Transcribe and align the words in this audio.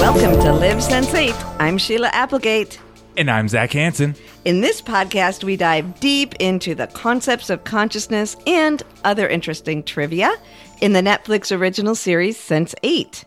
Welcome 0.00 0.40
to 0.40 0.52
Live 0.52 0.78
Sense8. 0.78 1.56
I'm 1.60 1.78
Sheila 1.78 2.08
Applegate. 2.12 2.80
And 3.16 3.30
I'm 3.30 3.48
Zac 3.48 3.72
Hansen. 3.72 4.14
In 4.44 4.60
this 4.60 4.80
podcast, 4.80 5.44
we 5.44 5.56
dive 5.56 5.98
deep 6.00 6.34
into 6.36 6.74
the 6.74 6.86
concepts 6.86 7.50
of 7.50 7.64
consciousness 7.64 8.36
and 8.46 8.82
other 9.04 9.28
interesting 9.28 9.82
trivia 9.82 10.34
in 10.80 10.92
the 10.92 11.00
Netflix 11.00 11.56
original 11.56 11.94
series 11.94 12.38
Sense8. 12.38 13.24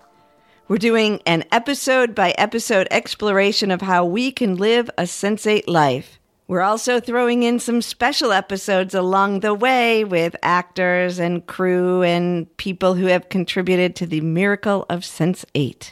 We're 0.68 0.78
doing 0.78 1.22
an 1.26 1.44
episode 1.52 2.16
by 2.16 2.32
episode 2.32 2.88
exploration 2.92 3.72
of 3.72 3.82
how 3.82 4.06
we 4.06 4.32
can 4.32 4.56
live 4.56 4.90
a 4.98 5.04
Sense8 5.04 5.64
life. 5.68 6.18
We're 6.48 6.62
also 6.62 7.00
throwing 7.00 7.44
in 7.44 7.60
some 7.60 7.82
special 7.82 8.32
episodes 8.32 8.94
along 8.94 9.42
the 9.42 9.54
way 9.54 10.06
with 10.06 10.36
actors 10.42 11.20
and 11.20 11.46
crew 11.46 12.04
and 12.04 12.56
people 12.58 12.94
who 12.94 13.08
have 13.08 13.30
contributed 13.30 13.96
to 13.98 14.06
the 14.06 14.22
miracle 14.22 14.86
of 14.90 15.02
Sense8. 15.02 15.92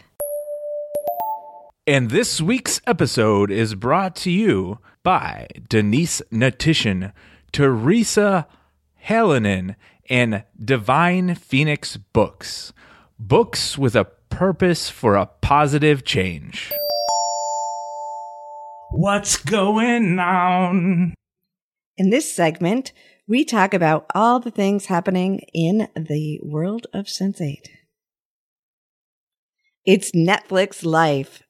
And 1.85 2.09
this 2.09 2.39
week's 2.39 2.79
episode 2.87 3.51
is 3.51 3.75
brought 3.75 4.15
to 4.17 4.31
you 4.31 4.79
by 5.03 5.47
Denise 5.67 6.21
Natishan, 6.31 7.11
Teresa 7.51 8.47
Halonen, 9.07 9.75
and 10.09 10.43
Divine 10.63 11.35
Phoenix 11.35 11.97
Books. 11.97 12.73
Books 13.19 13.77
with 13.77 13.95
a 13.95 14.05
purpose 14.29 14.89
for 14.89 15.15
a 15.15 15.27
positive 15.27 16.03
change. 16.03 16.71
What's 18.91 19.37
going 19.37 20.17
on? 20.19 21.13
In 21.97 22.09
this 22.09 22.33
segment, 22.33 22.91
we 23.27 23.45
talk 23.45 23.73
about 23.73 24.05
all 24.15 24.39
the 24.39 24.51
things 24.51 24.87
happening 24.87 25.41
in 25.53 25.87
the 25.95 26.39
world 26.43 26.87
of 26.93 27.05
Sense8. 27.05 27.67
It's 29.85 30.11
Netflix 30.11 30.83
Life 30.83 31.43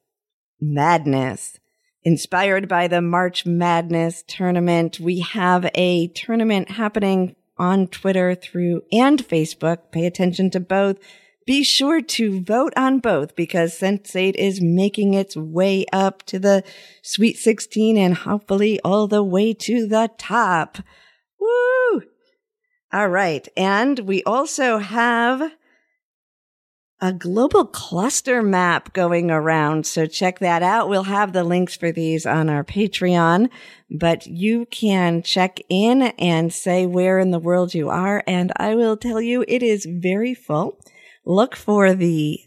Madness. 0.60 1.58
Inspired 2.02 2.68
by 2.68 2.88
the 2.88 3.00
March 3.00 3.46
Madness 3.46 4.24
tournament, 4.26 4.98
we 5.00 5.20
have 5.20 5.70
a 5.74 6.08
tournament 6.08 6.70
happening 6.70 7.36
on 7.60 7.86
Twitter 7.86 8.34
through 8.34 8.82
and 8.90 9.20
Facebook. 9.20 9.92
Pay 9.92 10.06
attention 10.06 10.50
to 10.50 10.58
both. 10.58 10.96
Be 11.46 11.62
sure 11.62 12.00
to 12.00 12.40
vote 12.42 12.72
on 12.76 13.00
both 13.00 13.36
because 13.36 13.78
Sense8 13.78 14.34
is 14.34 14.60
making 14.60 15.14
its 15.14 15.36
way 15.36 15.84
up 15.92 16.22
to 16.26 16.38
the 16.38 16.64
Sweet 17.02 17.36
16 17.36 17.96
and 17.96 18.14
hopefully 18.14 18.80
all 18.84 19.06
the 19.06 19.22
way 19.22 19.52
to 19.54 19.86
the 19.86 20.10
top. 20.16 20.78
Woo! 21.38 22.02
All 22.92 23.08
right. 23.08 23.46
And 23.56 24.00
we 24.00 24.22
also 24.24 24.78
have 24.78 25.52
a 27.00 27.12
global 27.12 27.64
cluster 27.64 28.42
map 28.42 28.92
going 28.92 29.30
around. 29.30 29.86
So 29.86 30.06
check 30.06 30.38
that 30.40 30.62
out. 30.62 30.88
We'll 30.88 31.04
have 31.04 31.32
the 31.32 31.44
links 31.44 31.76
for 31.76 31.90
these 31.90 32.26
on 32.26 32.50
our 32.50 32.62
Patreon, 32.62 33.48
but 33.90 34.26
you 34.26 34.66
can 34.66 35.22
check 35.22 35.60
in 35.68 36.02
and 36.02 36.52
say 36.52 36.86
where 36.86 37.18
in 37.18 37.30
the 37.30 37.38
world 37.38 37.74
you 37.74 37.88
are. 37.88 38.22
And 38.26 38.52
I 38.56 38.74
will 38.74 38.96
tell 38.96 39.20
you 39.20 39.44
it 39.48 39.62
is 39.62 39.86
very 39.86 40.34
full. 40.34 40.78
Look 41.24 41.56
for 41.56 41.94
the 41.94 42.40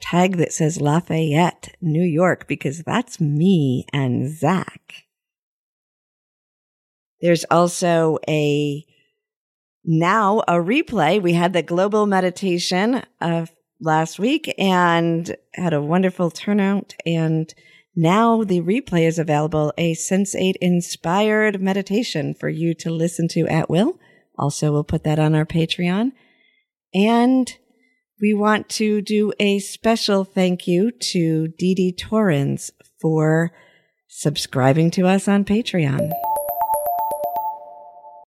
tag 0.00 0.36
that 0.36 0.52
says 0.52 0.80
Lafayette, 0.80 1.74
New 1.80 2.04
York, 2.04 2.46
because 2.46 2.82
that's 2.82 3.20
me 3.20 3.86
and 3.92 4.30
Zach. 4.30 5.04
There's 7.22 7.44
also 7.50 8.18
a 8.28 8.84
now 9.82 10.40
a 10.40 10.54
replay. 10.54 11.22
We 11.22 11.32
had 11.32 11.54
the 11.54 11.62
global 11.62 12.06
meditation 12.06 13.02
of 13.20 13.50
last 13.80 14.18
week 14.18 14.52
and 14.58 15.36
had 15.54 15.72
a 15.72 15.82
wonderful 15.82 16.30
turnout. 16.30 16.94
And 17.04 17.52
now 17.96 18.42
the 18.42 18.60
replay 18.60 19.06
is 19.06 19.18
available, 19.18 19.72
a 19.78 19.94
Sense8 19.94 20.54
inspired 20.60 21.60
meditation 21.60 22.34
for 22.34 22.48
you 22.48 22.74
to 22.74 22.90
listen 22.90 23.28
to 23.28 23.46
at 23.46 23.70
will. 23.70 23.98
Also, 24.36 24.72
we'll 24.72 24.84
put 24.84 25.04
that 25.04 25.18
on 25.18 25.34
our 25.34 25.44
Patreon. 25.44 26.12
And 26.92 27.56
we 28.20 28.34
want 28.34 28.68
to 28.70 29.02
do 29.02 29.32
a 29.38 29.58
special 29.58 30.24
thank 30.24 30.66
you 30.66 30.90
to 30.90 31.48
Dee 31.48 31.74
Dee 31.74 31.92
Torrens 31.92 32.70
for 33.00 33.52
subscribing 34.08 34.90
to 34.92 35.06
us 35.06 35.28
on 35.28 35.44
Patreon. 35.44 36.12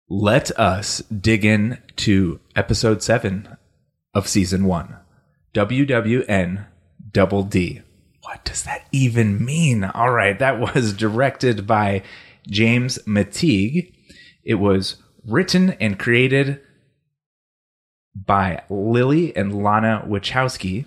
Let 0.09 0.57
us 0.57 0.99
dig 0.99 1.43
in 1.43 1.79
to 1.97 2.39
episode 2.55 3.01
seven 3.01 3.57
of 4.13 4.27
season 4.27 4.65
one. 4.65 4.97
WWN 5.57 6.67
double 7.11 7.41
D. 7.41 7.81
What 8.21 8.45
does 8.45 8.61
that 8.61 8.85
even 8.91 9.43
mean? 9.43 9.83
All 9.83 10.11
right, 10.11 10.37
that 10.37 10.59
was 10.59 10.93
directed 10.93 11.65
by 11.65 12.03
James 12.47 12.99
McTeigue. 13.07 13.91
It 14.43 14.55
was 14.55 14.97
written 15.25 15.71
and 15.81 15.97
created 15.97 16.61
by 18.13 18.61
Lily 18.69 19.35
and 19.35 19.63
Lana 19.63 20.05
Wachowski 20.07 20.85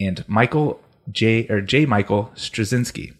and 0.00 0.24
Michael 0.26 0.80
J 1.08 1.46
or 1.48 1.60
J. 1.60 1.86
Michael 1.86 2.32
Straczynski. 2.34 3.14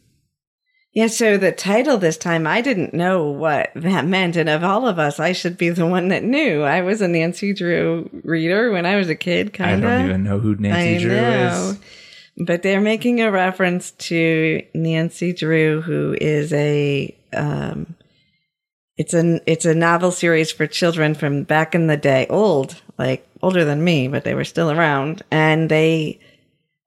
Yeah, 0.93 1.07
so 1.07 1.37
the 1.39 1.53
title 1.53 1.99
this 1.99 2.17
time, 2.17 2.49
I 2.49 2.61
didn't 2.61 2.93
know 2.95 3.31
what 3.31 3.71
that 3.77 4.05
meant. 4.07 4.35
And 4.35 4.49
of 4.49 4.65
all 4.65 4.89
of 4.89 4.99
us, 4.99 5.21
I 5.21 5.33
should 5.33 5.57
be 5.57 5.71
the 5.71 5.87
one 5.87 6.09
that 6.09 6.25
knew. 6.25 6.63
I 6.63 6.83
was 6.83 7.01
a 7.01 7.07
Nancy 7.07 7.53
Drew 7.53 8.11
reader 8.25 8.73
when 8.73 8.87
I 8.87 8.97
was 8.97 9.09
a 9.09 9.15
kid, 9.15 9.53
kind 9.53 9.85
of. 9.85 9.91
I 9.91 9.99
don't 9.99 10.07
even 10.07 10.25
know 10.25 10.41
who 10.41 10.57
Nancy 10.57 10.97
I 10.97 10.99
Drew 10.99 11.11
know. 11.15 11.71
is. 11.71 11.79
But 12.45 12.63
they're 12.63 12.81
making 12.81 13.21
a 13.21 13.31
reference 13.31 13.93
to 13.93 14.63
Nancy 14.75 15.33
Drew, 15.33 15.81
who 15.81 16.17
is 16.21 16.53
a, 16.53 17.17
um, 17.33 17.95
it's 18.97 19.15
an, 19.15 19.41
it's 19.47 19.67
a 19.67 19.75
novel 19.75 20.11
series 20.11 20.51
for 20.51 20.67
children 20.67 21.15
from 21.15 21.45
back 21.45 21.77
in 21.77 21.87
the 21.87 21.97
day, 21.97 22.27
old, 22.29 22.81
like 22.99 23.29
older 23.43 23.65
than 23.65 23.85
me, 23.85 24.09
but 24.09 24.25
they 24.25 24.35
were 24.35 24.45
still 24.45 24.73
around. 24.73 25.23
And 25.31 25.71
they 25.71 26.19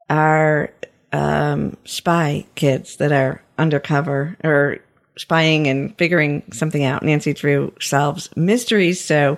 are, 0.09 0.73
um, 1.13 1.77
spy 1.85 2.45
kids 2.55 2.97
that 2.97 3.11
are 3.11 3.41
undercover 3.57 4.35
or 4.43 4.79
spying 5.17 5.67
and 5.67 5.95
figuring 5.97 6.43
something 6.51 6.83
out. 6.83 7.03
Nancy 7.03 7.33
Drew 7.33 7.73
solves 7.79 8.29
mysteries. 8.35 8.99
So 8.99 9.37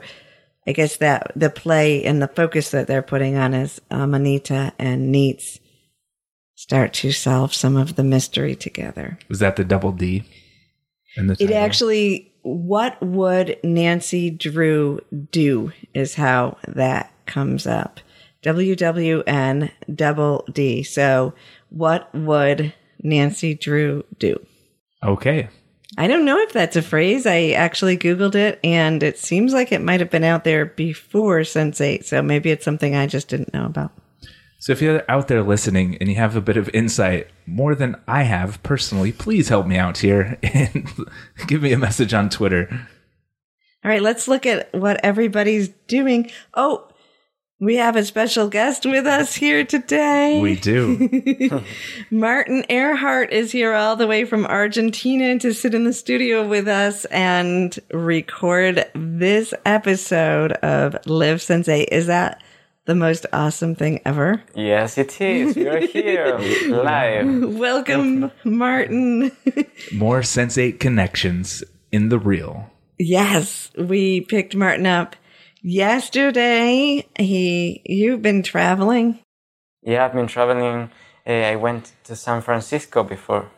I 0.66 0.72
guess 0.72 0.97
that 0.97 1.31
the 1.35 1.50
play 1.50 2.03
and 2.06 2.22
the 2.22 2.30
focus 2.30 2.72
that 2.72 2.88
they're 2.88 3.02
putting 3.03 3.35
on 3.35 3.53
is 3.53 3.80
um, 3.91 4.14
Anita 4.14 4.74
and 4.80 5.14
Neets 5.14 5.59
start 6.56 6.94
to 6.94 7.12
solve 7.12 7.53
some 7.53 7.75
of 7.75 7.96
the 7.97 8.03
mystery 8.03 8.56
together. 8.56 9.19
Was 9.30 9.40
that 9.40 9.58
the 9.58 9.66
double 9.66 9.91
D? 9.91 10.24
In 11.18 11.28
the 11.28 11.34
It 11.34 11.47
title? 11.47 11.58
actually, 11.58 12.34
what 12.41 13.02
would 13.02 13.58
Nancy 13.64 14.30
Drew 14.31 15.02
do 15.31 15.74
is 15.94 16.16
how 16.16 16.58
that 16.68 17.12
comes 17.25 17.68
up. 17.68 18.00
WWN 18.44 19.72
double 19.94 20.46
D. 20.52 20.84
So 20.84 21.34
what 21.75 22.13
would 22.16 22.74
Nancy 23.03 23.53
Drew 23.53 24.03
do? 24.18 24.44
Okay. 25.03 25.50
I 25.97 26.08
don't 26.08 26.25
know 26.25 26.40
if 26.40 26.53
that's 26.53 26.75
a 26.75 26.81
phrase. 26.81 27.25
I 27.25 27.50
actually 27.50 27.97
Googled 27.97 28.36
it 28.36 28.59
and 28.63 29.03
it 29.03 29.19
seems 29.19 29.53
like 29.53 29.72
it 29.72 29.81
might 29.81 30.00
have 30.00 30.09
been 30.09 30.24
out 30.24 30.46
there 30.46 30.66
before 30.66 31.41
Sense8. 31.41 32.06
So 32.06 32.22
maybe 32.22 32.50
it's 32.50 32.66
something 32.66 32.96
I 32.96 33.08
just 33.08 33.28
didn't 33.28 33.53
know 33.53 33.66
about. 33.66 33.91
So 34.59 34.72
if 34.72 34.82
you're 34.82 35.03
out 35.09 35.28
there 35.28 35.44
listening 35.44 35.97
and 36.00 36.09
you 36.09 36.16
have 36.16 36.35
a 36.35 36.41
bit 36.41 36.58
of 36.58 36.70
insight, 36.70 37.28
more 37.46 37.76
than 37.76 37.97
I 38.08 38.23
have 38.23 38.64
personally, 38.64 39.11
please 39.11 39.50
help 39.50 39.67
me 39.67 39.78
out 39.78 39.97
here 39.97 40.40
and 40.41 40.88
give 41.47 41.61
me 41.61 41.73
a 41.73 41.78
message 41.78 42.14
on 42.14 42.29
Twitter. 42.29 42.67
All 43.84 43.91
right, 43.91 44.02
let's 44.02 44.28
look 44.28 44.46
at 44.46 44.73
what 44.73 45.03
everybody's 45.03 45.67
doing. 45.88 46.32
Oh, 46.55 46.88
we 47.59 47.75
have 47.78 47.96
a 47.96 48.03
special 48.03 48.49
guest 48.49 48.85
with 48.85 49.05
us 49.05 49.34
here 49.35 49.63
today. 49.63 50.41
We 50.41 50.55
do. 50.55 51.63
Martin 52.11 52.66
Erhardt 52.69 53.31
is 53.31 53.52
here 53.52 53.73
all 53.73 53.96
the 53.96 54.07
way 54.07 54.25
from 54.25 54.46
Argentina 54.46 55.40
to 55.40 55.53
sit 55.53 55.73
in 55.73 55.85
the 55.85 55.93
studio 55.93 56.46
with 56.46 56.67
us 56.67 57.05
and 57.05 57.78
record 57.91 58.85
this 58.93 59.53
episode 59.66 60.52
of 60.53 60.97
Live 61.07 61.37
Sense8. 61.37 61.87
Is 61.91 62.07
that 62.07 62.43
the 62.85 62.96
most 62.96 63.25
awesome 63.31 63.73
thing 63.73 64.02
ever? 64.05 64.43
Yes, 64.53 64.97
it 64.97 65.19
is. 65.22 65.55
We 65.55 65.67
are 65.67 65.79
here 65.79 66.37
live. 66.67 67.55
Welcome, 67.55 68.31
Martin. 68.43 69.31
More 69.93 70.22
Sense8 70.22 70.79
connections 70.81 71.63
in 71.93 72.09
the 72.09 72.19
real. 72.19 72.69
yes, 72.99 73.72
we 73.78 74.22
picked 74.22 74.55
Martin 74.55 74.85
up 74.85 75.16
yesterday. 75.66 77.06
He, 77.17 77.82
you've 77.85 78.22
been 78.22 78.44
traveling. 78.44 79.20
Yeah, 79.82 80.06
I've 80.06 80.14
been 80.14 80.28
traveling. 80.28 80.91
Uh, 81.28 81.32
I 81.32 81.56
went 81.56 81.91
to 82.06 82.16
San 82.16 82.41
Francisco 82.41 83.03
before 83.03 83.50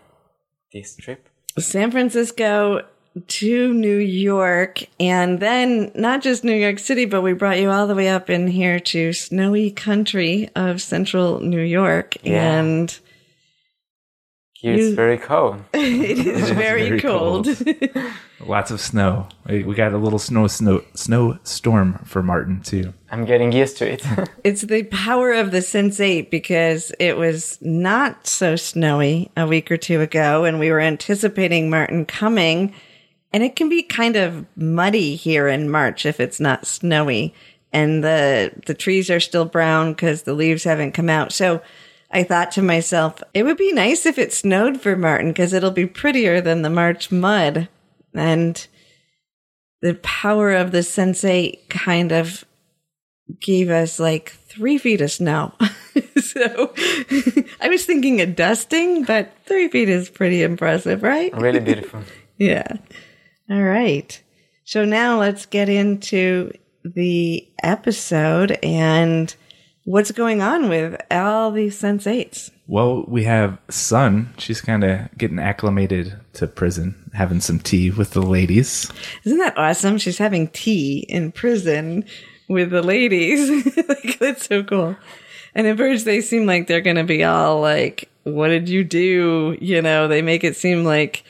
this 0.72 0.96
trip. 0.96 1.28
San 1.60 1.92
Francisco 1.92 2.86
to 3.28 3.74
New 3.74 3.98
York, 3.98 4.86
and 5.00 5.40
then 5.40 5.92
not 5.96 6.22
just 6.22 6.44
New 6.44 6.56
York 6.56 6.80
City, 6.80 7.06
but 7.06 7.22
we 7.22 7.34
brought 7.34 7.60
you 7.60 7.72
all 7.72 7.88
the 7.88 7.96
way 7.96 8.10
up 8.10 8.30
in 8.30 8.48
here 8.48 8.80
to 8.80 9.12
snowy 9.12 9.72
country 9.72 10.50
of 10.56 10.82
central 10.82 11.40
New 11.40 11.62
York. 11.62 12.16
Yeah. 12.24 12.60
And 12.60 13.00
Here 14.60 14.74
it's 14.74 14.96
very 14.96 15.20
cold. 15.20 15.62
it 15.74 16.18
is 16.18 16.50
very, 16.50 16.90
very 16.90 17.00
cold. 17.00 17.48
Lots 18.40 18.72
of 18.72 18.82
snow. 18.82 19.28
We 19.46 19.64
we 19.64 19.76
got 19.76 19.94
a 19.94 20.00
little 20.00 20.18
snow 20.18 20.48
snow 20.48 20.84
snow 20.96 21.38
storm 21.44 22.00
for 22.06 22.24
Martin 22.24 22.62
too. 22.62 22.92
I'm 23.12 23.26
getting 23.26 23.52
used 23.52 23.78
to 23.78 23.92
it. 23.92 24.04
it's 24.44 24.64
the 24.64 24.82
power 24.86 25.32
of 25.34 25.52
the 25.52 25.62
Sense 25.62 26.00
8 26.00 26.32
because 26.32 26.92
it 27.00 27.18
was 27.18 27.60
not 27.62 28.26
so 28.26 28.56
snowy 28.56 29.30
a 29.38 29.46
week 29.46 29.70
or 29.70 29.78
two 29.78 30.02
ago, 30.02 30.44
and 30.44 30.60
we 30.60 30.72
were 30.72 30.82
anticipating 30.82 31.70
Martin 31.70 32.04
coming. 32.06 32.74
And 33.34 33.44
it 33.44 33.56
can 33.56 33.70
be 33.70 33.84
kind 33.84 34.16
of 34.16 34.48
muddy 34.56 35.16
here 35.16 35.48
in 35.48 35.70
March 35.70 36.04
if 36.04 36.20
it's 36.20 36.40
not 36.40 36.66
snowy. 36.66 37.36
And 37.72 38.04
the, 38.04 38.54
the 38.66 38.74
trees 38.74 39.12
are 39.12 39.20
still 39.20 39.46
brown 39.46 39.92
because 39.92 40.24
the 40.24 40.34
leaves 40.34 40.64
haven't 40.64 40.94
come 40.94 41.10
out. 41.10 41.32
So 41.32 41.62
I 42.12 42.24
thought 42.24 42.52
to 42.54 42.62
myself, 42.62 43.22
it 43.34 43.44
would 43.44 43.58
be 43.58 43.74
nice 43.74 44.06
if 44.06 44.18
it 44.18 44.32
snowed 44.34 44.80
for 44.82 44.96
Martin 44.96 45.30
because 45.30 45.54
it'll 45.54 45.72
be 45.72 45.86
prettier 45.86 46.40
than 46.40 46.62
the 46.62 46.70
March 46.70 47.12
mud. 47.12 47.68
And 48.14 48.68
the 49.82 49.96
power 49.96 50.54
of 50.54 50.72
the 50.72 50.80
Sense8 50.80 51.70
kind 51.70 52.12
of 52.12 52.46
gave 53.42 53.70
us 53.70 54.00
like 54.00 54.32
three 54.32 54.78
feet 54.78 55.02
of 55.02 55.12
snow. 55.12 55.54
so 56.18 56.74
I 57.62 57.68
was 57.70 57.86
thinking 57.86 58.22
a 58.22 58.26
dusting, 58.26 59.04
but 59.04 59.32
three 59.46 59.68
feet 59.68 59.90
is 59.90 60.10
pretty 60.10 60.44
impressive, 60.44 61.04
right? 61.04 61.36
really 61.38 61.60
beautiful. 61.62 62.02
Yeah. 62.38 62.78
All 63.50 63.62
right. 63.62 64.22
So 64.64 64.86
now 64.86 65.20
let's 65.20 65.46
get 65.46 65.70
into 65.70 66.52
the 66.84 67.48
episode 67.64 68.58
and 68.64 69.34
what's 69.88 70.12
going 70.12 70.42
on 70.42 70.68
with 70.68 71.02
all 71.10 71.50
these 71.50 71.82
sensates. 71.82 72.52
Well, 72.68 73.06
we 73.08 73.24
have 73.24 73.58
Sun. 73.70 74.34
She's 74.38 74.60
kind 74.60 74.84
of 74.84 75.08
getting 75.18 75.40
acclimated 75.40 76.20
to 76.34 76.46
prison, 76.46 77.10
having 77.14 77.40
some 77.40 77.60
tea 77.60 77.90
with 77.90 78.12
the 78.12 78.22
ladies. 78.22 78.92
Isn't 79.24 79.38
that 79.38 79.58
awesome? 79.58 79.98
She's 79.98 80.18
having 80.18 80.50
tea 80.50 81.06
in 81.08 81.32
prison 81.32 82.04
with 82.50 82.72
the 82.72 82.82
ladies. 82.82 83.50
like, 83.88 84.20
that's 84.20 84.46
so 84.46 84.62
cool. 84.62 84.98
And 85.56 85.66
at 85.66 85.78
first 85.78 86.04
they 86.04 86.20
seem 86.20 86.46
like 86.46 86.68
they're 86.68 86.82
going 86.82 86.98
to 86.98 87.06
be 87.06 87.24
all 87.24 87.62
like, 87.62 88.10
what 88.24 88.50
did 88.50 88.68
you 88.68 88.84
do? 88.84 89.58
You 89.62 89.82
know, 89.82 90.10
they 90.10 90.22
make 90.22 90.44
it 90.44 90.58
seem 90.58 90.84
like 90.84 91.24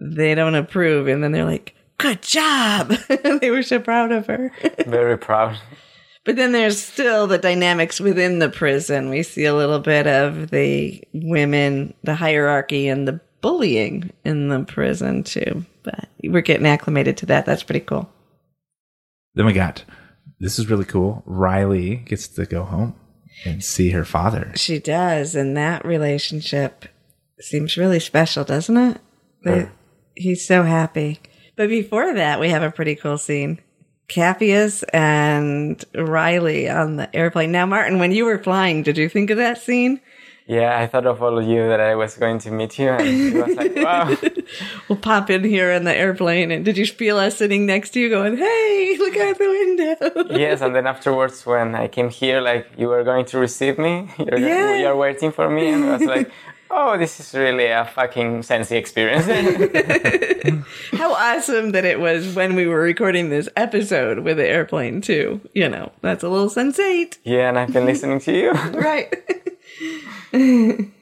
they 0.00 0.34
don't 0.34 0.54
approve. 0.54 1.08
And 1.08 1.22
then 1.22 1.32
they're 1.32 1.44
like, 1.44 1.74
good 1.98 2.22
job. 2.22 2.88
they 3.40 3.50
were 3.50 3.62
so 3.62 3.80
proud 3.80 4.12
of 4.12 4.28
her. 4.28 4.50
Very 4.86 5.18
proud. 5.18 5.58
But 6.24 6.36
then 6.36 6.52
there's 6.52 6.80
still 6.80 7.26
the 7.26 7.38
dynamics 7.38 7.98
within 8.00 8.38
the 8.38 8.48
prison. 8.48 9.10
We 9.10 9.22
see 9.24 9.44
a 9.44 9.54
little 9.54 9.80
bit 9.80 10.06
of 10.06 10.50
the 10.50 11.02
women, 11.12 11.94
the 12.04 12.14
hierarchy, 12.14 12.86
and 12.88 13.08
the 13.08 13.20
bullying 13.40 14.12
in 14.24 14.48
the 14.48 14.60
prison 14.64 15.24
too. 15.24 15.64
But 15.82 16.08
we're 16.22 16.42
getting 16.42 16.66
acclimated 16.66 17.16
to 17.18 17.26
that. 17.26 17.44
That's 17.44 17.64
pretty 17.64 17.80
cool. 17.80 18.08
Then 19.34 19.46
we 19.46 19.52
got 19.52 19.84
this 20.38 20.58
is 20.58 20.68
really 20.70 20.84
cool. 20.84 21.22
Riley 21.26 21.96
gets 21.96 22.28
to 22.28 22.46
go 22.46 22.64
home 22.64 22.94
and 23.44 23.62
see 23.64 23.90
her 23.90 24.04
father. 24.04 24.52
She 24.56 24.78
does, 24.78 25.34
and 25.34 25.56
that 25.56 25.84
relationship 25.84 26.84
seems 27.40 27.76
really 27.76 27.98
special, 28.00 28.44
doesn't 28.44 28.76
it? 28.76 29.00
They- 29.44 29.68
He's 30.14 30.46
so 30.46 30.62
happy. 30.64 31.20
But 31.56 31.68
before 31.70 32.12
that, 32.14 32.38
we 32.38 32.50
have 32.50 32.62
a 32.62 32.70
pretty 32.70 32.94
cool 32.96 33.16
scene. 33.16 33.60
Capheus 34.16 34.84
and 34.92 35.82
Riley 35.94 36.68
on 36.68 36.96
the 36.96 37.14
airplane. 37.16 37.50
Now, 37.50 37.64
Martin, 37.66 37.98
when 37.98 38.12
you 38.12 38.24
were 38.26 38.38
flying, 38.38 38.82
did 38.82 38.98
you 38.98 39.08
think 39.08 39.30
of 39.30 39.38
that 39.38 39.56
scene? 39.58 40.00
Yeah, 40.46 40.78
I 40.78 40.86
thought 40.88 41.06
of 41.06 41.22
all 41.22 41.38
of 41.38 41.46
you 41.46 41.66
that 41.68 41.80
I 41.80 41.94
was 41.94 42.16
going 42.16 42.38
to 42.40 42.50
meet 42.50 42.78
you, 42.78 42.88
and 42.90 43.06
it 43.08 43.46
was 43.46 43.56
like, 43.56 43.76
wow. 43.76 44.14
We'll 44.88 44.98
pop 44.98 45.30
in 45.30 45.44
here 45.44 45.70
in 45.70 45.84
the 45.84 45.94
airplane. 45.96 46.50
And 46.50 46.64
did 46.64 46.76
you 46.76 46.84
feel 46.84 47.16
us 47.16 47.36
sitting 47.38 47.64
next 47.64 47.90
to 47.90 48.00
you 48.00 48.10
going, 48.10 48.36
hey, 48.36 48.96
look 48.98 49.16
out 49.16 49.38
the 49.38 49.48
window? 49.48 50.34
yes, 50.36 50.60
and 50.60 50.74
then 50.74 50.86
afterwards, 50.86 51.46
when 51.46 51.74
I 51.74 51.86
came 51.88 52.10
here, 52.10 52.40
like 52.40 52.66
you 52.76 52.88
were 52.88 53.04
going 53.04 53.24
to 53.26 53.38
receive 53.38 53.78
me, 53.78 54.10
you're, 54.18 54.38
Yeah. 54.38 54.76
you're 54.78 54.96
waiting 54.96 55.32
for 55.32 55.48
me, 55.48 55.68
and 55.70 55.84
I 55.84 55.92
was 55.96 56.02
like, 56.02 56.30
oh, 56.72 56.98
this 56.98 57.20
is 57.20 57.34
really 57.34 57.66
a 57.66 57.84
fucking 57.84 58.40
sensey 58.40 58.72
experience. 58.72 59.26
How 60.92 61.12
awesome 61.12 61.72
that 61.72 61.84
it 61.84 62.00
was 62.00 62.34
when 62.34 62.56
we 62.56 62.66
were 62.66 62.80
recording 62.80 63.28
this 63.28 63.48
episode 63.56 64.20
with 64.20 64.38
the 64.38 64.48
airplane, 64.48 65.00
too. 65.00 65.40
You 65.54 65.68
know, 65.68 65.92
that's 66.00 66.24
a 66.24 66.28
little 66.28 66.48
sensate. 66.48 67.18
yeah, 67.24 67.48
and 67.48 67.58
I've 67.58 67.72
been 67.72 67.84
listening 67.84 68.20
to 68.20 68.32
you. 68.32 68.50
right. 68.72 69.14
and 70.32 70.92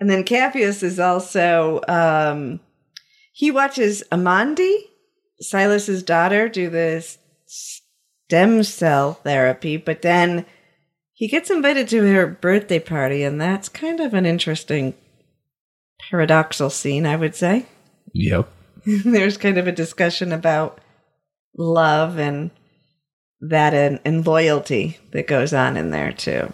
then 0.00 0.24
Capheus 0.24 0.82
is 0.82 0.98
also 0.98 1.80
um 1.88 2.60
he 3.32 3.50
watches 3.50 4.02
Amondi, 4.12 4.76
Silas's 5.42 6.02
daughter, 6.02 6.48
do 6.48 6.68
this 6.70 7.18
stem 7.46 8.62
cell 8.62 9.14
therapy, 9.14 9.76
but 9.76 10.02
then 10.02 10.46
he 11.14 11.28
gets 11.28 11.48
invited 11.50 11.88
to 11.88 12.02
her 12.12 12.26
birthday 12.26 12.78
party, 12.80 13.22
and 13.22 13.40
that's 13.40 13.68
kind 13.68 14.00
of 14.00 14.12
an 14.14 14.26
interesting 14.26 14.94
paradoxal 16.10 16.70
scene, 16.70 17.06
I 17.06 17.16
would 17.16 17.34
say. 17.34 17.66
Yep. 18.12 18.48
There's 18.86 19.36
kind 19.36 19.56
of 19.58 19.66
a 19.66 19.72
discussion 19.72 20.32
about 20.32 20.80
love 21.56 22.18
and 22.18 22.50
that 23.40 23.74
and, 23.74 24.00
and 24.04 24.26
loyalty 24.26 24.98
that 25.12 25.26
goes 25.26 25.52
on 25.54 25.76
in 25.76 25.90
there 25.90 26.12
too. 26.12 26.52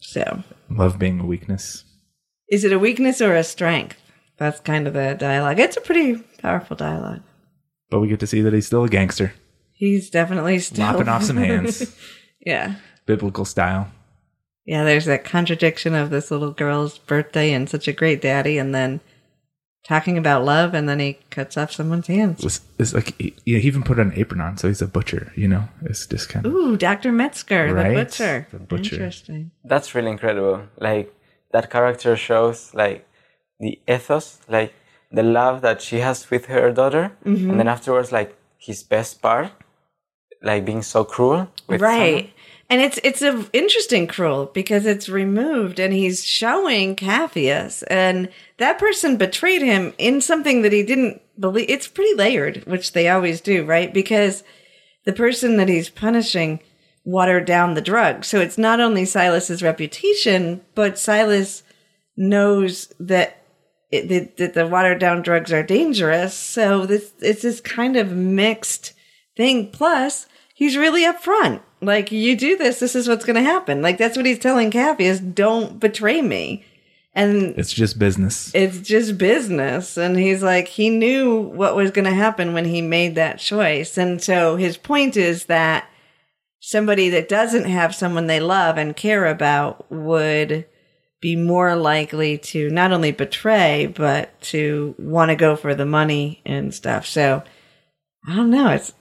So, 0.00 0.42
Love 0.70 0.98
being 0.98 1.20
a 1.20 1.26
weakness. 1.26 1.84
is 2.50 2.64
it 2.64 2.72
a 2.72 2.78
weakness 2.78 3.20
or 3.20 3.34
a 3.34 3.44
strength? 3.44 3.96
That's 4.36 4.60
kind 4.60 4.86
of 4.86 4.94
the 4.94 5.16
dialogue. 5.18 5.58
It's 5.58 5.76
a 5.76 5.80
pretty 5.80 6.16
powerful 6.38 6.76
dialogue. 6.76 7.22
But 7.90 8.00
we 8.00 8.08
get 8.08 8.20
to 8.20 8.26
see 8.26 8.40
that 8.42 8.52
he's 8.52 8.66
still 8.66 8.84
a 8.84 8.88
gangster, 8.88 9.32
He's 9.76 10.08
definitely 10.10 10.58
still 10.60 10.86
lopping 10.86 11.08
off 11.08 11.24
some 11.24 11.36
hands, 11.36 11.94
yeah. 12.40 12.76
Biblical 13.06 13.44
style. 13.44 13.90
Yeah, 14.64 14.84
there's 14.84 15.04
that 15.04 15.24
contradiction 15.24 15.94
of 15.94 16.10
this 16.10 16.30
little 16.30 16.52
girl's 16.52 16.98
birthday 16.98 17.52
and 17.52 17.68
such 17.68 17.86
a 17.86 17.92
great 17.92 18.22
daddy, 18.22 18.56
and 18.56 18.74
then 18.74 19.00
talking 19.84 20.16
about 20.16 20.44
love, 20.44 20.74
and 20.74 20.88
then 20.88 20.98
he 20.98 21.18
cuts 21.30 21.56
off 21.56 21.72
someone's 21.72 22.06
hands. 22.06 22.42
It's, 22.42 22.60
it's 22.78 22.94
like 22.94 23.14
he, 23.20 23.34
he 23.44 23.56
even 23.56 23.82
put 23.82 23.98
an 23.98 24.12
apron 24.16 24.40
on, 24.40 24.56
so 24.56 24.68
he's 24.68 24.82
a 24.82 24.86
butcher. 24.86 25.32
You 25.36 25.48
know, 25.48 25.68
it's 25.82 26.06
just 26.06 26.28
kind 26.30 26.46
of 26.46 26.52
Ooh, 26.52 26.76
Dr. 26.76 27.12
Metzger, 27.12 27.72
Right, 27.72 27.88
the 27.90 28.04
butcher. 28.04 28.48
the 28.50 28.58
butcher. 28.58 28.94
Interesting. 28.96 29.50
That's 29.64 29.94
really 29.94 30.10
incredible. 30.10 30.66
Like 30.78 31.14
that 31.52 31.70
character 31.70 32.16
shows 32.16 32.72
like 32.74 33.06
the 33.60 33.78
ethos, 33.86 34.40
like 34.48 34.72
the 35.12 35.22
love 35.22 35.60
that 35.60 35.80
she 35.82 35.98
has 35.98 36.30
with 36.30 36.46
her 36.46 36.72
daughter, 36.72 37.12
and 37.24 37.36
mm-hmm. 37.36 37.56
then 37.58 37.68
afterwards, 37.68 38.10
like 38.10 38.36
his 38.58 38.82
best 38.82 39.20
part, 39.20 39.52
like 40.42 40.64
being 40.64 40.82
so 40.82 41.04
cruel. 41.04 41.48
With 41.66 41.80
right 41.80 42.16
someone. 42.16 42.33
And 42.70 42.80
it's 42.80 42.98
it's 43.04 43.22
a 43.22 43.46
interesting 43.52 44.06
cruel 44.06 44.46
because 44.46 44.86
it's 44.86 45.08
removed 45.08 45.78
and 45.78 45.92
he's 45.92 46.24
showing 46.24 46.96
Capheus 46.96 47.82
and 47.88 48.28
that 48.58 48.78
person 48.78 49.16
betrayed 49.16 49.62
him 49.62 49.92
in 49.98 50.20
something 50.20 50.62
that 50.62 50.72
he 50.72 50.82
didn't 50.82 51.20
believe. 51.38 51.66
It's 51.68 51.88
pretty 51.88 52.14
layered 52.14 52.64
which 52.66 52.92
they 52.92 53.08
always 53.08 53.40
do 53.40 53.64
right? 53.64 53.92
Because 53.92 54.42
the 55.04 55.12
person 55.12 55.56
that 55.58 55.68
he's 55.68 55.90
punishing 55.90 56.60
watered 57.04 57.44
down 57.44 57.74
the 57.74 57.82
drug. 57.82 58.24
So 58.24 58.40
it's 58.40 58.56
not 58.56 58.80
only 58.80 59.04
silas's 59.04 59.62
reputation 59.62 60.62
but 60.74 60.98
silas 60.98 61.62
knows 62.16 62.92
that 62.98 63.42
it, 63.90 64.08
that, 64.08 64.36
that 64.38 64.54
the 64.54 64.66
watered 64.66 64.98
down 64.98 65.22
drugs 65.22 65.52
are 65.52 65.62
dangerous. 65.62 66.34
So 66.34 66.86
this 66.86 67.12
it's 67.20 67.42
this 67.42 67.60
kind 67.60 67.96
of 67.96 68.10
mixed 68.12 68.94
thing. 69.36 69.70
Plus 69.70 70.26
he's 70.54 70.76
really 70.76 71.02
upfront. 71.02 71.60
Like, 71.84 72.12
you 72.12 72.36
do 72.36 72.56
this, 72.56 72.80
this 72.80 72.94
is 72.94 73.08
what's 73.08 73.24
going 73.24 73.36
to 73.36 73.42
happen. 73.42 73.82
Like, 73.82 73.98
that's 73.98 74.16
what 74.16 74.26
he's 74.26 74.38
telling 74.38 74.70
Kathy 74.70 75.04
is 75.04 75.20
don't 75.20 75.78
betray 75.78 76.22
me. 76.22 76.64
And 77.16 77.56
it's 77.56 77.72
just 77.72 77.98
business. 77.98 78.52
it's 78.54 78.80
just 78.80 79.18
business. 79.18 79.96
And 79.96 80.18
he's 80.18 80.42
like, 80.42 80.66
he 80.66 80.90
knew 80.90 81.40
what 81.40 81.76
was 81.76 81.92
going 81.92 82.06
to 82.06 82.14
happen 82.14 82.54
when 82.54 82.64
he 82.64 82.82
made 82.82 83.14
that 83.14 83.38
choice. 83.38 83.96
And 83.96 84.20
so 84.20 84.56
his 84.56 84.76
point 84.76 85.16
is 85.16 85.44
that 85.44 85.88
somebody 86.58 87.10
that 87.10 87.28
doesn't 87.28 87.66
have 87.66 87.94
someone 87.94 88.26
they 88.26 88.40
love 88.40 88.78
and 88.78 88.96
care 88.96 89.26
about 89.26 89.90
would 89.92 90.66
be 91.20 91.36
more 91.36 91.76
likely 91.76 92.36
to 92.36 92.68
not 92.70 92.90
only 92.90 93.12
betray, 93.12 93.86
but 93.86 94.40
to 94.40 94.94
want 94.98 95.30
to 95.30 95.36
go 95.36 95.54
for 95.54 95.74
the 95.74 95.86
money 95.86 96.42
and 96.44 96.74
stuff. 96.74 97.06
So 97.06 97.44
I 98.26 98.34
don't 98.34 98.50
know. 98.50 98.70
It's, 98.70 98.92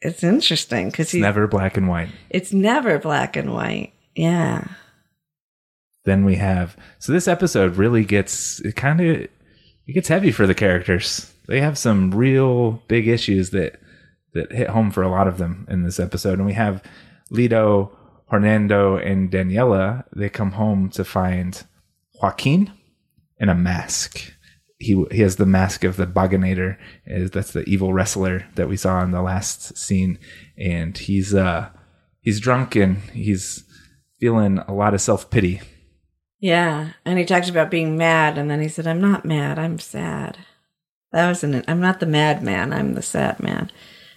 it's 0.00 0.22
interesting 0.22 0.90
because 0.90 1.10
he's 1.10 1.20
never 1.22 1.46
black 1.46 1.76
and 1.76 1.88
white. 1.88 2.08
it's 2.30 2.52
never 2.52 2.98
black 2.98 3.36
and 3.36 3.52
white. 3.52 3.92
Yeah. 4.14 4.66
Then 6.04 6.24
we 6.24 6.36
have 6.36 6.76
so 6.98 7.12
this 7.12 7.26
episode 7.28 7.76
really 7.76 8.04
gets 8.04 8.60
it 8.60 8.76
kind 8.76 9.00
of 9.00 9.06
it 9.86 9.92
gets 9.92 10.08
heavy 10.08 10.30
for 10.32 10.46
the 10.46 10.54
characters. 10.54 11.32
They 11.48 11.60
have 11.60 11.78
some 11.78 12.12
real 12.12 12.82
big 12.88 13.08
issues 13.08 13.50
that 13.50 13.80
that 14.34 14.52
hit 14.52 14.68
home 14.68 14.90
for 14.90 15.02
a 15.02 15.08
lot 15.08 15.28
of 15.28 15.38
them 15.38 15.66
in 15.70 15.82
this 15.82 15.98
episode. 15.98 16.38
And 16.38 16.46
we 16.46 16.52
have 16.52 16.82
Lito, 17.32 17.90
Hernando, 18.28 18.96
and 18.96 19.30
Daniela. 19.30 20.04
They 20.14 20.28
come 20.28 20.52
home 20.52 20.90
to 20.90 21.04
find 21.04 21.62
Joaquin 22.22 22.70
in 23.38 23.48
a 23.48 23.54
mask. 23.54 24.34
He 24.78 25.04
he 25.10 25.20
has 25.20 25.36
the 25.36 25.46
mask 25.46 25.84
of 25.84 25.96
the 25.96 26.06
Baganator. 26.06 26.76
Is 27.06 27.30
that's 27.30 27.52
the 27.52 27.64
evil 27.68 27.92
wrestler 27.92 28.46
that 28.56 28.68
we 28.68 28.76
saw 28.76 29.02
in 29.02 29.10
the 29.10 29.22
last 29.22 29.76
scene, 29.76 30.18
and 30.58 30.96
he's 30.96 31.34
uh 31.34 31.70
he's 32.20 32.40
drunk 32.40 32.76
and 32.76 32.98
he's 33.12 33.64
feeling 34.20 34.58
a 34.58 34.74
lot 34.74 34.94
of 34.94 35.00
self 35.00 35.30
pity. 35.30 35.60
Yeah, 36.38 36.90
and 37.04 37.18
he 37.18 37.24
talked 37.24 37.48
about 37.48 37.70
being 37.70 37.96
mad, 37.96 38.36
and 38.36 38.50
then 38.50 38.60
he 38.60 38.68
said, 38.68 38.86
"I'm 38.86 39.00
not 39.00 39.24
mad. 39.24 39.58
I'm 39.58 39.78
sad." 39.78 40.38
That 41.12 41.28
was 41.28 41.42
an. 41.42 41.64
I'm 41.66 41.80
not 41.80 42.00
the 42.00 42.06
mad 42.06 42.42
man. 42.42 42.72
I'm 42.72 42.94
the 42.94 43.02
sad 43.02 43.40
man. 43.40 43.70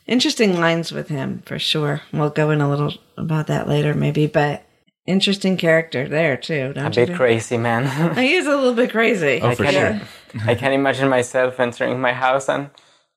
Interesting 0.06 0.60
lines 0.60 0.92
with 0.92 1.08
him 1.08 1.44
for 1.46 1.60
sure. 1.60 2.02
We'll 2.12 2.32
go 2.32 2.50
in 2.50 2.62
a 2.62 2.70
little 2.70 2.94
about 3.16 3.48
that 3.48 3.68
later, 3.68 3.94
maybe, 3.94 4.28
but 4.28 4.64
interesting 5.10 5.58
character 5.58 6.08
there 6.08 6.38
too. 6.38 6.74
Don't 6.74 6.78
A 6.78 6.84
you 6.88 6.90
bit 6.90 7.08
think? 7.08 7.18
crazy, 7.18 7.58
man. 7.58 8.16
He 8.16 8.36
is 8.36 8.46
a 8.46 8.56
little 8.56 8.74
bit 8.74 8.92
crazy. 8.92 9.40
Oh, 9.42 9.54
for 9.56 9.66
I 9.66 9.72
sure. 9.72 10.02
can, 10.30 10.50
I 10.50 10.56
can't 10.56 10.74
imagine 10.74 11.10
myself 11.10 11.60
entering 11.60 12.00
my 12.00 12.14
house 12.14 12.48
and 12.50 12.70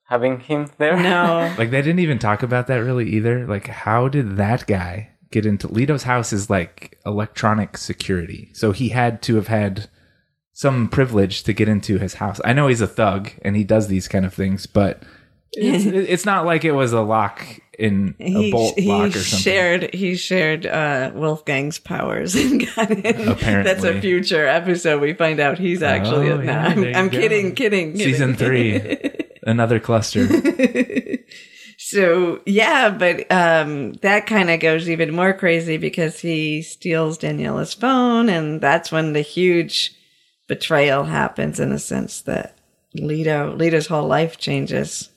having 0.05 0.41
him 0.41 0.69
there. 0.79 0.97
No. 0.97 1.55
Like 1.59 1.71
they 1.71 1.83
didn't 1.83 2.01
even 2.01 2.19
talk 2.19 2.43
about 2.43 2.67
that 2.67 2.77
really 2.79 3.09
either. 3.11 3.47
Like 3.47 3.67
how 3.69 4.09
did 4.09 4.37
that 4.37 4.67
guy 4.67 5.11
get 5.31 5.47
into 5.47 5.67
Lito's 5.69 6.03
house 6.03 6.33
is 6.33 6.51
like 6.51 6.99
electronic 7.07 7.77
security. 7.79 8.51
So 8.55 8.73
he 8.73 8.91
had 8.91 9.23
to 9.23 9.37
have 9.37 9.49
had 9.49 9.89
some 10.53 10.89
privilege 10.89 11.43
to 11.45 11.53
get 11.55 11.69
into 11.69 11.99
his 11.99 12.15
house. 12.15 12.41
I 12.45 12.53
know 12.53 12.69
he's 12.69 12.83
a 12.83 12.87
thug 12.87 13.31
and 13.43 13.57
he 13.57 13.65
does 13.65 13.89
these 13.89 14.09
kind 14.09 14.27
of 14.27 14.35
things, 14.35 14.67
but 14.67 15.03
it's, 15.53 15.85
it's 16.13 16.27
not 16.27 16.45
like 16.45 16.65
it 16.65 16.73
was 16.73 16.93
a 16.93 17.01
lock 17.01 17.43
in 17.79 18.15
a 18.21 18.51
bolt 18.51 18.79
he 18.79 18.87
lock 18.87 19.09
or 19.09 19.19
something. 19.19 19.39
shared 19.39 19.95
he 19.95 20.15
shared 20.15 20.67
uh, 20.67 21.11
Wolfgang's 21.15 21.79
powers 21.79 22.35
and 22.37 22.67
got 22.75 22.91
in. 22.91 23.29
Apparently. 23.29 23.73
that's 23.73 23.85
a 23.85 24.01
future 24.01 24.47
episode. 24.47 25.01
We 25.01 25.15
find 25.15 25.41
out 25.41 25.59
he's 25.59 25.83
actually. 25.83 26.31
Oh, 26.31 26.37
no, 26.37 26.43
yeah, 26.43 26.67
I'm, 26.67 26.85
I'm 26.95 27.11
kidding, 27.11 27.55
kidding, 27.55 27.93
kidding. 27.93 27.97
Season 27.97 28.35
three, 28.37 29.11
another 29.43 29.81
cluster. 29.81 30.29
So 31.85 32.41
yeah, 32.47 32.91
but 32.91 33.31
um, 33.33 33.95
that 33.95 34.27
kind 34.27 34.51
of 34.51 34.61
goes 34.61 34.89
even 34.89 35.15
more 35.15 35.33
crazy 35.33 35.79
because 35.79 36.21
he 36.21 36.63
steals 36.63 37.19
Daniela's 37.19 37.75
phone, 37.75 38.29
and 38.29 38.61
that's 38.61 38.93
when 38.93 39.15
the 39.15 39.21
huge 39.21 39.95
betrayal 40.49 41.05
happens. 41.05 41.59
In 41.59 41.73
a 41.73 41.79
sense 41.79 42.23
that 42.23 42.57
Lito, 42.97 43.59
Lito's 43.59 43.89
whole 43.89 44.07
life 44.07 44.39
changes 44.39 45.11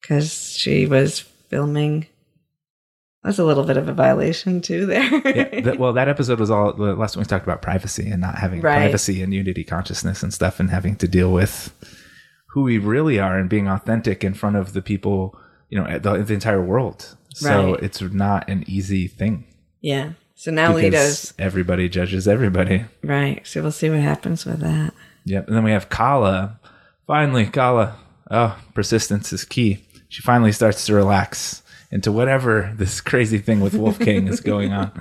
because 0.00 0.52
she 0.52 0.86
was 0.86 1.24
filming. 1.52 2.06
That's 3.22 3.38
a 3.38 3.44
little 3.44 3.62
bit 3.64 3.76
of 3.76 3.88
a 3.88 3.92
violation 3.92 4.60
too. 4.62 4.86
There, 4.86 5.02
yeah, 5.04 5.60
that, 5.64 5.78
well, 5.78 5.92
that 5.92 6.08
episode 6.08 6.40
was 6.40 6.50
all 6.50 6.72
the 6.72 6.94
last 6.96 7.14
one 7.14 7.22
we 7.22 7.26
talked 7.28 7.44
about 7.46 7.62
privacy 7.62 8.08
and 8.10 8.20
not 8.20 8.36
having 8.36 8.60
Right. 8.62 8.78
privacy 8.78 9.22
and 9.22 9.32
unity 9.32 9.62
consciousness 9.62 10.22
and 10.24 10.34
stuff, 10.34 10.58
and 10.58 10.70
having 10.70 10.96
to 10.96 11.06
deal 11.06 11.32
with 11.32 11.72
who 12.48 12.62
we 12.62 12.78
really 12.78 13.20
are 13.20 13.38
and 13.38 13.48
being 13.48 13.68
authentic 13.68 14.24
in 14.24 14.34
front 14.34 14.56
of 14.56 14.72
the 14.72 14.82
people, 14.82 15.38
you 15.68 15.78
know, 15.80 15.98
the, 15.98 16.22
the 16.24 16.34
entire 16.34 16.60
world. 16.62 17.16
So 17.34 17.72
Right. 17.74 17.82
it's 17.82 18.00
not 18.00 18.48
an 18.48 18.64
easy 18.66 19.06
thing 19.08 19.44
yeah. 19.84 20.12
So 20.36 20.50
now 20.52 20.74
Lito's 20.74 21.34
everybody 21.40 21.88
judges 21.88 22.26
everybody. 22.28 22.84
right. 23.04 23.44
So 23.46 23.62
we'll 23.62 23.72
see 23.72 23.90
what 23.90 23.98
happens 24.00 24.44
with 24.46 24.60
that. 24.60 24.94
Yep. 25.24 25.48
And 25.48 25.56
then 25.56 25.64
we 25.64 25.70
have 25.72 25.88
Kala. 25.88 26.58
Finally, 27.06 27.46
Kala. 27.46 27.96
Oh, 28.30 28.56
persistence 28.74 29.32
is 29.32 29.44
key. 29.44 29.84
She 30.12 30.20
finally 30.20 30.52
starts 30.52 30.84
to 30.86 30.94
relax 30.94 31.62
into 31.90 32.12
whatever 32.12 32.70
this 32.76 33.00
crazy 33.10 33.38
thing 33.38 33.60
with 33.60 33.72
Wolfgang 33.72 34.28
is 34.28 34.40
going 34.40 34.70
on. 34.70 34.92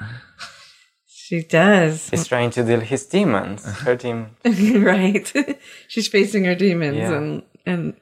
She 1.06 1.44
does. 1.44 2.10
He's 2.10 2.27
trying 2.27 2.50
to 2.51 2.63
deal 2.63 2.80
his 2.80 3.06
demons, 3.08 3.65
her 3.82 3.96
demons. 4.06 4.32
right. 4.46 5.60
She's 5.89 6.08
facing 6.08 6.46
her 6.46 6.56
demons 6.56 6.96
Yeah. 6.98 7.12
and 7.18 7.44
and 7.65 7.94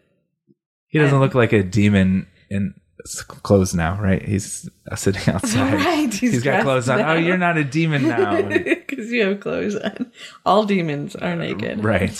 He 0.88 1.00
doesn't 1.00 1.20
look 1.20 1.34
like 1.34 1.52
a 1.52 1.64
demon 1.64 2.28
in 2.52 2.76
s- 3.06 3.22
clothes 3.24 3.74
now, 3.74 4.00
right? 4.00 4.22
He's 4.22 4.70
uh, 4.92 4.96
sitting 4.96 5.34
outside. 5.34 5.74
Right, 5.74 6.14
he's 6.14 6.32
he's 6.34 6.44
got 6.44 6.62
clothes 6.62 6.90
on. 6.90 7.00
now. 7.00 7.14
Oh, 7.14 7.18
you're 7.18 7.38
not 7.38 7.58
a 7.58 7.64
demon 7.64 8.08
now. 8.08 8.40
because 8.42 9.12
you 9.12 9.26
have 9.28 9.40
clothes 9.40 9.76
on. 9.76 10.12
All 10.46 10.64
demons 10.66 11.16
are 11.16 11.36
naked. 11.36 11.84
right. 11.84 12.14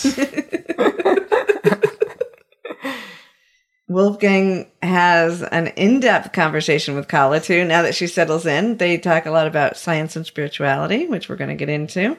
Wolfgang 3.90 4.70
has 4.82 5.42
an 5.42 5.66
in-depth 5.66 6.32
conversation 6.32 6.94
with 6.94 7.08
Kala 7.08 7.40
too. 7.40 7.64
Now 7.64 7.82
that 7.82 7.96
she 7.96 8.06
settles 8.06 8.46
in, 8.46 8.76
they 8.76 8.98
talk 8.98 9.26
a 9.26 9.32
lot 9.32 9.48
about 9.48 9.76
science 9.76 10.14
and 10.14 10.24
spirituality, 10.24 11.08
which 11.08 11.28
we're 11.28 11.34
going 11.34 11.50
to 11.50 11.56
get 11.56 11.68
into. 11.68 12.16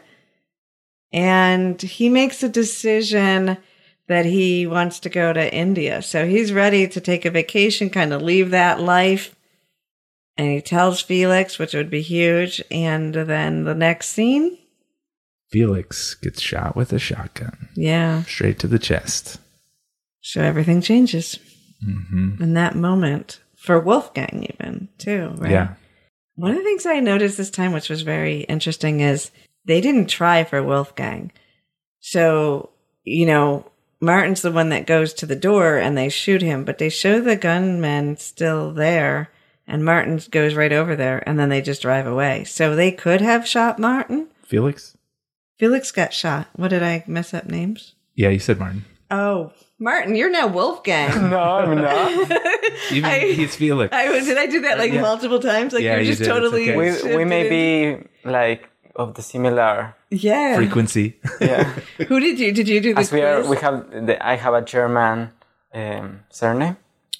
And 1.13 1.81
he 1.81 2.09
makes 2.09 2.43
a 2.43 2.49
decision 2.49 3.57
that 4.09 4.25
he 4.25 4.67
wants 4.67 4.99
to 4.99 5.09
go 5.09 5.31
to 5.31 5.53
India. 5.53 6.01
So 6.01 6.27
he's 6.27 6.51
ready 6.51 6.89
to 6.89 6.99
take 6.99 7.23
a 7.23 7.31
vacation, 7.31 7.89
kind 7.89 8.11
of 8.11 8.21
leave 8.21 8.49
that 8.49 8.81
life. 8.81 9.33
And 10.35 10.51
he 10.51 10.59
tells 10.59 10.99
Felix, 10.99 11.57
which 11.57 11.73
would 11.73 11.89
be 11.89 12.01
huge. 12.01 12.61
And 12.69 13.13
then 13.13 13.63
the 13.63 13.75
next 13.75 14.09
scene, 14.09 14.57
Felix 15.49 16.15
gets 16.15 16.41
shot 16.41 16.75
with 16.75 16.91
a 16.91 16.99
shotgun 16.99 17.69
yeah. 17.75 18.23
straight 18.23 18.59
to 18.59 18.67
the 18.67 18.79
chest. 18.79 19.39
So 20.19 20.41
everything 20.41 20.81
changes 20.81 21.39
hmm 21.83 22.41
in 22.41 22.53
that 22.53 22.75
moment 22.75 23.39
for 23.55 23.79
Wolfgang, 23.79 24.47
even 24.53 24.87
too. 24.97 25.33
Right? 25.37 25.51
Yeah. 25.51 25.73
One 26.35 26.51
of 26.51 26.57
the 26.57 26.63
things 26.63 26.85
I 26.85 26.99
noticed 26.99 27.37
this 27.37 27.51
time, 27.51 27.73
which 27.73 27.89
was 27.89 28.01
very 28.01 28.41
interesting, 28.41 29.01
is 29.01 29.31
they 29.65 29.81
didn't 29.81 30.07
try 30.07 30.43
for 30.43 30.63
Wolfgang. 30.63 31.31
So, 31.99 32.71
you 33.03 33.25
know, 33.25 33.71
Martin's 33.99 34.41
the 34.41 34.51
one 34.51 34.69
that 34.69 34.87
goes 34.87 35.13
to 35.13 35.25
the 35.27 35.35
door 35.35 35.77
and 35.77 35.95
they 35.95 36.09
shoot 36.09 36.41
him, 36.41 36.63
but 36.63 36.79
they 36.79 36.89
show 36.89 37.21
the 37.21 37.35
gunman 37.35 38.17
still 38.17 38.71
there 38.71 39.29
and 39.67 39.85
Martin 39.85 40.19
goes 40.31 40.55
right 40.55 40.73
over 40.73 40.95
there 40.95 41.23
and 41.27 41.39
then 41.39 41.49
they 41.49 41.61
just 41.61 41.83
drive 41.83 42.07
away. 42.07 42.43
So 42.43 42.75
they 42.75 42.91
could 42.91 43.21
have 43.21 43.47
shot 43.47 43.77
Martin. 43.77 44.27
Felix? 44.43 44.97
Felix 45.59 45.91
got 45.91 46.13
shot. 46.13 46.47
What 46.55 46.69
did 46.69 46.81
I 46.81 47.03
mess 47.05 47.33
up 47.33 47.45
names? 47.45 47.93
Yeah, 48.15 48.29
you 48.29 48.39
said 48.39 48.59
Martin. 48.59 48.85
Oh, 49.11 49.53
Martin, 49.81 50.15
you're 50.15 50.29
now 50.29 50.45
Wolfgang. 50.47 51.29
No, 51.31 51.39
I'm 51.41 51.75
not. 51.75 52.11
Even 52.91 53.05
I- 53.09 53.33
he's 53.33 53.55
Felix. 53.55 53.91
I 53.93 54.09
was, 54.11 54.25
did 54.25 54.37
I 54.37 54.45
do 54.45 54.61
that 54.61 54.77
like 54.77 54.93
Yeah. 54.93 55.01
multiple 55.01 55.39
times? 55.39 55.73
Like 55.73 55.83
Yeah, 55.83 55.93
you're 55.95 56.01
you 56.01 56.05
just 56.13 56.19
did. 56.19 56.27
It's 56.27 56.33
totally. 56.35 56.63
okay. 56.69 56.77
we 56.77 56.85
we 56.85 56.91
shifted 56.93 57.27
may 57.27 57.49
be 57.49 57.97
like 58.23 58.69
of 58.95 59.15
the 59.15 59.21
similar. 59.23 59.95
Yeah. 60.11 60.55
Frequency. 60.55 61.19
Yeah, 61.41 61.63
Who 62.09 62.19
did 62.19 62.39
you? 62.39 62.51
Did 62.53 62.67
you 62.69 62.79
do 62.81 62.93
the 62.93 62.99
as 63.01 63.11
we 63.11 63.21
are, 63.21 63.37
quiz? 63.43 63.49
we 63.49 63.57
have. 63.57 64.05
The, 64.07 64.15
I 64.25 64.35
have 64.35 64.53
a 64.53 64.61
German 64.61 65.31
um, 65.73 66.19
surname. 66.29 66.77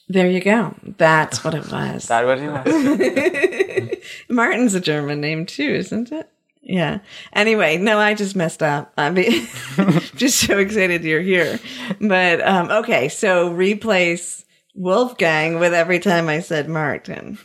There 0.10 0.28
you 0.30 0.42
go. 0.42 0.76
That's 0.98 1.44
what 1.44 1.54
it 1.56 1.72
was. 1.72 2.08
That 2.10 2.26
what 2.26 2.38
it 2.42 2.52
was. 2.52 3.98
Martin's 4.30 4.74
a 4.76 4.82
German 4.82 5.22
name 5.22 5.46
too, 5.46 5.64
isn't 5.84 6.12
it? 6.12 6.30
Yeah. 6.64 7.00
Anyway, 7.34 7.78
no, 7.78 8.00
I 8.00 8.14
just 8.14 8.36
messed 8.36 8.62
up. 8.64 8.94
I 8.98 9.10
mean, 9.10 9.32
just 10.16 10.40
so 10.40 10.58
excited 10.60 11.04
you're 11.04 11.22
here. 11.22 11.60
But 12.00 12.46
um, 12.48 12.70
okay, 12.70 13.10
so 13.10 13.52
replace 13.52 14.46
Wolfgang 14.76 15.60
with 15.60 15.74
every 15.74 16.00
time 16.00 16.30
I 16.30 16.40
said 16.40 16.70
Martin, 16.70 17.38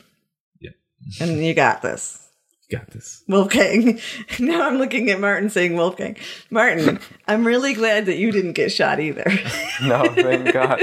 Yeah. 0.61 0.71
and 1.21 1.45
you 1.45 1.55
got 1.55 1.83
this. 1.83 2.23
Got 2.69 2.91
this. 2.91 3.23
Wolfgang. 3.29 4.01
Now 4.41 4.67
I'm 4.67 4.79
looking 4.79 5.09
at 5.11 5.21
Martin 5.21 5.51
saying 5.51 5.77
Wolfgang. 5.77 6.17
Martin, 6.51 6.99
I'm 7.29 7.47
really 7.47 7.75
glad 7.75 8.07
that 8.07 8.17
you 8.17 8.33
didn't 8.33 8.55
get 8.55 8.73
shot 8.73 8.99
either. 8.99 9.25
no, 9.85 10.03
thank 10.15 10.53
God, 10.53 10.83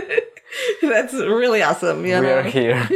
That's 0.81 1.13
really 1.13 1.61
awesome. 1.61 2.05
You 2.05 2.15
we 2.15 2.21
know? 2.21 2.37
are 2.37 2.43
here. 2.43 2.87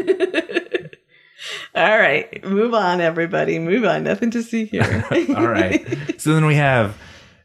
All 1.76 1.98
right, 1.98 2.44
move 2.46 2.74
on, 2.74 3.02
everybody. 3.02 3.60
Move 3.60 3.86
on. 3.86 4.04
Nothing 4.04 4.32
to 4.32 4.44
see 4.44 4.66
here. 4.66 5.06
All 5.36 5.48
right. 5.48 5.86
So 6.20 6.34
then 6.34 6.46
we 6.46 6.56
have 6.56 6.98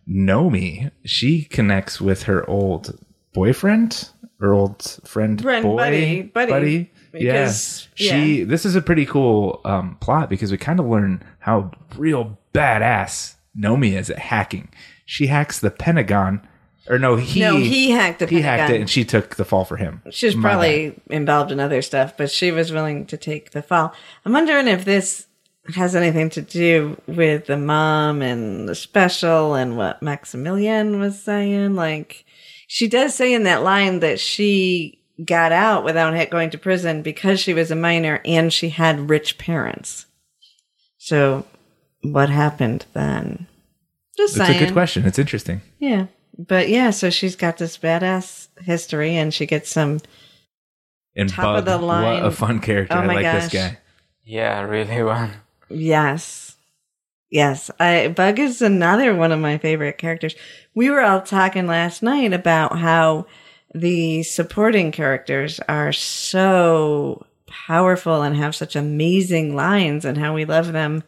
Nomi. 0.09 0.91
She 1.05 1.43
connects 1.45 2.01
with 2.01 2.23
her 2.25 2.49
old 2.49 2.99
boyfriend 3.35 4.09
her 4.43 4.53
old 4.53 4.83
friend, 5.05 5.41
Friend, 5.41 5.63
boy, 5.63 5.77
buddy, 5.77 6.23
buddy. 6.23 6.91
Because- 7.13 7.89
yeah. 7.97 8.13
She. 8.13 8.43
This 8.43 8.65
is 8.67 8.75
a 8.75 8.83
pretty 8.83 9.07
cool 9.07 9.61
um, 9.65 9.97
plot 10.01 10.29
because 10.29 10.51
we 10.51 10.59
kind 10.59 10.81
of 10.81 10.87
learn 10.87 11.23
how 11.39 11.71
real 11.97 12.37
badass 12.53 13.37
Nomi 13.57 13.97
is 13.97 14.11
at 14.11 14.19
hacking. 14.19 14.69
She 15.07 15.29
hacks 15.29 15.61
the 15.61 15.71
Pentagon, 15.71 16.47
or 16.89 16.99
no, 16.99 17.17
he 17.17 17.41
no, 17.41 17.57
he 17.57 17.91
hacked 17.91 18.19
the 18.19 18.27
he 18.27 18.41
hacked 18.41 18.71
it, 18.73 18.81
and 18.81 18.91
she 18.91 19.05
took 19.05 19.37
the 19.37 19.45
fall 19.45 19.65
for 19.65 19.77
him. 19.77 20.03
She 20.11 20.27
was 20.27 20.37
My 20.37 20.43
bad. 20.43 20.49
probably 20.55 21.01
involved 21.11 21.53
in 21.53 21.61
other 21.61 21.83
stuff, 21.83 22.17
but 22.17 22.31
she 22.31 22.51
was 22.51 22.73
willing 22.73 23.07
to 23.07 23.17
take 23.17 23.53
the 23.53 23.63
fall. 23.63 23.95
I'm 24.25 24.33
wondering 24.33 24.69
if 24.69 24.85
this 24.85 25.27
has 25.75 25.95
anything 25.95 26.29
to 26.31 26.43
do 26.43 27.01
with 27.07 27.47
the 27.47 27.57
mom 27.57 28.21
and 28.21 28.69
the 28.69 28.75
special 28.75 29.55
and 29.55 29.77
what 29.77 30.03
Maximilian 30.03 30.99
was 30.99 31.23
saying. 31.23 31.77
Like, 31.77 32.25
she 32.67 32.89
does 32.89 33.15
say 33.15 33.33
in 33.33 33.45
that 33.45 33.63
line 33.63 34.01
that 34.01 34.19
she 34.19 34.99
got 35.25 35.53
out 35.53 35.85
without 35.85 36.31
going 36.31 36.51
to 36.51 36.59
prison 36.59 37.03
because 37.03 37.39
she 37.39 37.55
was 37.55 37.71
a 37.71 37.77
minor 37.77 38.21
and 38.25 38.53
she 38.53 38.71
had 38.71 39.09
rich 39.09 39.39
parents. 39.39 40.07
So, 40.99 41.47
what 42.03 42.29
happened 42.29 42.87
then? 42.93 43.47
Just 44.17 44.37
It's 44.37 44.49
a 44.49 44.59
good 44.59 44.73
question. 44.73 45.05
It's 45.05 45.19
interesting. 45.19 45.61
Yeah. 45.79 46.07
But 46.39 46.69
yeah, 46.69 46.91
so 46.91 47.11
she's 47.11 47.37
got 47.37 47.59
this 47.59 47.77
badass 47.79 48.49
history 48.61 49.17
and 49.17 49.33
she 49.33 49.47
gets 49.47 49.71
some 49.71 50.01
And 51.15 51.29
Top 51.29 51.45
Bug, 51.45 51.59
of 51.59 51.65
the 51.67 51.79
line. 51.87 52.23
what 52.23 52.25
a 52.25 52.31
fun 52.31 52.61
character. 52.61 52.97
Oh 52.97 53.01
I 53.01 53.07
like 53.07 53.23
gosh. 53.23 53.43
this 53.45 53.53
guy. 53.53 53.79
Yeah, 54.25 54.63
really 54.63 55.03
one. 55.03 55.33
Yes. 55.69 56.57
Yes. 57.31 57.71
I 57.79 58.09
Bug 58.09 58.39
is 58.39 58.63
another 58.63 59.15
one 59.15 59.33
of 59.33 59.41
my 59.41 59.59
favorite 59.59 59.99
characters. 59.99 60.35
We 60.75 60.91
were 60.91 61.03
all 61.03 61.21
talking 61.23 61.67
last 61.67 62.03
night 62.03 62.33
about 62.33 62.79
how 62.79 63.27
the 63.75 64.23
supporting 64.23 64.93
characters 64.93 65.61
are 65.69 65.93
so 65.93 67.27
powerful 67.47 68.23
and 68.23 68.37
have 68.37 68.55
such 68.55 68.77
amazing 68.77 69.55
lines 69.55 70.05
and 70.05 70.17
how 70.19 70.35
we 70.35 70.45
love 70.45 70.73
them 70.73 71.05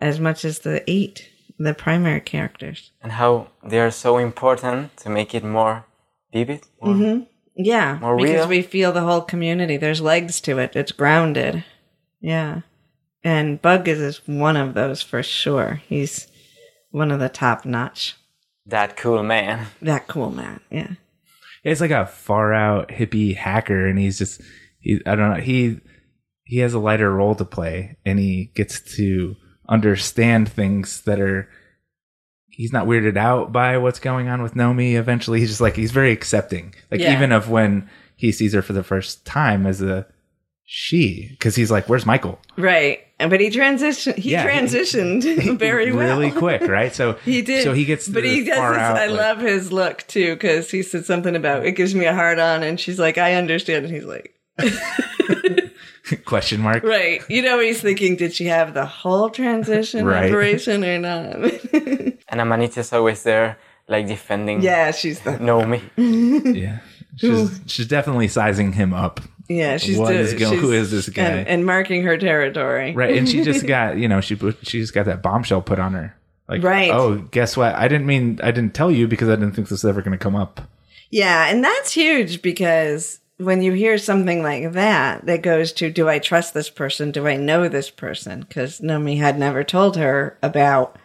as 0.00 0.20
much 0.20 0.44
as 0.44 0.60
the 0.60 0.82
eight, 0.90 1.28
the 1.58 1.74
primary 1.74 2.20
characters. 2.20 2.92
And 3.02 3.12
how 3.12 3.48
they 3.64 3.80
are 3.80 3.90
so 3.90 4.18
important 4.18 4.96
to 4.98 5.10
make 5.10 5.34
it 5.34 5.44
more 5.44 5.86
vivid. 6.32 6.66
More, 6.80 6.94
mm-hmm. 6.94 7.22
Yeah. 7.56 7.98
More 8.00 8.16
because 8.16 8.34
real. 8.34 8.48
we 8.48 8.62
feel 8.62 8.92
the 8.92 9.02
whole 9.02 9.22
community. 9.22 9.76
There's 9.76 10.00
legs 10.00 10.40
to 10.42 10.58
it. 10.58 10.76
It's 10.76 10.92
grounded. 10.92 11.64
Yeah. 12.20 12.62
And 13.22 13.60
Bug 13.60 13.88
is 13.88 14.00
is 14.00 14.26
one 14.26 14.56
of 14.56 14.74
those 14.74 15.02
for 15.02 15.22
sure. 15.22 15.80
He's 15.88 16.28
one 16.90 17.10
of 17.10 17.20
the 17.20 17.28
top 17.28 17.64
notch. 17.64 18.14
That 18.66 18.96
cool 18.96 19.22
man. 19.22 19.66
That 19.82 20.06
cool 20.06 20.30
man. 20.30 20.60
Yeah. 20.70 20.92
It's 21.64 21.80
like 21.80 21.90
a 21.90 22.06
far 22.06 22.54
out 22.54 22.88
hippie 22.90 23.34
hacker, 23.34 23.86
and 23.86 23.98
he's 23.98 24.18
just 24.18 24.40
he. 24.78 25.00
I 25.04 25.16
don't 25.16 25.34
know. 25.34 25.40
He 25.40 25.80
he 26.44 26.58
has 26.58 26.74
a 26.74 26.78
lighter 26.78 27.12
role 27.12 27.34
to 27.34 27.44
play, 27.44 27.96
and 28.04 28.20
he 28.20 28.52
gets 28.54 28.80
to 28.96 29.34
understand 29.68 30.48
things 30.48 31.02
that 31.02 31.20
are. 31.20 31.48
He's 32.48 32.72
not 32.72 32.86
weirded 32.86 33.18
out 33.18 33.52
by 33.52 33.76
what's 33.76 33.98
going 33.98 34.28
on 34.28 34.42
with 34.42 34.54
Nomi. 34.54 34.94
Eventually, 34.94 35.40
he's 35.40 35.50
just 35.50 35.60
like 35.60 35.76
he's 35.76 35.90
very 35.92 36.10
accepting. 36.12 36.74
Like 36.90 37.00
Yeah. 37.00 37.12
even 37.14 37.30
of 37.32 37.50
when 37.50 37.88
he 38.16 38.32
sees 38.32 38.54
her 38.54 38.62
for 38.62 38.72
the 38.72 38.82
first 38.82 39.26
time 39.26 39.66
as 39.66 39.82
a 39.82 40.06
she, 40.64 41.28
because 41.30 41.54
he's 41.54 41.70
like, 41.70 41.88
"Where's 41.88 42.06
Michael?" 42.06 42.40
Right. 42.56 43.00
But 43.18 43.40
he 43.40 43.50
transitioned. 43.50 44.16
He 44.16 44.30
Yeah, 44.32 44.42
he- 44.42 44.48
transitioned 44.66 45.58
very 45.58 45.92
well. 45.92 46.18
really 46.18 46.30
quick, 46.32 46.62
right? 46.62 46.94
So 46.94 47.12
He 47.24 47.42
did. 47.42 47.62
So 47.62 47.72
he 47.74 47.84
gets, 47.84 48.08
but 48.08 48.24
he 48.24 48.38
does. 48.38 48.46
This, 48.46 48.58
out, 48.58 48.96
I 48.96 49.06
like- 49.06 49.18
love 49.18 49.38
his 49.40 49.70
look 49.70 50.06
too 50.08 50.34
because 50.34 50.70
he 50.70 50.82
said 50.82 51.04
something 51.04 51.36
about 51.36 51.66
it 51.66 51.72
gives 51.72 51.94
me 51.94 52.06
a 52.06 52.14
hard 52.14 52.38
on, 52.38 52.62
and 52.62 52.80
she's 52.80 52.98
like, 52.98 53.18
"I 53.18 53.34
understand," 53.34 53.84
and 53.84 53.94
he's 53.94 54.04
like, 54.06 54.32
question 56.24 56.60
mark. 56.60 56.82
"Right." 56.84 57.22
You 57.28 57.42
know, 57.42 57.58
he's 57.60 57.80
thinking, 57.80 58.16
did 58.16 58.34
she 58.34 58.46
have 58.46 58.74
the 58.74 58.86
whole 58.86 59.30
transition 59.30 60.04
Right. 60.06 60.26
operation 60.30 60.84
or 60.84 60.98
not? 60.98 61.36
And 62.28 62.40
Amanita's 62.40 62.92
always 62.92 63.22
there, 63.22 63.56
like 63.88 64.06
defending 64.08 64.60
yeah, 64.60 64.90
she's 64.90 65.20
the 65.20 65.32
Nomi. 65.32 65.80
Yeah, 66.56 66.80
she's 67.16 67.60
she's 67.66 67.86
definitely 67.86 68.28
sizing 68.28 68.72
him 68.72 68.92
up. 68.92 69.20
Yeah, 69.48 69.76
she's 69.76 69.96
What 69.96 70.08
do- 70.08 70.14
is 70.18 70.34
go- 70.34 70.50
she's- 70.50 70.60
who 70.60 70.72
is 70.72 70.90
this 70.90 71.08
guy? 71.08 71.22
And, 71.22 71.48
and 71.48 71.66
marking 71.66 72.02
her 72.02 72.18
territory. 72.18 72.92
Right, 72.94 73.16
and 73.16 73.28
she 73.28 73.44
just 73.44 73.64
got 73.66 73.96
you 73.96 74.08
know 74.08 74.20
she 74.20 74.36
she 74.62 74.80
just 74.80 74.92
got 74.92 75.06
that 75.06 75.22
bombshell 75.22 75.62
put 75.62 75.78
on 75.78 75.92
her. 75.94 76.16
Like, 76.48 76.62
Right. 76.62 76.90
Oh, 76.92 77.16
guess 77.16 77.56
what? 77.56 77.74
I 77.74 77.86
didn't 77.88 78.06
mean 78.06 78.40
I 78.42 78.50
didn't 78.50 78.74
tell 78.74 78.90
you 78.90 79.06
because 79.08 79.28
I 79.28 79.36
didn't 79.36 79.52
think 79.52 79.68
this 79.68 79.82
was 79.82 79.84
ever 79.84 80.00
going 80.02 80.18
to 80.18 80.22
come 80.22 80.34
up. 80.36 80.60
Yeah, 81.10 81.46
and 81.48 81.62
that's 81.62 81.92
huge 81.92 82.42
because 82.42 83.20
when 83.38 83.62
you 83.62 83.72
hear 83.72 83.98
something 83.98 84.42
like 84.42 84.72
that, 84.72 85.26
that 85.26 85.42
goes 85.42 85.72
to 85.72 85.90
do 85.90 86.08
I 86.08 86.18
trust 86.18 86.54
this 86.54 86.70
person? 86.70 87.10
Do 87.10 87.26
I 87.26 87.36
know 87.36 87.68
this 87.68 87.90
person? 87.90 88.40
Because 88.40 88.80
Nomi 88.80 89.18
had 89.18 89.38
never 89.38 89.62
told 89.62 89.96
her 89.96 90.38
about 90.42 90.96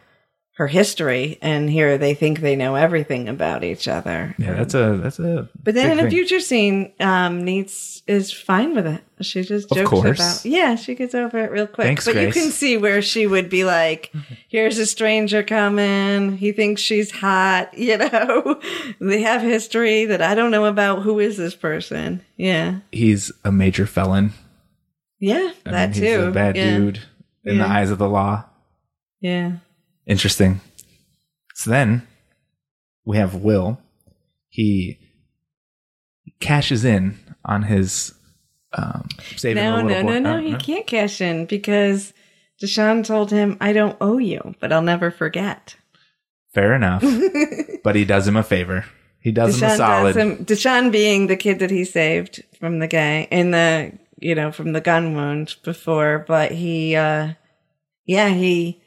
her 0.61 0.67
history, 0.67 1.39
and 1.41 1.67
here 1.71 1.97
they 1.97 2.13
think 2.13 2.39
they 2.39 2.55
know 2.55 2.75
everything 2.75 3.27
about 3.27 3.63
each 3.63 3.87
other. 3.87 4.35
Yeah, 4.37 4.53
that's 4.53 4.75
a 4.75 4.95
that's 4.97 5.17
a. 5.17 5.49
But 5.63 5.73
then 5.73 5.89
in 5.89 5.97
a 5.97 6.03
thing. 6.03 6.11
future 6.11 6.39
scene, 6.39 6.93
um, 6.99 7.41
Neets 7.43 8.03
is 8.05 8.31
fine 8.31 8.75
with 8.75 8.85
it. 8.85 9.03
She 9.21 9.41
just 9.41 9.71
jokes 9.71 9.91
about. 9.91 10.45
Yeah, 10.45 10.75
she 10.75 10.93
gets 10.93 11.15
over 11.15 11.39
it 11.39 11.49
real 11.49 11.65
quick. 11.65 11.87
Thanks, 11.87 12.05
but 12.05 12.13
Grace. 12.13 12.35
you 12.35 12.39
can 12.39 12.51
see 12.51 12.77
where 12.77 13.01
she 13.01 13.25
would 13.25 13.49
be 13.49 13.63
like, 13.63 14.13
"Here's 14.49 14.77
a 14.77 14.85
stranger 14.85 15.41
coming. 15.41 16.37
He 16.37 16.51
thinks 16.51 16.79
she's 16.79 17.09
hot. 17.09 17.69
You 17.81 17.97
know, 17.97 18.61
they 18.99 19.23
have 19.23 19.41
history 19.41 20.05
that 20.05 20.21
I 20.21 20.35
don't 20.35 20.51
know 20.51 20.65
about. 20.65 21.01
Who 21.01 21.17
is 21.17 21.37
this 21.37 21.55
person? 21.55 22.21
Yeah, 22.37 22.81
he's 22.91 23.31
a 23.43 23.51
major 23.51 23.87
felon. 23.87 24.33
yeah, 25.17 25.53
I 25.65 25.71
that 25.71 25.91
mean, 25.93 25.99
too. 25.99 26.31
Bad 26.31 26.55
yeah. 26.55 26.77
dude 26.77 26.99
in 27.43 27.57
the 27.57 27.65
eyes 27.65 27.89
of 27.89 27.97
the 27.97 28.07
law. 28.07 28.45
Yeah, 29.21 29.53
Interesting. 30.05 30.61
So 31.53 31.69
then 31.69 32.07
we 33.05 33.17
have 33.17 33.35
Will. 33.35 33.79
He 34.49 34.99
cashes 36.39 36.83
in 36.85 37.17
on 37.45 37.63
his 37.63 38.13
um, 38.73 39.07
saving 39.35 39.63
no, 39.63 39.77
the 39.77 39.83
little 39.83 40.03
no, 40.03 40.03
boy. 40.03 40.19
no, 40.19 40.19
no. 40.19 40.37
Oh, 40.37 40.41
He 40.41 40.55
can't 40.55 40.87
cash 40.87 41.21
in 41.21 41.45
because 41.45 42.13
Deshaun 42.61 43.05
told 43.05 43.31
him, 43.31 43.57
"I 43.61 43.73
don't 43.73 43.97
owe 44.01 44.17
you, 44.17 44.55
but 44.59 44.71
I'll 44.71 44.81
never 44.81 45.11
forget." 45.11 45.75
Fair 46.53 46.73
enough, 46.73 47.03
but 47.83 47.95
he 47.95 48.05
does 48.05 48.27
him 48.27 48.35
a 48.35 48.43
favor. 48.43 48.85
He 49.19 49.31
does 49.31 49.61
him 49.61 49.69
a 49.69 49.77
solid. 49.77 50.15
him. 50.15 50.45
Deshaun 50.45 50.91
being 50.91 51.27
the 51.27 51.37
kid 51.37 51.59
that 51.59 51.71
he 51.71 51.85
saved 51.85 52.43
from 52.59 52.79
the 52.79 52.87
gang 52.87 53.25
in 53.25 53.51
the 53.51 53.93
you 54.19 54.35
know 54.35 54.51
from 54.51 54.73
the 54.73 54.81
gun 54.81 55.15
wound 55.15 55.55
before, 55.63 56.25
but 56.27 56.51
he, 56.51 56.95
uh 56.95 57.33
yeah, 58.05 58.29
he 58.29 58.80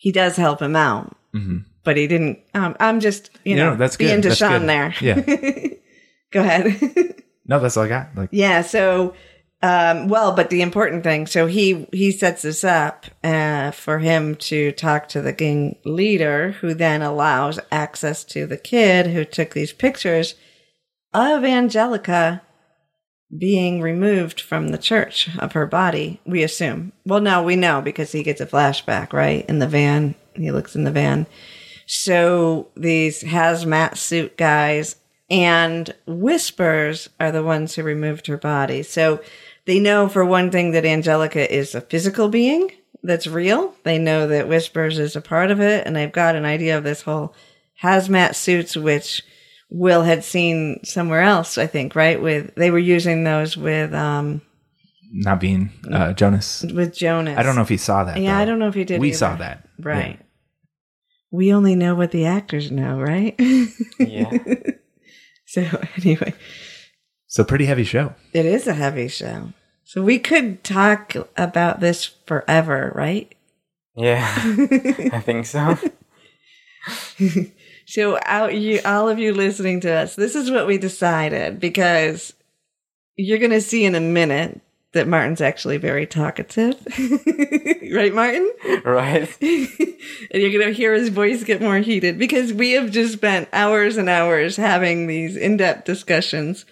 he 0.00 0.10
does 0.12 0.36
help 0.36 0.60
him 0.62 0.74
out, 0.74 1.14
Mhm. 1.34 1.64
but 1.84 1.96
he 1.98 2.06
didn't. 2.06 2.38
Um, 2.54 2.74
I'm 2.80 3.00
just 3.00 3.30
you 3.44 3.54
No, 3.54 3.70
know 3.70 3.76
that's 3.76 3.96
being 3.96 4.20
good. 4.22 4.30
That's 4.30 4.40
Deshaun 4.40 4.60
good. 4.60 4.68
there. 4.68 4.94
Yeah. 5.00 5.68
Go 6.32 6.40
ahead. 6.40 7.14
No, 7.46 7.58
that's 7.58 7.76
all 7.76 7.82
I 7.82 7.88
got. 7.88 8.10
Like, 8.14 8.28
Yeah. 8.30 8.62
So, 8.62 9.12
um, 9.60 10.06
well, 10.06 10.30
but 10.36 10.50
the 10.50 10.62
important 10.62 11.02
thing, 11.02 11.26
so 11.26 11.46
he, 11.48 11.88
he 11.92 12.12
sets 12.12 12.42
this 12.42 12.62
up, 12.62 13.06
uh, 13.24 13.72
for 13.72 13.98
him 13.98 14.36
to 14.36 14.70
talk 14.70 15.08
to 15.08 15.20
the 15.20 15.32
gang 15.32 15.76
leader 15.84 16.52
who 16.60 16.74
then 16.74 17.02
allows 17.02 17.58
access 17.72 18.22
to 18.26 18.46
the 18.46 18.56
kid 18.56 19.08
who 19.08 19.24
took 19.24 19.52
these 19.54 19.72
pictures 19.72 20.36
of 21.12 21.42
Angelica 21.42 22.40
being 23.36 23.80
removed 23.80 24.40
from 24.40 24.68
the 24.68 24.78
church 24.78 25.28
of 25.38 25.52
her 25.52 25.66
body, 25.66 26.20
we 26.24 26.42
assume. 26.42 26.92
Well, 27.04 27.20
no, 27.20 27.42
we 27.42 27.56
know 27.56 27.80
because 27.80 28.12
he 28.12 28.22
gets 28.22 28.40
a 28.40 28.46
flashback, 28.46 29.12
right? 29.12 29.44
In 29.48 29.58
the 29.58 29.68
van. 29.68 30.14
He 30.34 30.50
looks 30.50 30.74
in 30.74 30.84
the 30.84 30.90
van. 30.90 31.26
So 31.86 32.68
these 32.76 33.22
hazmat 33.22 33.96
suit 33.96 34.36
guys 34.36 34.96
and 35.28 35.94
Whispers 36.06 37.08
are 37.20 37.30
the 37.30 37.42
ones 37.42 37.74
who 37.74 37.82
removed 37.82 38.26
her 38.26 38.36
body. 38.36 38.82
So 38.82 39.22
they 39.64 39.78
know 39.78 40.08
for 40.08 40.24
one 40.24 40.50
thing 40.50 40.72
that 40.72 40.84
Angelica 40.84 41.52
is 41.52 41.74
a 41.74 41.80
physical 41.80 42.28
being 42.28 42.72
that's 43.02 43.26
real. 43.26 43.74
They 43.84 43.98
know 43.98 44.26
that 44.26 44.48
Whispers 44.48 44.98
is 44.98 45.16
a 45.16 45.20
part 45.20 45.50
of 45.50 45.60
it, 45.60 45.86
and 45.86 45.94
they've 45.94 46.10
got 46.10 46.36
an 46.36 46.44
idea 46.44 46.76
of 46.76 46.84
this 46.84 47.02
whole 47.02 47.34
hazmat 47.82 48.34
suits, 48.34 48.76
which 48.76 49.22
Will 49.70 50.02
had 50.02 50.24
seen 50.24 50.82
somewhere 50.84 51.20
else, 51.22 51.56
I 51.56 51.66
think, 51.66 51.94
right? 51.94 52.20
With 52.20 52.54
they 52.56 52.70
were 52.70 52.78
using 52.78 53.24
those 53.24 53.56
with 53.56 53.94
um 53.94 54.42
not 55.12 55.40
being 55.40 55.70
uh, 55.90 56.12
Jonas. 56.12 56.62
with 56.74 56.94
Jonas. 56.94 57.38
I 57.38 57.42
don't 57.42 57.54
know 57.56 57.62
if 57.62 57.68
he 57.68 57.76
saw 57.76 58.04
that. 58.04 58.16
Yeah, 58.18 58.34
though. 58.36 58.42
I 58.42 58.44
don't 58.44 58.58
know 58.58 58.68
if 58.68 58.74
he 58.74 58.84
did. 58.84 59.00
We 59.00 59.08
either. 59.08 59.16
saw 59.16 59.36
that. 59.36 59.68
Right. 59.78 60.18
Yeah. 60.20 60.26
We 61.32 61.52
only 61.54 61.76
know 61.76 61.94
what 61.94 62.10
the 62.10 62.26
actors 62.26 62.70
know, 62.72 62.98
right? 63.00 63.34
Yeah. 63.98 64.30
so 65.46 65.62
anyway, 65.96 66.34
So 67.28 67.44
pretty 67.44 67.66
heavy 67.66 67.84
show. 67.84 68.14
it 68.32 68.46
is 68.46 68.66
a 68.66 68.74
heavy 68.74 69.06
show. 69.08 69.52
So 69.84 70.02
we 70.02 70.18
could 70.18 70.62
talk 70.64 71.14
about 71.36 71.80
this 71.80 72.04
forever, 72.26 72.92
right? 72.94 73.32
Yeah. 73.96 74.28
I 75.12 75.20
think 75.20 75.46
so. 75.46 75.76
So 77.90 78.20
out 78.24 78.54
you 78.54 78.80
all 78.84 79.08
of 79.08 79.18
you 79.18 79.34
listening 79.34 79.80
to 79.80 79.90
us, 79.90 80.14
this 80.14 80.36
is 80.36 80.48
what 80.48 80.68
we 80.68 80.78
decided 80.78 81.58
because 81.58 82.32
you're 83.16 83.38
going 83.40 83.50
to 83.50 83.60
see 83.60 83.84
in 83.84 83.96
a 83.96 84.00
minute 84.00 84.60
that 84.92 85.08
Martin's 85.08 85.40
actually 85.40 85.76
very 85.76 86.06
talkative. 86.06 86.76
right, 87.92 88.14
Martin? 88.14 88.48
right? 88.84 89.36
and 89.42 89.88
you're 90.30 90.52
going 90.52 90.68
to 90.68 90.72
hear 90.72 90.94
his 90.94 91.08
voice 91.08 91.42
get 91.42 91.60
more 91.60 91.78
heated 91.78 92.16
because 92.16 92.52
we 92.52 92.72
have 92.72 92.92
just 92.92 93.14
spent 93.14 93.48
hours 93.52 93.96
and 93.96 94.08
hours 94.08 94.54
having 94.54 95.08
these 95.08 95.36
in-depth 95.36 95.84
discussions 95.84 96.64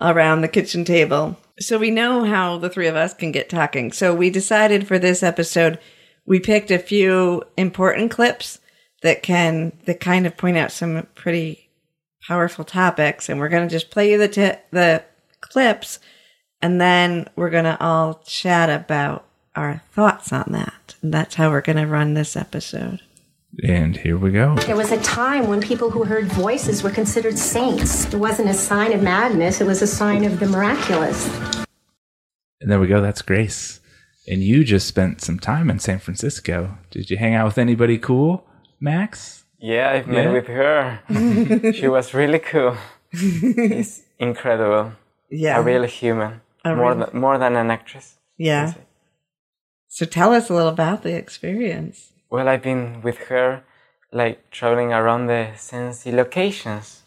around 0.00 0.40
the 0.40 0.48
kitchen 0.48 0.86
table. 0.86 1.36
So 1.60 1.76
we 1.76 1.90
know 1.90 2.24
how 2.24 2.56
the 2.56 2.70
three 2.70 2.86
of 2.86 2.96
us 2.96 3.12
can 3.12 3.30
get 3.30 3.50
talking. 3.50 3.92
So 3.92 4.14
we 4.14 4.30
decided 4.30 4.88
for 4.88 4.98
this 4.98 5.22
episode, 5.22 5.78
we 6.24 6.40
picked 6.40 6.70
a 6.70 6.78
few 6.78 7.42
important 7.58 8.10
clips 8.10 8.58
that 9.02 9.22
can 9.22 9.72
that 9.84 10.00
kind 10.00 10.26
of 10.26 10.36
point 10.36 10.56
out 10.56 10.72
some 10.72 11.06
pretty 11.14 11.68
powerful 12.26 12.64
topics, 12.64 13.28
and 13.28 13.38
we're 13.38 13.48
going 13.48 13.68
to 13.68 13.74
just 13.74 13.90
play 13.90 14.10
you 14.12 14.18
the 14.18 14.28
t- 14.28 14.60
the 14.70 15.04
clips, 15.40 15.98
and 16.60 16.80
then 16.80 17.28
we're 17.36 17.50
going 17.50 17.64
to 17.64 17.80
all 17.80 18.22
chat 18.24 18.70
about 18.70 19.26
our 19.54 19.82
thoughts 19.92 20.32
on 20.32 20.46
that. 20.50 20.94
And 21.02 21.12
that's 21.12 21.34
how 21.34 21.50
we're 21.50 21.60
going 21.60 21.76
to 21.76 21.86
run 21.86 22.14
this 22.14 22.36
episode. 22.36 23.00
And 23.62 23.96
here 23.96 24.16
we 24.16 24.30
go. 24.30 24.54
There 24.56 24.76
was 24.76 24.92
a 24.92 25.02
time 25.02 25.46
when 25.46 25.60
people 25.60 25.90
who 25.90 26.04
heard 26.04 26.32
voices 26.32 26.82
were 26.82 26.90
considered 26.90 27.36
saints. 27.36 28.06
It 28.06 28.14
wasn't 28.14 28.48
a 28.48 28.54
sign 28.54 28.92
of 28.92 29.02
madness, 29.02 29.60
it 29.60 29.66
was 29.66 29.82
a 29.82 29.86
sign 29.86 30.24
of 30.24 30.40
the 30.40 30.46
miraculous. 30.46 31.28
And 32.60 32.70
there 32.70 32.80
we 32.80 32.86
go. 32.86 33.02
That's 33.02 33.22
Grace. 33.22 33.80
And 34.26 34.42
you 34.42 34.64
just 34.64 34.86
spent 34.86 35.20
some 35.20 35.38
time 35.38 35.68
in 35.68 35.80
San 35.80 35.98
Francisco. 35.98 36.78
Did 36.90 37.10
you 37.10 37.16
hang 37.16 37.34
out 37.34 37.44
with 37.44 37.58
anybody 37.58 37.98
cool, 37.98 38.46
Max? 38.82 39.44
Yeah, 39.58 39.90
I've 39.94 40.06
met 40.08 40.24
Yeah? 40.24 40.32
with 40.32 40.46
her. 40.48 41.72
she 41.78 41.86
was 41.88 42.12
really 42.14 42.40
cool. 42.40 42.76
She's 43.14 44.02
incredible. 44.18 44.92
Yeah. 45.30 45.58
A 45.58 45.62
real 45.62 45.84
human. 45.84 46.40
A 46.64 46.74
more 46.74 46.94
real- 46.94 47.06
than 47.06 47.20
more 47.20 47.38
than 47.38 47.56
an 47.56 47.70
actress. 47.70 48.16
yeah. 48.38 48.74
So 49.88 50.06
tell 50.06 50.32
us 50.32 50.48
a 50.48 50.54
little 50.54 50.70
about 50.70 51.02
the 51.02 51.14
experience. 51.14 52.12
Well, 52.30 52.48
I've 52.48 52.62
been 52.62 53.02
with 53.02 53.18
her, 53.28 53.62
like 54.10 54.50
traveling 54.50 54.90
around 54.92 55.26
the 55.26 55.50
Sense8 55.54 56.14
locations. 56.14 57.02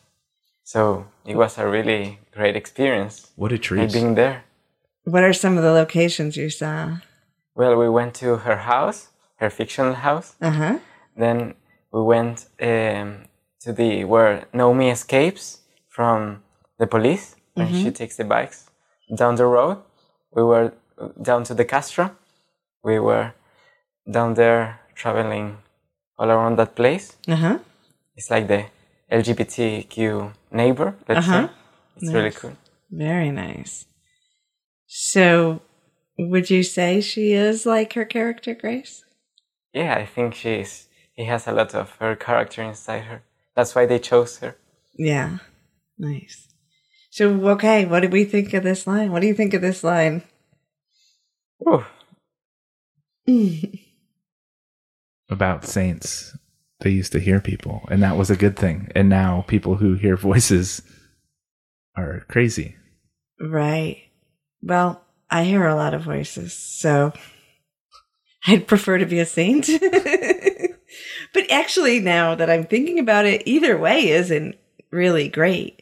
So 0.63 1.07
it 1.25 1.35
was 1.35 1.57
a 1.57 1.67
really 1.67 2.19
great 2.31 2.55
experience. 2.55 3.31
What 3.35 3.51
a 3.51 3.57
treat. 3.57 3.91
being 3.91 4.13
there. 4.15 4.43
What 5.03 5.23
are 5.23 5.33
some 5.33 5.57
of 5.57 5.63
the 5.63 5.71
locations 5.71 6.38
you 6.38 6.49
saw? 6.51 6.97
Well, 7.55 7.75
we 7.75 7.89
went 7.89 8.13
to 8.21 8.38
her 8.45 8.57
house, 8.57 9.09
her 9.38 9.49
fictional 9.49 9.95
house. 9.95 10.35
Uh 10.39 10.51
huh. 10.51 10.77
Then 11.17 11.55
we 11.95 12.01
went 12.01 12.38
um, 12.62 13.08
to 13.63 13.71
the 13.79 14.03
where 14.03 14.34
Nomi 14.53 14.91
escapes 14.91 15.45
from 15.95 16.43
the 16.79 16.88
police 16.88 17.25
when 17.53 17.67
she 17.73 17.89
takes 17.91 18.15
the 18.17 18.25
bikes 18.25 18.60
down 19.19 19.36
the 19.36 19.45
road. 19.45 19.77
We 20.36 20.43
were 20.43 20.73
down 21.29 21.41
to 21.45 21.53
the 21.53 21.63
Castro. 21.73 22.05
We 22.84 22.99
were 22.99 23.34
down 24.15 24.34
there 24.34 24.79
traveling 24.93 25.58
all 26.19 26.29
around 26.29 26.58
that 26.58 26.75
place. 26.75 27.15
Uh 27.27 27.36
huh. 27.36 27.58
It's 28.17 28.29
like 28.29 28.47
the 28.47 28.65
LGBTQ 29.12 30.34
neighbor. 30.51 30.95
Let's 31.08 31.27
Uh-huh. 31.27 31.47
say 31.47 31.53
it's 31.97 32.13
really 32.13 32.31
cool. 32.31 32.55
Very 32.91 33.31
nice. 33.31 33.86
So, 34.88 35.62
would 36.17 36.49
you 36.49 36.63
say 36.63 37.01
she 37.01 37.31
is 37.31 37.65
like 37.65 37.93
her 37.93 38.05
character, 38.05 38.53
Grace? 38.53 39.03
Yeah, 39.73 39.95
I 39.95 40.05
think 40.05 40.36
she's. 40.36 40.84
He 41.15 41.25
has 41.25 41.47
a 41.47 41.51
lot 41.51 41.73
of 41.73 41.95
her 41.99 42.15
character 42.15 42.62
inside 42.62 43.06
her. 43.06 43.23
That's 43.56 43.73
why 43.73 43.86
they 43.86 43.99
chose 43.99 44.38
her. 44.39 44.56
Yeah. 44.97 45.38
Nice. 45.97 46.47
So, 47.10 47.47
okay, 47.51 47.86
what 47.86 48.01
did 48.01 48.12
we 48.12 48.25
think 48.25 48.54
of 48.54 48.63
this 48.63 48.86
line? 48.86 49.12
What 49.12 49.21
do 49.21 49.28
you 49.28 49.34
think 49.34 49.54
of 49.54 49.62
this 49.62 49.84
line? 49.84 50.23
Ooh. 51.67 51.86
about 55.30 55.65
saints. 55.65 56.38
They 56.82 56.89
used 56.89 57.13
to 57.13 57.19
hear 57.19 57.39
people, 57.39 57.88
and 57.89 58.04
that 58.04 58.17
was 58.17 58.30
a 58.30 58.36
good 58.36 58.58
thing. 58.58 58.91
And 58.93 59.08
now 59.10 59.45
people 59.47 59.78
who 59.78 59.95
hear 59.95 60.17
voices 60.17 60.82
are 61.95 62.25
crazy. 62.28 62.75
Right. 63.39 64.04
Well, 64.62 65.01
I 65.30 65.45
hear 65.45 65.65
a 65.65 65.75
lot 65.75 65.93
of 65.93 66.04
voices, 66.04 66.54
so 66.54 67.13
I'd 68.47 68.67
prefer 68.67 68.97
to 68.97 69.06
be 69.06 69.19
a 69.19 69.25
saint. 69.25 69.69
but 71.33 71.49
actually, 71.51 71.99
now 71.99 72.35
that 72.35 72.49
I'm 72.49 72.65
thinking 72.65 72.99
about 72.99 73.25
it, 73.25 73.43
either 73.45 73.77
way 73.77 74.09
isn't 74.09 74.55
really 74.91 75.27
great 75.29 75.81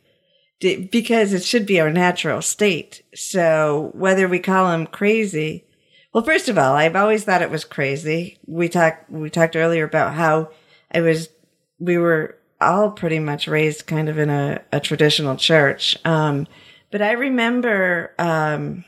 because 0.60 1.34
it 1.34 1.44
should 1.44 1.66
be 1.66 1.80
our 1.80 1.92
natural 1.92 2.42
state. 2.42 3.04
So 3.14 3.92
whether 3.94 4.28
we 4.28 4.40
call 4.40 4.72
them 4.72 4.88
crazy, 4.88 5.66
well, 6.14 6.24
first 6.24 6.48
of 6.48 6.58
all, 6.58 6.76
I've 6.76 6.96
always 6.96 7.24
thought 7.24 7.42
it 7.42 7.50
was 7.52 7.66
crazy. 7.66 8.40
We 8.46 8.70
talked, 8.70 9.10
we 9.10 9.30
talked 9.30 9.56
earlier 9.56 9.84
about 9.84 10.14
how 10.14 10.52
it 10.94 11.02
was, 11.02 11.30
we 11.80 11.98
were 11.98 12.38
all 12.62 12.92
pretty 12.92 13.20
much 13.20 13.48
raised 13.48 13.88
kind 13.88 14.08
of 14.08 14.18
in 14.18 14.30
a, 14.30 14.62
a 14.72 14.80
traditional 14.80 15.36
church. 15.36 15.98
Um, 16.06 16.48
but 16.92 17.02
I 17.02 17.12
remember, 17.14 18.14
um, 18.18 18.86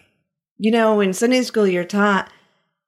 you 0.58 0.72
know, 0.72 1.02
in 1.02 1.12
Sunday 1.13 1.41
school, 1.41 1.68
you're 1.68 1.84
taught 1.84 2.32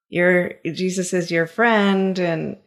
your 0.10 0.54
Jesus 0.64 1.12
is 1.12 1.30
your 1.32 1.48
friend 1.48 2.18
and, 2.20 2.58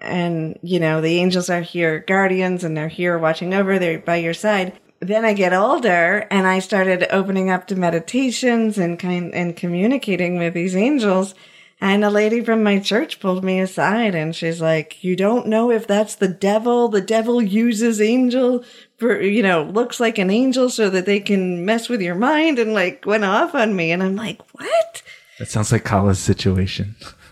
and, 0.00 0.58
you 0.62 0.78
know, 0.78 1.00
the 1.00 1.18
angels 1.18 1.48
are 1.48 1.62
here 1.62 2.00
guardians 2.00 2.64
and 2.64 2.76
they're 2.76 2.88
here 2.88 3.18
watching 3.18 3.54
over, 3.54 3.78
they're 3.78 3.98
by 3.98 4.16
your 4.16 4.34
side. 4.34 4.78
Then 5.00 5.24
I 5.24 5.34
get 5.34 5.52
older 5.52 6.26
and 6.30 6.46
I 6.46 6.58
started 6.58 7.06
opening 7.10 7.50
up 7.50 7.66
to 7.68 7.76
meditations 7.76 8.78
and 8.78 8.98
kind 8.98 9.34
and 9.34 9.56
communicating 9.56 10.38
with 10.38 10.54
these 10.54 10.76
angels. 10.76 11.34
And 11.78 12.02
a 12.02 12.10
lady 12.10 12.42
from 12.42 12.62
my 12.62 12.78
church 12.78 13.20
pulled 13.20 13.44
me 13.44 13.60
aside 13.60 14.14
and 14.14 14.34
she's 14.34 14.62
like, 14.62 15.04
you 15.04 15.14
don't 15.14 15.46
know 15.46 15.70
if 15.70 15.86
that's 15.86 16.14
the 16.14 16.28
devil. 16.28 16.88
The 16.88 17.02
devil 17.02 17.42
uses 17.42 18.00
angel 18.00 18.64
for, 18.96 19.20
you 19.20 19.42
know, 19.42 19.62
looks 19.62 20.00
like 20.00 20.16
an 20.16 20.30
angel 20.30 20.70
so 20.70 20.88
that 20.88 21.04
they 21.04 21.20
can 21.20 21.66
mess 21.66 21.90
with 21.90 22.00
your 22.00 22.14
mind 22.14 22.58
and 22.58 22.72
like 22.72 23.04
went 23.04 23.26
off 23.26 23.54
on 23.54 23.76
me. 23.76 23.92
And 23.92 24.02
I'm 24.02 24.16
like, 24.16 24.40
what? 24.52 25.02
That 25.38 25.48
sounds 25.48 25.70
like 25.70 25.84
Kala's 25.84 26.18
situation. 26.18 26.96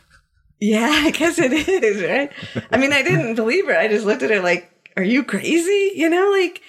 Yeah, 0.64 0.88
I 1.04 1.10
guess 1.10 1.38
it 1.38 1.52
is, 1.52 2.02
right? 2.02 2.32
I 2.72 2.78
mean, 2.78 2.92
I 2.92 3.02
didn't 3.02 3.34
believe 3.34 3.66
her. 3.66 3.76
I 3.76 3.86
just 3.88 4.06
looked 4.06 4.22
at 4.22 4.30
her 4.30 4.40
like, 4.40 4.70
are 4.96 5.02
you 5.02 5.22
crazy? 5.22 5.92
You 5.94 6.08
know, 6.08 6.30
like, 6.30 6.62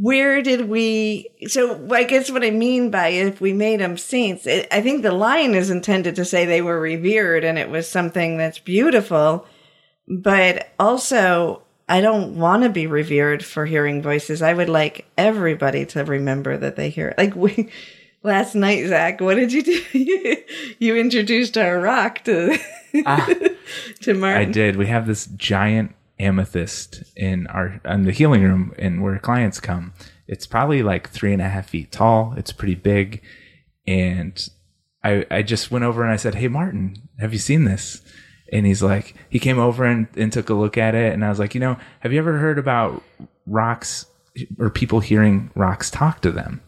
where 0.00 0.40
did 0.42 0.68
we? 0.68 1.28
So 1.46 1.86
I 1.92 2.04
guess 2.04 2.30
what 2.30 2.42
I 2.42 2.50
mean 2.50 2.90
by 2.90 3.08
if 3.08 3.42
we 3.42 3.52
made 3.52 3.80
them 3.80 3.98
saints, 3.98 4.46
it, 4.46 4.66
I 4.72 4.80
think 4.80 5.02
the 5.02 5.12
line 5.12 5.54
is 5.54 5.68
intended 5.68 6.16
to 6.16 6.24
say 6.24 6.46
they 6.46 6.62
were 6.62 6.80
revered 6.80 7.44
and 7.44 7.58
it 7.58 7.68
was 7.68 7.88
something 7.88 8.38
that's 8.38 8.58
beautiful. 8.58 9.46
But 10.08 10.70
also, 10.78 11.62
I 11.86 12.00
don't 12.00 12.38
want 12.38 12.62
to 12.62 12.70
be 12.70 12.86
revered 12.86 13.44
for 13.44 13.66
hearing 13.66 14.02
voices. 14.02 14.40
I 14.40 14.54
would 14.54 14.70
like 14.70 15.06
everybody 15.18 15.84
to 15.86 16.04
remember 16.04 16.56
that 16.56 16.76
they 16.76 16.88
hear 16.88 17.08
it. 17.08 17.18
Like 17.18 17.36
we, 17.36 17.68
last 18.24 18.54
night, 18.56 18.88
Zac, 18.88 19.20
what 19.20 19.36
did 19.36 19.52
you 19.52 19.62
do? 19.62 20.36
you 20.80 20.96
introduced 20.96 21.56
our 21.56 21.78
rock 21.78 22.24
to 22.24 22.58
ah, 23.06 23.28
to 24.00 24.14
Martin. 24.14 24.48
I 24.48 24.50
did. 24.50 24.76
We 24.76 24.86
have 24.86 25.06
this 25.06 25.26
giant 25.26 25.94
amethyst 26.18 27.04
in 27.16 27.46
our 27.48 27.80
in 27.84 28.02
the 28.02 28.12
healing 28.12 28.42
room 28.42 28.74
and 28.78 29.02
where 29.02 29.18
clients 29.18 29.60
come. 29.60 29.92
It's 30.26 30.46
probably 30.46 30.82
like 30.82 31.10
three 31.10 31.32
and 31.32 31.42
a 31.42 31.48
half 31.48 31.68
feet 31.68 31.92
tall. 31.92 32.34
It's 32.36 32.52
pretty 32.52 32.74
big. 32.74 33.22
And 33.86 34.48
I 35.04 35.26
I 35.30 35.42
just 35.42 35.70
went 35.70 35.84
over 35.84 36.02
and 36.02 36.10
I 36.10 36.16
said, 36.16 36.34
Hey 36.34 36.48
Martin, 36.48 36.96
have 37.20 37.32
you 37.32 37.38
seen 37.38 37.64
this? 37.64 38.00
And 38.52 38.66
he's 38.66 38.82
like, 38.82 39.14
he 39.30 39.38
came 39.38 39.58
over 39.58 39.84
and, 39.84 40.06
and 40.16 40.32
took 40.32 40.48
a 40.48 40.54
look 40.54 40.78
at 40.78 40.94
it 40.94 41.12
and 41.12 41.24
I 41.24 41.28
was 41.28 41.38
like, 41.38 41.54
you 41.54 41.60
know, 41.60 41.76
have 42.00 42.12
you 42.12 42.18
ever 42.18 42.38
heard 42.38 42.58
about 42.58 43.02
rocks 43.46 44.06
or 44.58 44.70
people 44.70 45.00
hearing 45.00 45.50
rocks 45.54 45.90
talk 45.90 46.20
to 46.20 46.30
them? 46.30 46.60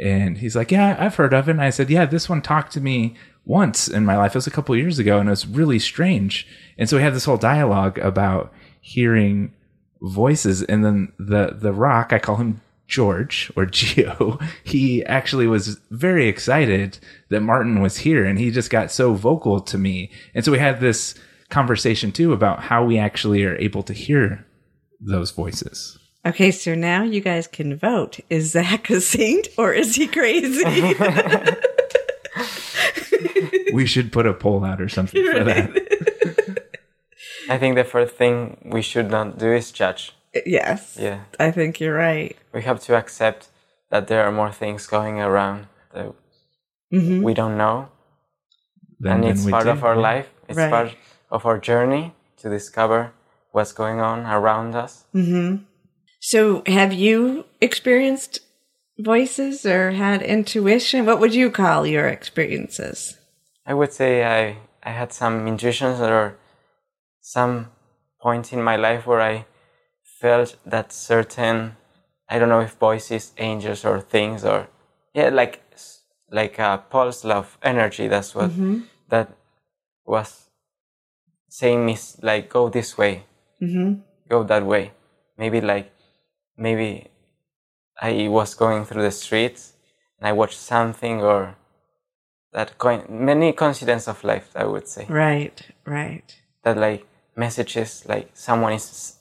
And 0.00 0.38
he's 0.38 0.56
like, 0.56 0.70
Yeah, 0.70 0.96
I've 0.98 1.16
heard 1.16 1.34
of 1.34 1.48
it. 1.48 1.52
And 1.52 1.62
I 1.62 1.70
said, 1.70 1.90
Yeah, 1.90 2.06
this 2.06 2.28
one 2.28 2.42
talked 2.42 2.72
to 2.72 2.80
me 2.80 3.16
once 3.44 3.88
in 3.88 4.04
my 4.04 4.16
life. 4.16 4.32
It 4.32 4.38
was 4.38 4.46
a 4.46 4.52
couple 4.52 4.76
years 4.76 4.98
ago 4.98 5.18
and 5.18 5.28
it 5.28 5.30
was 5.30 5.46
really 5.46 5.78
strange. 5.78 6.46
And 6.78 6.88
so 6.88 6.96
we 6.96 7.02
had 7.02 7.14
this 7.14 7.24
whole 7.24 7.36
dialogue 7.36 7.98
about 7.98 8.52
hearing 8.80 9.52
voices. 10.00 10.62
And 10.62 10.84
then 10.84 11.12
the, 11.18 11.56
the 11.58 11.72
rock, 11.72 12.12
I 12.12 12.18
call 12.18 12.36
him 12.36 12.60
George 12.86 13.50
or 13.56 13.66
Geo, 13.66 14.38
he 14.64 15.04
actually 15.06 15.46
was 15.46 15.80
very 15.90 16.28
excited 16.28 16.98
that 17.30 17.40
Martin 17.40 17.80
was 17.80 17.98
here 17.98 18.24
and 18.24 18.38
he 18.38 18.50
just 18.50 18.70
got 18.70 18.90
so 18.90 19.14
vocal 19.14 19.60
to 19.60 19.78
me. 19.78 20.10
And 20.34 20.44
so 20.44 20.52
we 20.52 20.58
had 20.58 20.80
this 20.80 21.14
conversation 21.50 22.12
too 22.12 22.32
about 22.32 22.60
how 22.60 22.84
we 22.84 22.98
actually 22.98 23.44
are 23.44 23.56
able 23.56 23.82
to 23.82 23.92
hear 23.92 24.46
those 25.00 25.30
voices. 25.32 25.98
Okay, 26.24 26.50
so 26.52 26.74
now 26.74 27.02
you 27.02 27.20
guys 27.20 27.46
can 27.48 27.76
vote. 27.76 28.20
Is 28.30 28.52
Zac 28.52 28.90
a 28.96 29.00
saint 29.00 29.48
or 29.58 29.72
is 29.72 29.96
he 29.96 30.06
crazy? 30.06 30.64
we 33.72 33.86
should 33.86 34.12
put 34.12 34.26
a 34.26 34.32
poll 34.34 34.64
out 34.64 34.80
or 34.80 34.88
something 34.88 35.24
for 35.32 35.44
that. 35.44 35.70
I 37.48 37.58
think 37.58 37.74
the 37.74 37.84
first 37.84 38.14
thing 38.14 38.58
we 38.64 38.82
should 38.82 39.10
not 39.10 39.38
do 39.38 39.52
is 39.52 39.72
judge. 39.72 40.12
yes. 40.46 40.96
Yeah. 41.00 41.20
I 41.40 41.50
think 41.50 41.80
you're 41.80 41.94
right. 41.94 42.36
We 42.52 42.62
have 42.62 42.80
to 42.84 42.96
accept 42.96 43.48
that 43.90 44.06
there 44.06 44.22
are 44.24 44.32
more 44.32 44.52
things 44.52 44.86
going 44.86 45.20
around 45.20 45.66
that 45.92 46.12
Mm-hmm. 46.92 47.22
we 47.22 47.32
don't 47.32 47.56
know. 47.56 47.88
Then- 49.00 49.12
and 49.14 49.22
then 49.24 49.30
it's 49.32 49.48
part 49.48 49.64
do, 49.64 49.70
of 49.70 49.82
our 49.82 49.94
yeah. 49.94 50.00
life. 50.00 50.28
It's 50.46 50.58
Right. 50.58 50.70
part 50.70 50.94
of 51.30 51.46
our 51.46 51.58
journey 51.58 52.12
to 52.36 52.50
discover 52.50 53.12
what's 53.50 53.72
going 53.72 54.00
on 54.00 54.26
around 54.26 54.74
us. 54.74 55.06
Mm-hmm. 55.14 55.64
So, 56.24 56.62
have 56.68 56.92
you 56.92 57.46
experienced 57.60 58.38
voices 58.96 59.66
or 59.66 59.90
had 59.90 60.22
intuition? 60.22 61.04
What 61.04 61.18
would 61.18 61.34
you 61.34 61.50
call 61.50 61.84
your 61.84 62.06
experiences? 62.06 63.18
I 63.66 63.74
would 63.74 63.92
say 63.92 64.22
I, 64.24 64.58
I 64.84 64.92
had 64.92 65.12
some 65.12 65.48
intuitions 65.48 65.98
or 66.00 66.38
some 67.20 67.72
points 68.20 68.52
in 68.52 68.62
my 68.62 68.76
life 68.76 69.04
where 69.04 69.20
I 69.20 69.46
felt 70.04 70.54
that 70.64 70.92
certain, 70.92 71.76
I 72.28 72.38
don't 72.38 72.48
know 72.48 72.60
if 72.60 72.74
voices, 72.74 73.32
angels, 73.38 73.84
or 73.84 74.00
things, 74.00 74.44
or 74.44 74.68
yeah, 75.14 75.30
like 75.30 75.60
like 76.30 76.56
a 76.60 76.84
pulse 76.88 77.24
of 77.24 77.58
energy. 77.64 78.06
That's 78.06 78.32
what 78.32 78.52
that 79.08 79.28
was 80.06 80.50
saying 81.48 81.84
me 81.84 81.98
like 82.22 82.48
go 82.48 82.68
this 82.68 82.96
way, 82.96 83.24
Mm-hmm. 83.60 84.02
go 84.28 84.44
that 84.44 84.64
way. 84.64 84.92
Maybe 85.36 85.60
like 85.60 85.92
maybe 86.56 87.08
I 88.00 88.28
was 88.28 88.54
going 88.54 88.84
through 88.84 89.02
the 89.02 89.10
streets 89.10 89.72
and 90.18 90.26
I 90.28 90.32
watched 90.32 90.58
something 90.58 91.22
or 91.22 91.56
that 92.52 92.76
coin 92.78 93.04
many 93.08 93.52
coincidence 93.52 94.08
of 94.08 94.22
life 94.24 94.50
I 94.54 94.64
would 94.64 94.86
say 94.88 95.06
Right, 95.08 95.60
right. 95.86 96.24
that 96.64 96.76
like 96.76 97.06
messages 97.36 98.04
like 98.06 98.30
someone 98.34 98.74
is 98.74 99.16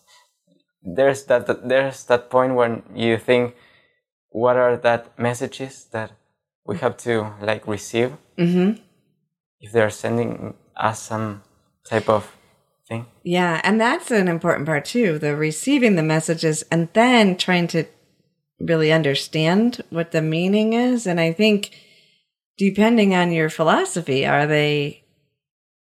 there's 0.84 1.24
that, 1.26 1.46
that 1.48 1.68
there's 1.70 2.06
that 2.06 2.30
point 2.30 2.56
when 2.56 2.84
you 2.96 3.18
think 3.18 3.56
what 4.30 4.56
are 4.58 4.78
that 4.78 5.18
messages 5.20 5.86
that 5.92 6.12
we 6.66 6.78
have 6.78 6.98
to 6.98 7.34
like 7.42 7.68
receive 7.68 8.14
Mm-hmm. 8.38 8.82
if 9.60 9.72
they're 9.72 9.92
sending 9.92 10.56
us 10.76 11.00
some 11.00 11.44
type 11.88 12.10
of 12.10 12.36
thing 12.92 13.08
Yeah, 13.24 13.62
and 13.64 13.80
that's 13.80 14.12
an 14.12 14.28
important 14.28 14.66
part 14.66 14.86
too, 14.86 15.18
the 15.18 15.36
receiving 15.36 15.96
the 15.96 16.04
messages 16.04 16.64
and 16.72 16.90
then 16.94 17.38
trying 17.38 17.68
to 17.68 17.86
really 18.60 18.92
understand 18.92 19.84
what 19.90 20.12
the 20.12 20.22
meaning 20.22 20.74
is. 20.74 21.08
And 21.08 21.20
I 21.20 21.34
think 21.34 21.72
depending 22.58 23.16
on 23.16 23.32
your 23.32 23.50
philosophy, 23.50 24.26
are 24.26 24.46
they 24.46 25.04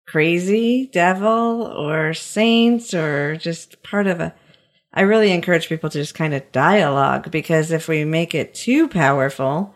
crazy, 0.07 0.89
devil, 0.91 1.63
or 1.63 2.13
saints, 2.13 2.93
or 2.93 3.35
just 3.35 3.81
part 3.83 4.07
of 4.07 4.19
a 4.19 4.33
I 4.91 5.01
really 5.01 5.31
encourage 5.31 5.69
people 5.69 5.89
to 5.91 5.99
just 5.99 6.15
kind 6.15 6.33
of 6.33 6.51
dialogue 6.51 7.29
because 7.29 7.71
if 7.71 7.87
we 7.87 8.05
make 8.05 8.33
it 8.33 8.55
too 8.55 8.87
powerful 8.87 9.75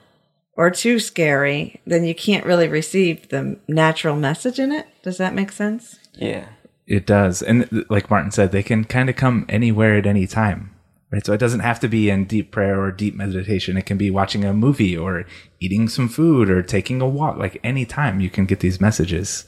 or 0.57 0.71
too 0.71 0.99
scary, 0.99 1.79
then 1.85 2.03
you 2.03 2.15
can't 2.15 2.45
really 2.45 2.67
receive 2.67 3.29
the 3.29 3.59
natural 3.67 4.15
message 4.15 4.59
in 4.59 4.71
it. 4.71 4.87
Does 5.03 5.17
that 5.17 5.35
make 5.35 5.51
sense? 5.51 5.99
yeah 6.15 6.45
It 6.85 7.05
does. 7.05 7.41
And 7.41 7.85
like 7.89 8.09
Martin 8.09 8.31
said, 8.31 8.51
they 8.51 8.63
can 8.63 8.83
kind 8.83 9.09
of 9.09 9.15
come 9.15 9.45
anywhere 9.47 9.97
at 9.97 10.05
any 10.05 10.27
time. 10.27 10.71
Right. 11.11 11.23
So 11.23 11.31
it 11.31 11.39
doesn't 11.39 11.59
have 11.59 11.79
to 11.81 11.87
be 11.87 12.09
in 12.09 12.25
deep 12.25 12.51
prayer 12.51 12.81
or 12.81 12.91
deep 12.91 13.13
meditation. 13.13 13.77
It 13.77 13.85
can 13.85 13.99
be 13.99 14.09
watching 14.09 14.43
a 14.43 14.51
movie 14.51 14.97
or 14.97 15.25
eating 15.59 15.87
some 15.87 16.09
food 16.09 16.49
or 16.49 16.63
taking 16.63 17.01
a 17.01 17.07
walk. 17.07 17.37
Like 17.37 17.59
any 17.63 17.85
time 17.85 18.19
you 18.19 18.31
can 18.31 18.45
get 18.45 18.61
these 18.61 18.81
messages. 18.81 19.45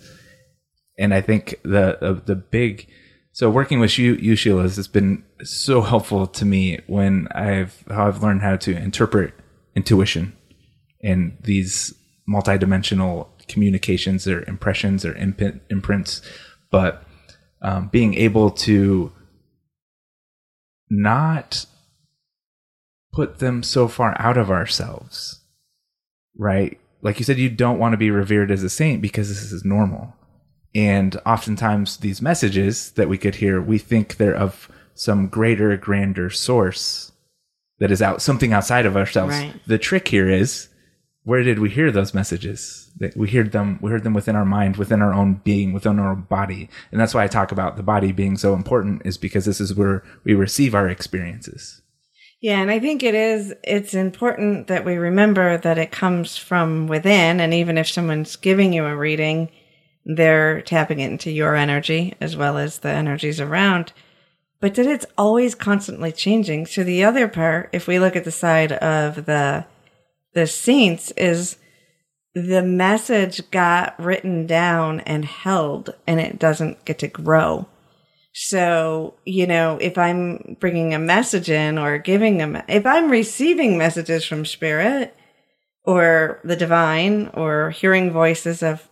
And 1.00 1.12
I 1.12 1.22
think 1.22 1.56
the, 1.64 1.98
the, 2.00 2.22
the 2.24 2.36
big, 2.36 2.88
so 3.32 3.50
working 3.50 3.80
with 3.80 3.98
you, 3.98 4.14
you 4.14 4.36
Sheila, 4.36 4.62
has 4.62 4.88
been 4.88 5.24
so 5.44 5.82
helpful 5.82 6.28
to 6.28 6.46
me 6.46 6.82
when 6.86 7.28
I've, 7.32 7.84
how 7.90 8.08
I've 8.08 8.22
learned 8.22 8.44
how 8.44 8.58
to 8.58 8.78
interpret 8.78 9.34
intuition 9.76 10.38
and 11.04 11.36
these 11.42 11.96
multidimensional 12.30 13.28
communications 13.48 14.28
or 14.28 14.48
impressions 14.48 15.04
or 15.04 15.16
imp- 15.16 15.62
imprints, 15.72 16.22
but 16.70 17.04
um, 17.62 17.88
being 17.88 18.14
able 18.16 18.52
to 18.52 19.12
not 20.90 21.66
put 23.14 23.40
them 23.40 23.64
so 23.64 23.88
far 23.88 24.16
out 24.20 24.38
of 24.38 24.52
ourselves, 24.52 25.42
right? 26.38 26.80
Like 27.02 27.20
you 27.20 27.26
said, 27.26 27.38
you 27.38 27.50
don't 27.50 27.80
want 27.80 27.94
to 27.94 27.98
be 27.98 28.12
revered 28.12 28.52
as 28.52 28.64
a 28.64 28.70
saint 28.70 29.02
because 29.02 29.30
this 29.30 29.52
is 29.52 29.64
normal. 29.64 30.14
And 30.74 31.20
oftentimes, 31.26 31.98
these 31.98 32.22
messages 32.22 32.92
that 32.92 33.08
we 33.08 33.18
could 33.18 33.36
hear, 33.36 33.62
we 33.62 33.78
think 33.78 34.18
they're 34.18 34.36
of 34.36 34.70
some 34.94 35.28
greater, 35.28 35.76
grander 35.78 36.30
source 36.30 37.14
that 37.80 37.92
is 37.92 38.02
out 38.02 38.22
something 38.22 38.54
outside 38.54 38.86
of 38.86 38.98
ourselves. 38.98 39.36
Right. 39.36 39.54
The 39.66 39.78
trick 39.78 40.08
here 40.08 40.30
is 40.30 40.68
where 41.26 41.42
did 41.42 41.60
we 41.60 41.70
hear 41.70 41.92
those 41.92 42.14
messages? 42.14 42.92
We 43.16 43.30
heard 43.30 43.52
them, 43.52 43.80
we 43.82 43.92
heard 43.92 44.04
them 44.04 44.14
within 44.14 44.36
our 44.36 44.46
mind, 44.46 44.78
within 44.78 45.02
our 45.02 45.14
own 45.14 45.42
being, 45.44 45.74
within 45.74 46.00
our 46.00 46.12
own 46.12 46.22
body. 46.22 46.70
And 46.92 47.02
that's 47.02 47.16
why 47.16 47.24
I 47.24 47.28
talk 47.28 47.52
about 47.52 47.76
the 47.76 47.84
body 47.84 48.12
being 48.12 48.38
so 48.38 48.54
important 48.54 49.02
is 49.06 49.18
because 49.18 49.44
this 49.44 49.60
is 49.60 49.74
where 49.74 50.04
we 50.24 50.36
receive 50.36 50.76
our 50.76 50.88
experiences. 50.88 51.82
Yeah, 52.42 52.62
and 52.62 52.70
I 52.70 52.80
think 52.80 53.02
it 53.02 53.16
is 53.16 53.56
it's 53.64 53.96
important 53.96 54.68
that 54.68 54.86
we 54.86 54.98
remember 54.98 55.58
that 55.58 55.80
it 55.80 55.92
comes 55.92 56.38
from 56.38 56.86
within 56.86 57.40
and 57.40 57.56
even 57.56 57.80
if 57.80 57.90
someone's 57.90 58.36
giving 58.36 58.72
you 58.72 58.86
a 58.86 58.96
reading, 58.96 59.50
they're 60.06 60.62
tapping 60.62 61.00
into 61.00 61.32
your 61.32 61.56
energy 61.56 62.14
as 62.22 62.38
well 62.38 62.60
as 62.60 62.80
the 62.80 62.90
energies 62.90 63.42
around. 63.42 63.94
But 64.60 64.76
that 64.76 64.86
it's 64.86 65.08
always 65.18 65.56
constantly 65.56 66.12
changing. 66.12 66.68
So 66.68 66.84
the 66.84 67.04
other 67.04 67.28
part, 67.28 67.70
if 67.74 67.88
we 67.88 67.98
look 67.98 68.16
at 68.16 68.26
the 68.26 68.32
side 68.32 68.74
of 68.74 69.26
the 69.26 69.66
the 70.36 70.46
saints 70.46 71.12
is 71.12 71.58
the 72.36 72.62
message 72.62 73.50
got 73.50 74.00
written 74.00 74.46
down 74.46 75.00
and 75.00 75.24
held 75.24 75.96
and 76.06 76.20
it 76.20 76.38
doesn't 76.38 76.84
get 76.86 77.00
to 77.00 77.08
grow. 77.08 77.66
So, 78.34 79.14
you 79.24 79.48
know, 79.48 79.78
if 79.80 79.98
I'm 79.98 80.58
bringing 80.60 80.94
a 80.94 81.00
message 81.00 81.50
in 81.50 81.78
or 81.78 81.98
giving 81.98 82.38
them, 82.38 82.62
if 82.68 82.86
I'm 82.86 83.10
receiving 83.10 83.78
messages 83.78 84.26
from 84.26 84.46
spirit 84.46 85.16
or 85.86 86.42
the 86.44 86.58
divine 86.58 87.28
or 87.34 87.70
hearing 87.70 88.12
voices 88.12 88.62
of 88.62 88.90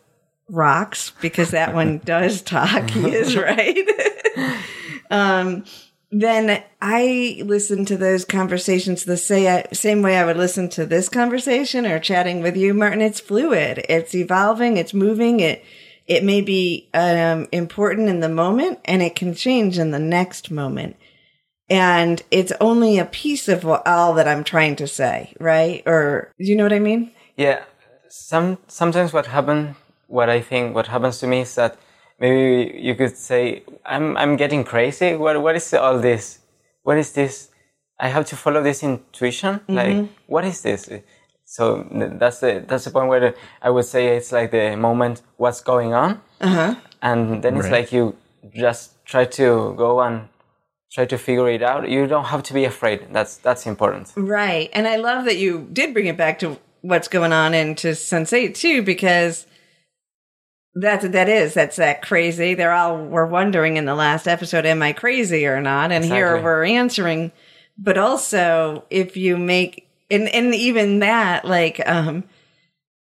rocks, 0.49 1.11
because 1.19 1.51
that 1.51 1.73
one 1.73 1.97
does 2.05 2.41
talk, 2.41 2.89
he 2.89 3.13
is 3.13 3.35
right. 3.35 3.85
um, 5.11 5.65
then 6.13 6.63
I 6.79 7.41
listen 7.43 7.85
to 7.85 7.97
those 7.97 8.23
conversations 8.23 9.03
the 9.03 9.17
say, 9.17 9.65
same 9.73 10.03
way 10.03 10.17
I 10.17 10.25
would 10.25 10.37
listen 10.37 10.69
to 10.69 10.85
this 10.85 11.09
conversation 11.09 11.87
or 11.87 11.99
chatting 11.99 12.41
with 12.41 12.55
you, 12.55 12.73
Martin. 12.73 13.01
It's 13.01 13.19
fluid. 13.19 13.83
It's 13.89 14.13
evolving. 14.13 14.77
It's 14.77 14.93
moving. 14.93 15.39
It, 15.39 15.65
it 16.05 16.23
may 16.23 16.41
be 16.41 16.89
um, 16.93 17.47
important 17.51 18.09
in 18.09 18.19
the 18.19 18.29
moment 18.29 18.79
and 18.85 19.01
it 19.01 19.15
can 19.15 19.33
change 19.33 19.79
in 19.79 19.91
the 19.91 19.99
next 19.99 20.51
moment. 20.51 20.97
And 21.69 22.21
it's 22.29 22.51
only 22.61 22.99
a 22.99 23.05
piece 23.05 23.47
of 23.47 23.65
all 23.65 24.13
that 24.13 24.27
I'm 24.27 24.43
trying 24.43 24.75
to 24.75 24.87
say, 24.87 25.33
right? 25.39 25.81
Or 25.87 26.31
do 26.37 26.45
you 26.45 26.55
know 26.55 26.63
what 26.63 26.73
I 26.73 26.79
mean? 26.79 27.11
Yeah, 27.37 27.63
some 28.09 28.59
sometimes 28.67 29.13
what 29.13 29.25
happen, 29.25 29.75
what 30.07 30.29
I 30.29 30.41
think, 30.41 30.75
what 30.75 30.87
happens 30.87 31.17
to 31.19 31.27
me 31.27 31.41
is 31.41 31.55
that 31.55 31.77
maybe 32.23 32.79
you 32.87 32.95
could 32.95 33.15
say, 33.17 33.43
"I'm 33.85 34.05
I'm 34.21 34.33
getting 34.43 34.63
crazy. 34.63 35.09
What 35.23 35.35
what 35.45 35.55
is 35.55 35.73
all 35.73 35.99
this? 36.09 36.39
What 36.87 36.97
is 36.97 37.11
this? 37.19 37.49
I 37.99 38.07
have 38.15 38.25
to 38.31 38.35
follow 38.43 38.61
this 38.63 38.79
intuition. 38.83 39.53
Mm-hmm. 39.55 39.75
Like, 39.79 40.09
what 40.33 40.43
is 40.45 40.61
this?" 40.61 40.81
So 41.45 41.63
that's 42.21 42.39
the 42.39 42.51
that's 42.67 42.85
the 42.85 42.91
point 42.91 43.09
where 43.09 43.35
I 43.61 43.69
would 43.69 43.85
say 43.85 44.01
it's 44.17 44.31
like 44.31 44.49
the 44.51 44.75
moment, 44.77 45.21
what's 45.37 45.61
going 45.61 45.93
on, 45.93 46.21
uh-huh. 46.39 46.75
and 47.01 47.43
then 47.43 47.57
it's 47.57 47.69
like 47.77 47.91
you 47.91 48.15
just 48.55 48.83
try 49.05 49.25
to 49.39 49.73
go 49.77 50.01
and 50.01 50.15
try 50.93 51.05
to 51.05 51.17
figure 51.17 51.49
it 51.49 51.61
out. 51.61 51.89
You 51.89 52.07
don't 52.07 52.29
have 52.33 52.43
to 52.43 52.53
be 52.53 52.65
afraid. 52.65 52.99
That's 53.11 53.37
that's 53.37 53.67
important. 53.67 54.13
Right. 54.15 54.69
And 54.73 54.87
I 54.87 54.95
love 54.95 55.25
that 55.25 55.37
you 55.37 55.67
did 55.73 55.93
bring 55.93 56.07
it 56.07 56.17
back 56.17 56.39
to 56.39 56.57
what's 56.81 57.07
going 57.07 57.33
on 57.33 57.53
into 57.53 57.89
Sense8 57.89 58.55
too, 58.55 58.81
because 58.81 59.45
that's 60.75 61.07
that 61.07 61.29
is 61.29 61.53
that's 61.53 61.75
that 61.77 62.01
crazy. 62.01 62.53
They're 62.55 62.73
all 62.73 62.97
were 63.05 63.27
wondering 63.27 63.77
in 63.77 63.85
the 63.85 63.95
last 63.95 64.27
episode, 64.27 64.65
am 64.65 64.81
I 64.81 64.93
crazy 64.93 65.45
or 65.45 65.61
not? 65.61 65.91
And 65.91 66.03
here 66.03 66.41
we're 66.41 66.65
answering. 66.65 67.31
But 67.77 67.97
also 67.97 68.83
if 68.89 69.15
you 69.17 69.37
make 69.37 69.87
and 70.09 70.27
and 70.29 70.53
even 70.55 70.99
that, 70.99 71.45
like 71.45 71.81
um 71.87 72.23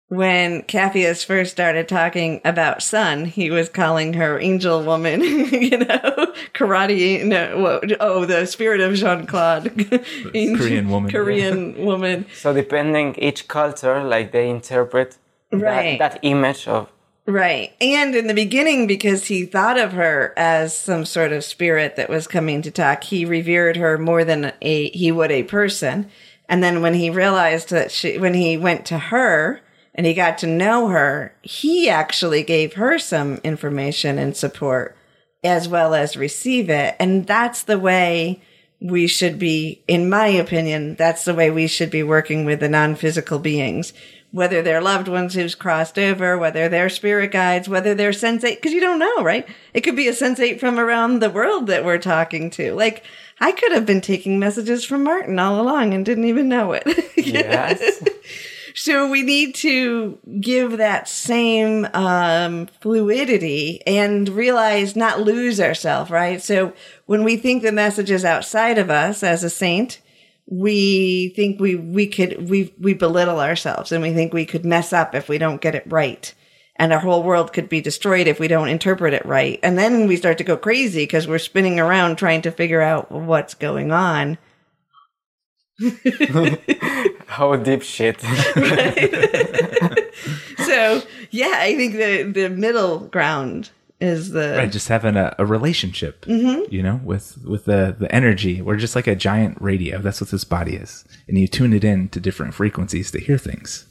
when 0.10 0.62
Capheus 0.64 1.26
first 1.26 1.52
started 1.52 1.90
talking 1.90 2.40
about 2.46 2.82
Sun, 2.82 3.26
he 3.26 3.52
was 3.52 3.68
calling 3.68 4.14
her 4.14 4.40
angel 4.40 4.82
woman, 4.84 5.20
you 5.22 5.78
know, 5.80 6.34
karate, 6.54 7.26
no, 7.26 7.58
what- 7.60 7.92
oh, 8.00 8.24
the 8.24 8.46
spirit 8.46 8.80
of 8.80 8.94
Jean 8.96 9.26
Claude. 9.28 9.70
Korean 10.34 10.88
woman. 10.90 11.12
Korean 11.12 11.86
woman. 11.86 12.26
So 12.34 12.54
depending 12.54 13.16
each 13.16 13.50
culture, 13.50 14.02
like 14.04 14.32
they 14.32 14.50
interpret 14.50 15.18
Right. 15.52 15.98
that, 16.00 16.14
that 16.14 16.20
image 16.24 16.68
of 16.70 16.90
Right. 17.28 17.76
And 17.82 18.16
in 18.16 18.28
the 18.28 18.34
beginning, 18.34 18.88
because 18.88 19.26
he 19.26 19.46
thought 19.46 19.78
of 19.78 19.92
her 19.92 20.34
as 20.38 20.76
some 20.76 21.04
sort 21.04 21.34
of 21.34 21.44
spirit 21.44 21.98
that 21.98 22.10
was 22.10 22.26
coming 22.26 22.62
to 22.62 22.72
talk, 22.72 23.04
he 23.04 23.26
revered 23.26 23.76
her 23.76 23.98
more 23.98 24.24
than 24.24 24.54
a, 24.62 24.90
he 24.92 25.12
would 25.12 25.30
a 25.30 25.44
person. 25.44 26.10
And 26.48 26.64
then 26.64 26.82
when 26.82 26.94
he 26.94 27.10
realized 27.10 27.70
that 27.72 27.92
she, 27.92 28.18
when 28.18 28.34
he 28.34 28.56
went 28.56 28.86
to 28.86 28.98
her 28.98 29.60
and 29.94 30.06
he 30.06 30.14
got 30.14 30.38
to 30.38 30.48
know 30.48 30.88
her, 30.88 31.36
he 31.42 31.90
actually 31.90 32.44
gave 32.44 32.76
her 32.76 32.98
some 32.98 33.42
information 33.44 34.18
and 34.18 34.38
support 34.38 34.96
as 35.44 35.68
well 35.68 35.94
as 35.94 36.16
receive 36.16 36.70
it. 36.70 36.96
And 36.98 37.28
that's 37.28 37.64
the 37.64 37.78
way 37.78 38.42
we 38.80 39.08
should 39.08 39.38
be, 39.38 39.84
in 39.88 40.10
my 40.10 40.28
opinion, 40.28 40.96
that's 40.96 41.26
the 41.26 41.36
way 41.36 41.52
we 41.52 41.68
should 41.68 41.92
be 41.92 42.04
working 42.04 42.46
with 42.46 42.62
the 42.62 42.70
non-physical 42.70 43.40
beings. 43.40 43.92
Whether 44.38 44.62
they're 44.62 44.82
loved 44.82 45.08
ones 45.08 45.34
who's 45.34 45.56
crossed 45.56 45.98
over, 45.98 46.38
whether 46.38 46.70
they're 46.70 46.90
spirit 46.90 47.32
guides, 47.32 47.68
whether 47.68 47.96
they're 47.96 48.12
sensate, 48.12 48.56
because 48.56 48.72
you 48.72 48.80
don't 48.80 49.00
know, 49.00 49.24
right? 49.24 49.48
It 49.74 49.82
could 49.82 49.96
be 49.96 50.08
a 50.08 50.14
sensate 50.14 50.60
from 50.60 50.78
around 50.78 51.20
the 51.20 51.30
world 51.32 51.66
that 51.68 51.84
we're 51.84 51.98
talking 51.98 52.52
to. 52.52 52.74
Like, 52.76 53.04
I 53.40 53.52
could 53.52 53.72
have 53.72 53.88
been 53.88 54.00
taking 54.00 54.38
messages 54.38 54.86
from 54.86 55.04
Martin 55.04 55.40
all 55.40 55.60
along 55.60 55.96
and 55.96 56.06
didn't 56.06 56.26
even 56.26 56.48
know 56.48 56.74
it. 56.74 56.88
Yes. 57.18 58.04
So 58.80 59.10
we 59.10 59.24
need 59.24 59.56
to 59.56 60.20
give 60.40 60.78
that 60.78 61.10
same 61.10 61.88
um, 61.96 62.68
fluidity 62.80 63.82
and 63.88 64.30
realize 64.30 64.96
not 64.96 65.20
lose 65.20 65.60
ourselves, 65.60 66.12
right? 66.12 66.40
So 66.44 66.74
when 67.08 67.24
we 67.24 67.38
think 67.38 67.64
the 67.64 67.72
message 67.72 68.12
is 68.12 68.24
outside 68.24 68.78
of 68.78 68.92
us 68.92 69.24
as 69.24 69.44
a 69.44 69.50
saint, 69.50 70.00
we 70.50 71.34
think 71.36 71.60
we 71.60 71.76
we 71.76 72.08
could 72.08 72.50
we 72.50 72.74
we 72.80 72.94
belittle 72.94 73.42
ourselves 73.42 73.92
and 73.92 74.02
we 74.02 74.14
think 74.14 74.34
we 74.34 74.46
could 74.46 74.64
mess 74.66 74.94
up 74.94 75.14
if 75.14 75.28
we 75.28 75.38
don't 75.38 75.62
get 75.62 75.76
it 75.76 75.84
right. 75.88 76.34
And 76.78 76.94
our 76.94 77.00
whole 77.00 77.24
world 77.24 77.54
could 77.54 77.70
be 77.70 77.82
destroyed 77.82 78.28
if 78.28 78.40
we 78.40 78.48
don't 78.48 78.70
interpret 78.70 79.14
it 79.14 79.26
right. 79.26 79.60
And 79.64 79.78
then 79.78 80.08
we 80.08 80.16
start 80.16 80.38
to 80.38 80.44
go 80.44 80.56
crazy 80.56 81.04
because 81.04 81.28
we're 81.28 81.40
spinning 81.40 81.80
around 81.80 82.18
trying 82.18 82.44
to 82.44 82.52
figure 82.52 82.82
out 82.82 83.12
what's 83.12 83.56
going 83.56 83.92
on. 83.92 84.38
How 87.28 87.56
deep 87.58 87.82
shit. 87.82 88.22
so 90.60 91.02
yeah, 91.32 91.56
I 91.56 91.76
think 91.76 91.94
the 91.94 92.24
the 92.24 92.50
middle 92.50 93.00
ground 93.00 93.72
is 94.00 94.32
the 94.32 94.56
Right, 94.58 94.72
just 94.72 94.88
having 94.88 95.16
a, 95.16 95.36
a 95.40 95.46
relationship, 95.46 96.26
mm-hmm. 96.26 96.72
you 96.74 96.84
know, 96.84 97.00
with 97.04 97.38
with 97.44 97.66
the 97.66 97.96
the 97.98 98.14
energy. 98.14 98.62
We're 98.62 98.78
just 98.78 98.96
like 98.96 99.08
a 99.08 99.16
giant 99.16 99.58
radio. 99.62 100.00
That's 100.00 100.22
what 100.22 100.30
this 100.30 100.44
body 100.44 100.76
is, 100.76 101.06
and 101.28 101.38
you 101.38 101.48
tune 101.48 101.74
it 101.74 101.84
in 101.84 102.10
to 102.10 102.20
different 102.20 102.54
frequencies 102.54 103.12
to 103.12 103.20
hear 103.20 103.38
things. 103.38 103.86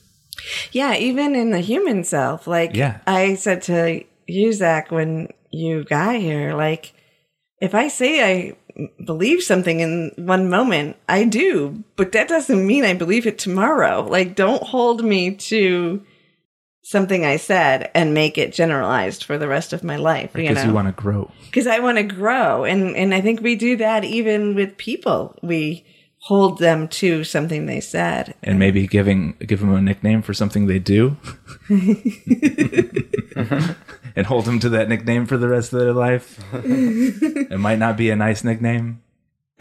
yeah. 0.72 0.94
Even 0.94 1.34
in 1.34 1.50
the 1.50 1.60
human 1.60 2.04
self, 2.04 2.46
like 2.46 2.74
Yeah. 2.74 2.98
I 3.06 3.34
said 3.34 3.62
to 3.62 4.04
you, 4.26 4.52
Zac, 4.52 4.90
when 4.90 5.28
you 5.50 5.84
got 5.84 6.16
here, 6.16 6.54
like 6.54 6.92
if 7.60 7.74
I 7.74 7.88
say 7.88 8.22
I 8.22 8.56
believe 9.04 9.42
something 9.42 9.80
in 9.80 10.12
one 10.16 10.50
moment, 10.50 10.96
I 11.08 11.24
do, 11.24 11.82
but 11.96 12.12
that 12.12 12.28
doesn't 12.28 12.66
mean 12.66 12.84
I 12.84 12.94
believe 12.94 13.26
it 13.26 13.38
tomorrow. 13.38 14.02
Like, 14.02 14.36
don't 14.36 14.62
hold 14.62 15.02
me 15.02 15.34
to 15.36 16.02
something 16.88 17.24
I 17.24 17.36
said 17.36 17.90
and 17.94 18.14
make 18.14 18.38
it 18.38 18.52
generalized 18.52 19.24
for 19.24 19.36
the 19.38 19.48
rest 19.48 19.72
of 19.72 19.82
my 19.82 19.96
life. 19.96 20.30
You 20.34 20.42
Because 20.42 20.58
know? 20.58 20.66
you 20.70 20.72
want 20.72 20.86
to 20.86 20.92
grow. 21.02 21.30
because 21.46 21.66
I 21.66 21.80
want 21.80 21.98
to 21.98 22.04
grow, 22.04 22.62
and 22.64 22.94
and 22.96 23.12
I 23.12 23.20
think 23.20 23.40
we 23.40 23.56
do 23.56 23.76
that 23.78 24.04
even 24.04 24.54
with 24.54 24.76
people. 24.76 25.36
We 25.42 25.84
hold 26.18 26.58
them 26.58 26.86
to 26.88 27.24
something 27.24 27.66
they 27.66 27.80
said. 27.80 28.34
and 28.42 28.58
maybe 28.58 28.86
giving 28.86 29.34
give 29.44 29.58
them 29.60 29.74
a 29.74 29.80
nickname 29.80 30.22
for 30.22 30.32
something 30.34 30.66
they 30.66 30.78
do 30.78 31.16
and 34.16 34.26
hold 34.26 34.44
them 34.44 34.58
to 34.60 34.68
that 34.70 34.88
nickname 34.88 35.26
for 35.26 35.36
the 35.36 35.46
rest 35.48 35.72
of 35.72 35.78
their 35.80 35.92
life 35.92 36.40
it 36.54 37.60
might 37.60 37.78
not 37.78 37.96
be 37.96 38.10
a 38.10 38.16
nice 38.16 38.42
nickname 38.44 39.00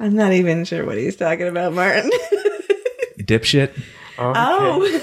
I'm 0.00 0.14
not 0.14 0.32
even 0.32 0.64
sure 0.64 0.84
what 0.86 0.96
he's 0.98 1.16
talking 1.16 1.46
about, 1.48 1.72
Martin. 1.74 2.10
dipshit 3.20 3.78
oh, 4.18 4.98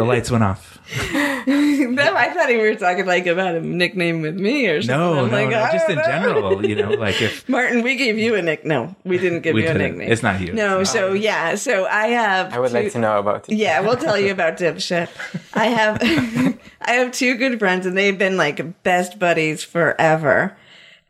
the 0.00 0.04
lights 0.06 0.30
went 0.30 0.42
off 0.44 0.78
no, 1.46 2.16
I 2.16 2.30
thought 2.34 2.48
he 2.48 2.56
were 2.56 2.74
talking 2.74 3.06
like 3.06 3.26
about 3.26 3.54
a 3.54 3.60
nickname 3.60 4.22
with 4.22 4.34
me 4.38 4.66
or 4.68 4.82
something. 4.82 4.98
no 4.98 5.24
I'm 5.24 5.30
no, 5.30 5.36
like, 5.36 5.50
no 5.50 5.68
just 5.72 5.86
don't 5.86 5.90
in 5.90 5.96
know. 5.98 6.02
general 6.04 6.66
you 6.66 6.74
know 6.74 6.90
like 6.90 7.22
if 7.22 7.48
Martin, 7.48 7.82
we 7.82 7.94
gave 7.94 8.18
you 8.18 8.34
a 8.34 8.42
nick. 8.42 8.64
No, 8.64 8.96
we 9.04 9.16
didn't 9.18 9.42
give 9.42 9.54
We 9.54 9.62
you 9.62 9.68
a 9.68 9.72
didn't. 9.72 9.92
nickname. 9.98 10.10
It's 10.12 10.22
not 10.24 10.40
you. 10.40 10.52
No, 10.52 10.80
It's 10.80 10.90
so 10.90 11.12
yeah, 11.12 11.54
so 11.54 11.86
I 11.86 12.08
have. 12.08 12.52
I 12.52 12.58
would 12.58 12.72
like 12.72 12.90
to 12.92 12.98
know 12.98 13.18
about 13.20 13.48
it. 13.48 13.54
Yeah, 13.54 13.80
we'll 13.80 13.96
tell 13.96 14.18
you 14.18 14.32
about 14.32 14.58
dipshit. 14.58 15.08
I 15.54 15.66
have 15.66 15.98
I 16.82 16.92
have 16.94 17.12
two 17.12 17.36
good 17.36 17.58
friends 17.60 17.86
and 17.86 17.96
they've 17.96 18.18
been 18.18 18.36
like 18.36 18.82
best 18.82 19.18
buddies 19.20 19.62
forever. 19.62 20.56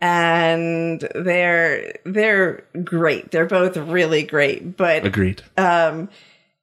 And 0.03 1.01
they're 1.15 1.95
they're 2.05 2.65
great. 2.85 3.31
They're 3.31 3.47
both 3.47 3.77
really 3.77 4.23
great. 4.25 4.77
But 4.77 5.07
agreed 5.07 5.43
um, 5.57 6.09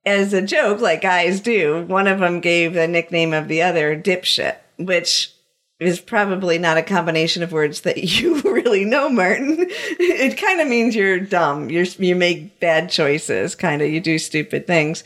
as 0.07 0.33
a 0.33 0.41
joke, 0.41 0.79
like 0.79 1.01
guys 1.01 1.41
do, 1.41 1.83
one 1.83 2.07
of 2.07 2.19
them 2.19 2.39
gave 2.39 2.73
the 2.73 2.87
nickname 2.87 3.33
of 3.33 3.47
the 3.47 3.61
other 3.61 3.99
dipshit, 3.99 4.55
which 4.77 5.33
is 5.79 5.99
probably 5.99 6.57
not 6.57 6.77
a 6.77 6.83
combination 6.83 7.43
of 7.43 7.51
words 7.51 7.81
that 7.81 7.97
you 8.03 8.41
really 8.41 8.85
know, 8.85 9.09
Martin. 9.09 9.57
It 9.99 10.37
kind 10.37 10.61
of 10.61 10.67
means 10.67 10.95
you're 10.95 11.19
dumb. 11.19 11.69
You're, 11.69 11.85
you 11.85 12.15
make 12.15 12.59
bad 12.59 12.89
choices, 12.89 13.53
kind 13.53 13.81
of. 13.81 13.89
You 13.89 13.99
do 13.99 14.17
stupid 14.17 14.65
things. 14.65 15.03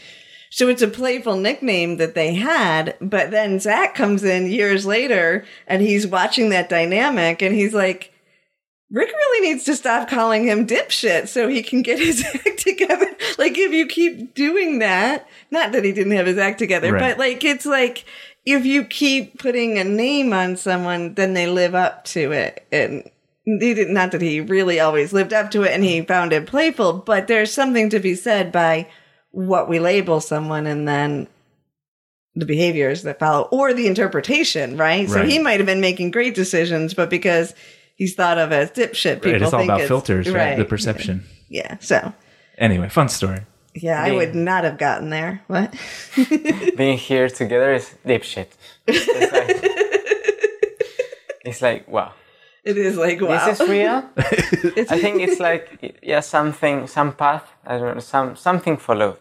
So 0.52 0.68
it's 0.68 0.82
a 0.82 0.88
playful 0.88 1.38
nickname 1.38 1.98
that 1.98 2.14
they 2.14 2.34
had, 2.36 2.96
but 3.02 3.32
then 3.32 3.60
Zac 3.60 3.96
comes 3.96 4.24
in 4.24 4.48
years 4.48 4.86
later 4.86 5.46
and 5.66 5.82
he's 5.82 6.06
watching 6.06 6.50
that 6.50 6.70
dynamic 6.70 7.42
and 7.42 7.56
he's 7.56 7.74
like, 7.74 8.14
Rick 8.92 9.10
really 9.10 9.50
needs 9.50 9.64
to 9.66 9.76
stop 9.76 10.10
calling 10.10 10.44
him 10.44 10.68
dipshit 10.68 11.30
so 11.30 11.48
he 11.48 11.64
can 11.64 11.82
get 11.82 12.00
his 12.00 12.24
act 12.34 12.60
together. 12.60 13.11
Like, 13.41 13.58
if 13.58 13.71
you 13.71 13.88
keep 13.88 14.36
doing 14.36 14.80
that, 14.80 15.27
not 15.49 15.71
that 15.71 15.84
he 15.84 15.91
didn't 15.91 16.13
have 16.13 16.27
his 16.27 16.38
act 16.38 16.60
together, 16.60 16.93
Right. 16.93 16.99
but 16.99 17.17
like, 17.17 17.43
it's 17.43 17.65
like, 17.65 18.06
if 18.45 18.65
you 18.65 18.84
keep 18.86 19.39
putting 19.39 19.80
a 19.80 19.84
name 19.84 20.32
on 20.32 20.58
someone, 20.58 21.15
then 21.15 21.34
they 21.34 21.47
live 21.47 21.73
up 21.73 22.06
to 22.06 22.32
it. 22.32 22.65
And 22.71 23.10
he 23.43 23.73
did, 23.73 23.89
not 23.89 24.12
that 24.12 24.21
he 24.21 24.41
really 24.41 24.80
always 24.80 25.12
lived 25.12 25.34
up 25.34 25.49
to 25.51 25.63
it 25.63 25.71
and 25.71 25.84
he 25.84 26.01
found 26.04 26.34
it 26.34 26.45
playful, 26.45 26.93
but 26.93 27.27
there's 27.27 27.51
something 27.51 27.89
to 27.89 27.99
be 27.99 28.13
said 28.13 28.51
by 28.51 28.88
what 29.32 29.67
we 29.67 29.80
label 29.80 30.21
someone 30.21 30.67
and 30.67 30.88
then 30.88 31.27
the 32.36 32.45
behaviors 32.45 33.01
that 33.04 33.19
follow 33.19 33.47
or 33.51 33.73
the 33.73 33.88
interpretation, 33.88 34.77
right? 34.77 35.10
So 35.10 35.25
he 35.25 35.39
might 35.39 35.60
have 35.60 35.65
been 35.65 35.82
making 35.82 36.12
great 36.12 36.36
decisions, 36.36 36.93
but 36.93 37.10
because 37.10 37.54
he's 37.95 38.13
thought 38.15 38.38
of 38.38 38.51
as 38.51 38.71
dipshit, 38.71 39.15
people 39.15 39.32
right 39.32 39.41
it's 39.41 39.54
all 39.54 39.63
about 39.63 39.82
filters 39.82 40.30
right, 40.30 40.56
the 40.56 40.62
right. 40.62 40.69
perception 40.69 41.23
Yeah. 41.49 41.77
So 41.80 42.13
anyway 42.62 42.88
fun 42.88 43.10
story 43.10 43.41
yeah, 43.74 44.04
I 44.04 44.12
would 44.12 44.36
not 44.36 44.63
have 44.63 44.78
gotten 44.78 45.10
there. 45.10 45.41
What? 45.47 45.74
Being 46.78 46.97
here 46.97 47.30
together 47.30 47.74
is 47.74 47.93
dipshit. 48.06 48.47
It's 48.86 49.08
like, 49.32 49.60
it's 51.45 51.62
like 51.62 51.88
wow. 51.88 52.13
It 52.63 52.78
is 52.78 52.97
like 52.97 53.21
wow. 53.21 53.45
This 53.45 53.62
is 53.62 53.69
real. 53.69 54.10
I 54.17 55.00
think 55.00 55.21
it's 55.21 55.39
like 55.39 56.00
yeah, 56.04 56.19
something, 56.19 56.88
some 56.88 57.13
path. 57.13 57.47
I 57.65 57.78
don't 57.78 57.95
know, 57.95 58.02
some 58.02 58.36
something 58.36 58.78
followed. 58.78 59.17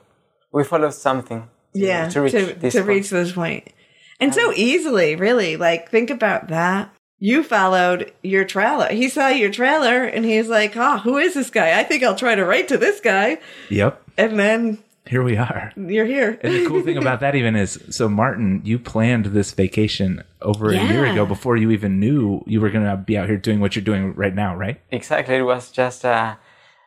We 0.53 0.64
followed 0.64 0.94
something. 0.94 1.42
to- 1.42 1.81
yeah 1.81 2.09
to 2.09 2.20
reach 2.20 2.33
to, 2.33 2.46
this 2.55 2.74
to 2.74 2.81
point. 2.81 2.88
reach 2.88 3.11
this 3.11 3.33
point 3.33 3.72
and 4.18 4.35
so 4.35 4.53
easily 4.57 5.14
really 5.14 5.57
like 5.57 5.88
think 5.88 6.11
about 6.11 6.48
that 6.48 6.92
you 7.20 7.44
followed 7.44 8.12
your 8.22 8.44
trailer. 8.44 8.88
He 8.88 9.09
saw 9.09 9.28
your 9.28 9.50
trailer 9.50 10.02
and 10.04 10.24
he's 10.24 10.48
like 10.48 10.76
oh 10.76 10.98
who 10.98 11.18
is 11.18 11.35
this 11.35 11.50
guy? 11.50 11.78
I 11.78 11.85
think 11.85 12.02
i'll 12.02 12.16
try 12.16 12.35
to 12.35 12.44
write 12.44 12.66
to 12.68 12.78
this 12.78 12.98
guy. 13.00 13.38
Yep. 13.68 14.02
And 14.18 14.38
then 14.38 14.83
here 15.11 15.22
we 15.24 15.37
are. 15.37 15.72
You're 15.76 16.06
here. 16.06 16.38
And 16.40 16.54
the 16.54 16.66
cool 16.66 16.83
thing 16.83 16.96
about 16.96 17.18
that 17.18 17.35
even 17.35 17.56
is, 17.56 17.83
so 17.90 18.09
Martin, 18.09 18.61
you 18.64 18.78
planned 18.78 19.26
this 19.26 19.50
vacation 19.52 20.22
over 20.40 20.70
a 20.70 20.78
year 20.78 21.04
ago 21.04 21.26
before 21.26 21.56
you 21.56 21.72
even 21.72 21.98
knew 21.98 22.44
you 22.46 22.61
were 22.61 22.70
going 22.70 22.85
to 22.85 22.96
be 22.96 23.18
out 23.18 23.26
here 23.26 23.37
doing 23.37 23.59
what 23.59 23.74
you're 23.74 23.85
doing 23.85 24.14
right 24.14 24.35
now, 24.35 24.54
right? 24.54 24.80
Exactly. 24.90 25.37
It 25.37 25.42
was 25.42 25.72
just 25.72 26.04
uh, 26.04 26.37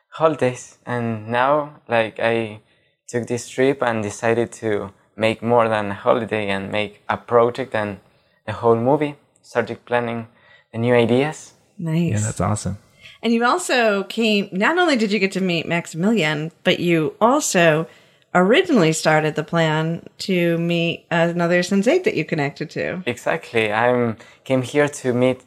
holidays, 0.08 0.78
and 0.86 1.28
now 1.28 1.80
like 1.86 2.18
I 2.18 2.60
took 3.08 3.26
this 3.26 3.48
trip 3.48 3.82
and 3.82 4.02
decided 4.02 4.52
to 4.52 4.92
make 5.16 5.42
more 5.42 5.68
than 5.68 5.90
a 5.90 5.94
holiday 5.94 6.48
and 6.48 6.72
make 6.72 7.02
a 7.08 7.18
project 7.18 7.74
and 7.74 7.98
a 8.46 8.52
whole 8.52 8.76
movie. 8.76 9.16
Started 9.44 9.84
planning 9.84 10.26
the 10.72 10.78
new 10.78 10.94
ideas. 10.94 11.52
nice 11.78 12.12
Yeah, 12.12 12.18
that's 12.18 12.40
awesome. 12.40 12.78
And 13.22 13.32
you 13.32 13.44
also 13.44 14.04
came, 14.04 14.48
not 14.52 14.76
only 14.76 14.96
did 14.96 15.12
you 15.12 15.18
get 15.18 15.32
to 15.32 15.40
meet 15.40 15.66
Maximilian, 15.66 16.50
but 16.62 16.80
you 16.80 17.14
also 17.20 17.86
originally 18.34 18.92
started 18.92 19.34
the 19.34 19.44
plan 19.44 20.02
to 20.18 20.58
meet 20.58 21.06
another 21.10 21.60
sensate 21.60 22.04
that 22.04 22.14
you 22.14 22.24
connected 22.24 22.68
to. 22.70 23.02
Exactly. 23.06 23.72
I 23.72 24.16
came 24.44 24.62
here 24.62 24.88
to 24.88 25.12
meet 25.14 25.42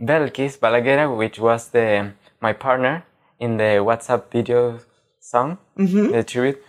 Belkis 0.00 0.58
Balaguera, 0.58 1.06
which 1.16 1.38
was 1.38 1.68
the 1.68 2.12
my 2.40 2.52
partner 2.52 3.04
in 3.38 3.58
the 3.58 3.82
WhatsApp 3.88 4.30
video 4.30 4.80
song, 5.20 5.58
the 5.76 6.24
tribute. 6.26 6.62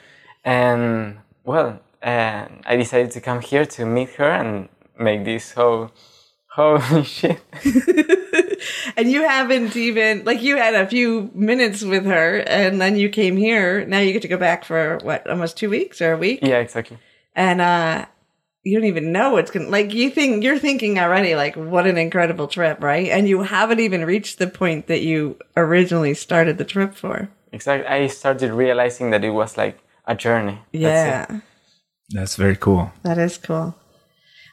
And 0.44 1.20
well, 1.44 1.80
uh, 2.04 2.46
I 2.66 2.76
decided 2.76 3.12
to 3.12 3.22
come 3.22 3.42
here 3.42 3.66
to 3.66 3.86
meet 3.86 4.10
her 4.16 4.30
and 4.30 4.68
make 5.00 5.24
this 5.24 5.54
whole 5.54 5.92
holy 6.52 7.04
shit. 7.18 7.42
And 8.96 9.12
you 9.12 9.24
haven't 9.28 9.76
even, 9.76 10.24
like, 10.24 10.42
you 10.42 10.58
had 10.58 10.76
a 10.76 10.88
few 10.88 11.32
minutes 11.34 11.82
with 11.82 12.06
her 12.06 12.40
and 12.40 12.80
then 12.80 12.96
you 12.96 13.10
came 13.10 13.36
here. 13.38 13.86
Now 13.86 14.00
you 14.00 14.14
get 14.14 14.22
to 14.22 14.28
go 14.28 14.38
back 14.38 14.66
for 14.66 15.00
what, 15.02 15.28
almost 15.28 15.58
two 15.58 15.70
weeks 15.70 16.02
or 16.02 16.14
a 16.14 16.18
week? 16.18 16.40
yeah, 16.44 16.60
exactly. 16.60 16.98
And, 17.36 17.62
uh, 17.62 18.06
you 18.64 18.78
don't 18.78 18.88
even 18.88 19.12
know 19.12 19.32
what's 19.32 19.50
gonna, 19.50 19.70
like, 19.70 19.94
you 19.94 20.12
think, 20.12 20.44
you're 20.44 20.60
thinking 20.60 21.00
already, 21.00 21.34
like, 21.34 21.56
what 21.56 21.88
an 21.88 21.98
incredible 21.98 22.48
trip, 22.48 22.84
right? 22.84 23.10
And 23.10 23.28
you 23.28 23.42
haven't 23.42 23.80
even 23.80 24.06
reached 24.06 24.38
the 24.38 24.48
point 24.48 24.86
that 24.88 25.02
you 25.02 25.38
originally 25.58 26.14
started 26.14 26.60
the 26.60 26.66
trip 26.66 26.94
for. 26.94 27.30
Exactly. 27.52 27.88
I 27.88 28.08
started 28.08 28.52
realizing 28.52 29.10
that 29.12 29.24
it 29.24 29.32
was 29.32 29.58
like 29.58 29.80
a 30.06 30.14
journey. 30.16 30.60
That's. 30.72 30.84
Yeah. 30.84 31.40
That's 32.12 32.36
very 32.36 32.58
cool. 32.58 32.92
That 33.04 33.18
is 33.18 33.38
cool. 33.38 33.74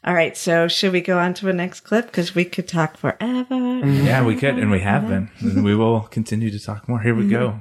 All 0.05 0.14
right, 0.14 0.36
so 0.36 0.68
should 0.68 0.92
we 0.92 1.01
go 1.01 1.18
on 1.18 1.34
to 1.34 1.49
a 1.49 1.53
next 1.53 1.80
clip 1.80 2.07
because 2.07 2.34
we 2.34 2.44
could 2.44 2.68
talk 2.68 2.96
forever? 2.96 3.55
Mm-hmm. 3.55 4.07
Yeah, 4.07 4.24
we 4.24 4.36
could, 4.36 4.59
and 4.59 4.70
we 4.70 4.80
have 4.80 5.09
been, 5.09 5.30
and 5.40 5.64
we 5.64 5.74
will 5.74 6.03
continue 6.03 6.51
to 6.51 6.59
talk 6.59 6.88
more. 6.88 7.01
Here 7.01 7.14
we 7.14 7.28
go. 7.28 7.49
Mm-hmm. 7.49 7.59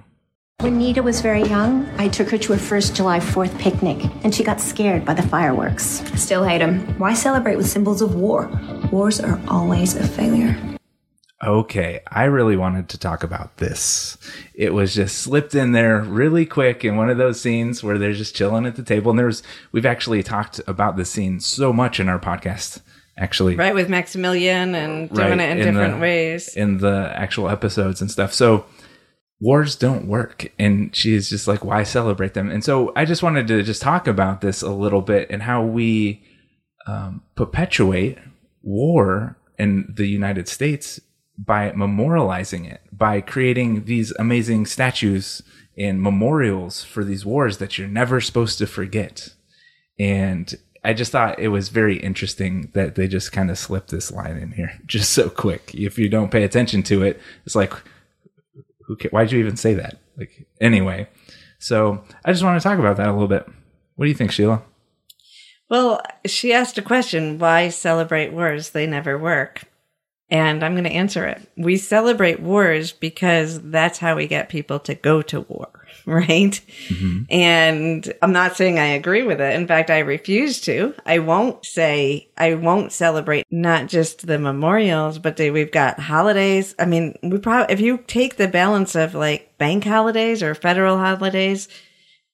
When 0.60 0.80
Neets 0.80 1.04
was 1.04 1.22
very 1.22 1.44
young, 1.44 1.88
I 2.00 2.08
took 2.08 2.30
her 2.30 2.38
to 2.40 2.54
her 2.54 2.60
first 2.60 2.96
July 2.96 3.20
4th 3.20 3.58
picnic, 3.60 4.04
and 4.24 4.34
she 4.34 4.44
got 4.44 4.60
scared 4.60 5.06
by 5.06 5.14
the 5.14 5.22
fireworks. 5.22 6.02
Still 6.20 6.44
hate 6.44 6.60
them. 6.60 6.80
Why 6.98 7.14
celebrate 7.14 7.58
with 7.58 7.68
symbols 7.68 8.02
of 8.02 8.16
war? 8.16 8.50
Wars 8.92 9.20
are 9.20 9.40
always 9.48 9.96
a 9.96 10.08
failure. 10.08 10.77
Okay, 11.46 12.02
I 12.12 12.24
really 12.24 12.58
wanted 12.58 12.90
to 12.90 12.98
talk 12.98 13.24
about 13.24 13.58
this. 13.58 14.18
It 14.56 14.74
was 14.74 14.96
just 14.96 15.20
slipped 15.20 15.54
in 15.54 15.72
there 15.72 16.02
really 16.02 16.48
quick 16.48 16.84
in 16.84 16.96
one 16.98 17.12
of 17.12 17.18
those 17.20 17.40
scenes 17.40 17.84
where 17.84 18.00
they're 18.00 18.14
just 18.14 18.36
chilling 18.36 18.66
at 18.66 18.76
the 18.76 18.82
table. 18.82 19.12
And 19.12 19.20
there's, 19.20 19.44
we've 19.72 19.86
actually 19.86 20.24
talked 20.24 20.60
about 20.66 20.98
this 20.98 21.12
scene 21.12 21.40
so 21.40 21.72
much 21.72 22.00
in 22.00 22.10
our 22.10 22.18
podcast, 22.18 22.82
actually. 23.20 23.56
Right, 23.56 23.76
with 23.76 23.88
Maximilian 23.88 24.74
and 24.74 25.12
doing 25.12 25.40
it 25.40 25.52
in, 25.52 25.60
in 25.60 25.74
different 25.76 25.96
the- 25.96 26.02
ways. 26.02 26.56
in 26.56 26.80
the 26.80 27.12
actual 27.16 27.50
episodes 27.50 28.02
and 28.02 28.10
stuff. 28.10 28.34
So 28.34 28.66
wars 29.40 29.76
don't 29.76 30.08
work. 30.08 30.52
And 30.58 30.96
she's 30.96 31.30
just 31.30 31.48
like, 31.48 31.64
why 31.64 31.84
celebrate 31.84 32.34
them? 32.34 32.50
And 32.50 32.64
so 32.64 32.92
I 32.96 33.06
just 33.06 33.22
wanted 33.22 33.48
to 33.50 33.62
just 33.62 33.84
talk 33.84 34.08
about 34.08 34.42
this 34.42 34.64
a 34.64 34.72
little 34.72 35.02
bit 35.02 35.30
and 35.30 35.44
how 35.44 35.64
we 35.64 36.24
um, 36.88 37.22
perpetuate 37.36 38.18
war 38.64 39.38
in 39.60 39.94
the 39.96 40.08
United 40.08 40.48
States 40.48 41.00
by 41.38 41.72
memorializing 41.72 42.72
it, 42.72 42.82
by 42.92 43.22
creating 43.22 43.86
these 43.86 44.12
amazing 44.18 44.66
statues 44.66 45.42
and 45.78 46.02
memorials 46.02 46.84
for 46.84 47.04
these 47.04 47.26
wars 47.26 47.60
that 47.60 47.78
you're 47.78 47.88
never 47.88 48.20
supposed 48.20 48.58
to 48.58 48.66
forget. 48.66 49.30
And 50.00 50.56
I 50.84 50.94
just 50.94 51.12
thought 51.12 51.40
it 51.40 51.50
was 51.50 51.70
very 51.70 51.98
interesting 51.98 52.72
that 52.74 52.96
they 52.96 53.08
just 53.08 53.32
kind 53.32 53.52
of 53.52 53.58
slipped 53.60 53.92
this 53.92 54.12
line 54.12 54.38
in 54.38 54.54
here 54.54 54.74
just 54.86 55.12
so 55.12 55.30
quick. 55.30 55.74
If 55.76 56.00
you 56.00 56.10
don't 56.10 56.32
pay 56.32 56.44
attention 56.44 56.82
to 56.84 57.04
it, 57.04 57.22
it's 57.46 57.56
like, 57.56 57.74
who? 58.86 58.96
Ca- 58.96 59.10
why'd 59.10 59.32
you 59.32 59.40
even 59.40 59.58
say 59.58 59.74
that? 59.76 60.00
Like, 60.18 60.48
anyway. 60.60 61.08
So 61.60 62.04
I 62.24 62.32
just 62.32 62.44
want 62.44 62.60
to 62.60 62.68
talk 62.68 62.80
about 62.80 62.98
that 62.98 63.10
a 63.10 63.12
little 63.12 63.28
bit. 63.28 63.46
What 63.96 64.06
do 64.06 64.10
you 64.10 64.16
think, 64.16 64.32
Sheila? 64.32 64.64
Well, 65.70 66.02
she 66.26 66.54
asked 66.54 66.78
a 66.78 66.82
question 66.82 67.38
why 67.40 67.70
celebrate 67.70 68.32
wars? 68.32 68.70
They 68.70 68.88
never 68.88 69.18
work. 69.18 69.64
And 70.30 70.62
I'm 70.62 70.74
going 70.74 70.84
to 70.84 70.90
answer 70.90 71.26
it. 71.26 71.42
We 71.56 71.78
celebrate 71.78 72.42
wars 72.42 72.92
because 72.92 73.62
that's 73.62 73.98
how 73.98 74.18
we 74.18 74.28
get 74.28 74.50
people 74.50 74.78
to 74.82 74.94
go 74.94 75.22
to 75.22 75.42
war, 75.42 75.86
right? 76.06 76.60
And 77.30 78.14
I'm 78.22 78.34
not 78.34 78.58
saying 78.58 78.78
I 78.78 78.88
agree 78.88 79.24
with 79.24 79.40
it. 79.40 79.56
In 79.56 79.68
fact, 79.68 79.90
I 79.90 80.00
refuse 80.00 80.60
to. 80.62 80.94
I 81.06 81.20
won't 81.20 81.66
say, 81.66 82.30
I 82.38 82.56
won't 82.56 82.92
celebrate 82.92 83.46
not 83.50 83.88
just 83.88 84.28
the 84.28 84.38
memorials, 84.38 85.18
but 85.18 85.38
they, 85.38 85.50
we've 85.50 85.72
got 85.72 86.00
holidays. 86.00 86.76
I 86.78 86.86
mean, 86.86 87.18
we 87.24 87.38
probably, 87.38 87.74
if 87.74 87.80
you 87.80 88.00
take 88.08 88.36
the 88.36 88.50
balance 88.50 88.96
of 88.96 89.16
like 89.16 89.58
bank 89.58 89.86
holidays 89.86 90.44
or 90.44 90.54
federal 90.56 90.98
holidays, 90.98 91.70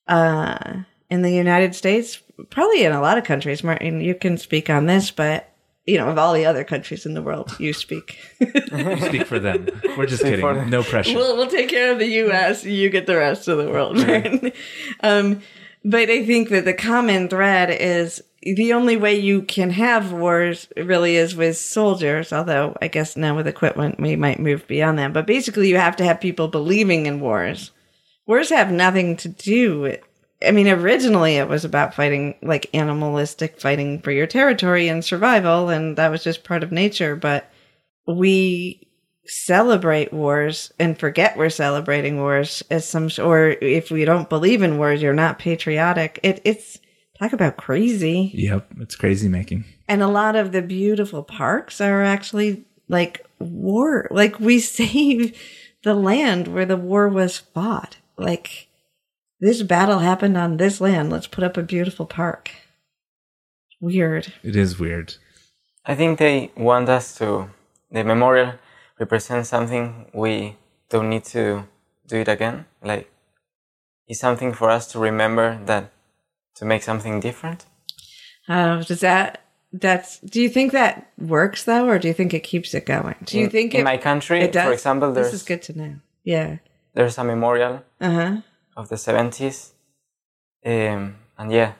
uh, 0.07 0.81
in 1.13 1.21
the 1.21 1.31
United 1.31 1.75
States, 1.75 2.19
probably 2.49 2.83
in 2.83 2.91
a 2.91 3.01
lot 3.01 3.19
of 3.19 3.23
countries. 3.23 3.63
Martin, 3.63 4.01
you 4.01 4.15
can 4.15 4.37
speak 4.37 4.67
on 4.67 4.87
this, 4.87 5.11
but 5.11 5.52
you 5.85 5.97
know, 5.97 6.09
of 6.09 6.17
all 6.17 6.33
the 6.33 6.45
other 6.45 6.63
countries 6.63 7.05
in 7.05 7.13
the 7.13 7.21
world, 7.21 7.55
you 7.59 7.73
speak. 7.73 8.17
you 8.39 8.97
Speak 9.05 9.25
for 9.25 9.39
them. 9.39 9.67
We're 9.97 10.05
just 10.05 10.21
Speak 10.21 10.39
kidding. 10.39 10.69
No 10.69 10.83
pressure. 10.83 11.15
we'll, 11.15 11.35
we'll 11.35 11.47
take 11.47 11.69
care 11.69 11.91
of 11.91 11.99
the 11.99 12.07
U.S. 12.07 12.63
You 12.63 12.89
get 12.89 13.05
the 13.05 13.17
rest 13.17 13.47
of 13.47 13.57
the 13.57 13.69
world. 13.69 13.97
Right? 13.99 14.55
um, 15.01 15.41
but 15.83 16.09
I 16.09 16.25
think 16.25 16.49
that 16.49 16.63
the 16.63 16.73
common 16.73 17.27
thread 17.27 17.69
is 17.69 18.23
the 18.41 18.73
only 18.73 18.95
way 18.95 19.15
you 19.15 19.41
can 19.41 19.69
have 19.71 20.13
wars 20.13 20.67
really 20.77 21.17
is 21.17 21.35
with 21.35 21.57
soldiers. 21.57 22.31
Although 22.31 22.77
I 22.81 22.87
guess 22.87 23.17
now 23.17 23.35
with 23.35 23.47
equipment 23.47 23.99
we 23.99 24.15
might 24.15 24.39
move 24.39 24.65
beyond 24.67 24.99
that. 24.99 25.11
But 25.11 25.27
basically, 25.27 25.67
you 25.67 25.77
have 25.77 25.97
to 25.97 26.05
have 26.05 26.21
people 26.21 26.47
believing 26.47 27.05
in 27.07 27.19
wars. 27.19 27.71
Wars 28.25 28.49
have 28.49 28.71
nothing 28.71 29.17
to 29.17 29.27
do 29.27 29.81
with. 29.81 29.99
I 30.45 30.51
mean, 30.51 30.67
originally 30.67 31.37
it 31.37 31.47
was 31.47 31.65
about 31.65 31.93
fighting, 31.93 32.35
like 32.41 32.69
animalistic 32.73 33.59
fighting 33.59 34.01
for 34.01 34.11
your 34.11 34.27
territory 34.27 34.87
and 34.87 35.03
survival, 35.03 35.69
and 35.69 35.97
that 35.97 36.09
was 36.09 36.23
just 36.23 36.43
part 36.43 36.63
of 36.63 36.71
nature. 36.71 37.15
But 37.15 37.49
we 38.07 38.87
celebrate 39.25 40.11
wars 40.11 40.73
and 40.79 40.99
forget 40.99 41.37
we're 41.37 41.49
celebrating 41.49 42.17
wars 42.17 42.63
as 42.69 42.87
some, 42.87 43.09
or 43.21 43.49
if 43.61 43.89
we 43.89 44.05
don't 44.05 44.29
believe 44.29 44.61
in 44.61 44.77
wars, 44.77 45.01
you're 45.01 45.13
not 45.13 45.39
patriotic. 45.39 46.19
It, 46.23 46.41
it's 46.43 46.79
talk 47.17 47.33
about 47.33 47.57
crazy. 47.57 48.31
yep. 48.33 48.67
It's 48.79 48.95
crazy 48.95 49.29
making. 49.29 49.65
And 49.87 50.01
a 50.01 50.07
lot 50.07 50.35
of 50.35 50.51
the 50.51 50.61
beautiful 50.61 51.23
parks 51.23 51.79
are 51.79 52.03
actually 52.03 52.65
like 52.89 53.25
war, 53.39 54.07
like 54.11 54.39
we 54.39 54.59
save 54.59 55.37
the 55.83 55.93
land 55.93 56.47
where 56.47 56.65
the 56.65 56.77
war 56.77 57.07
was 57.07 57.37
fought. 57.37 57.97
Like 58.17 58.67
this 59.43 59.61
battle 59.61 59.99
happened 59.99 60.37
on 60.37 60.55
this 60.55 60.79
land. 60.79 61.09
Let's 61.09 61.27
put 61.27 61.43
up 61.43 61.57
a 61.57 61.63
beautiful 61.63 62.05
park. 62.05 62.51
Weird. 63.81 64.31
It 64.41 64.55
is 64.55 64.79
weird. 64.79 65.15
I 65.85 65.95
think 65.95 66.17
they 66.17 66.51
want 66.55 66.87
us 66.87 67.17
to. 67.17 67.49
The 67.91 68.05
memorial 68.05 68.53
represents 68.97 69.49
something 69.49 70.09
we 70.13 70.55
don't 70.89 71.09
need 71.09 71.25
to 71.25 71.67
do 72.07 72.17
it 72.23 72.29
again. 72.29 72.65
Like, 72.81 73.11
it's 74.07 74.21
something 74.21 74.53
for 74.53 74.69
us 74.69 74.87
to 74.93 74.99
remember 74.99 75.59
that 75.65 75.91
to 76.55 76.63
make 76.65 76.81
something 76.81 77.19
different. 77.19 77.65
Uh, 78.47 78.81
does 78.81 79.01
that 79.01 79.41
that's 79.73 80.19
do 80.19 80.39
you 80.41 80.49
think 80.49 80.71
that 80.71 81.11
works 81.17 81.63
though 81.65 81.87
or 81.89 81.97
do 81.99 82.07
you 82.07 82.13
think 82.13 82.33
it 82.33 82.43
keeps 82.43 82.75
it 82.75 82.85
going 82.85 83.15
do 83.23 83.39
you 83.39 83.45
in, 83.45 83.49
think 83.49 83.73
in 83.73 83.81
it, 83.81 83.83
my 83.83 83.97
country, 83.97 84.41
it 84.41 84.51
does 84.51 84.65
for 84.65 84.73
example, 84.73 85.11
there's 85.11 85.31
this 85.31 85.41
is 85.41 85.43
good 85.43 85.63
to 85.63 85.75
know 85.75 85.95
yeah 86.23 86.57
there's 86.93 87.17
a 87.17 87.23
memorial 87.23 87.81
uh-huh 87.99 88.41
of 88.75 88.89
the 88.89 88.95
70s, 88.95 89.71
um, 90.65 91.15
and 91.37 91.51
yeah, 91.51 91.73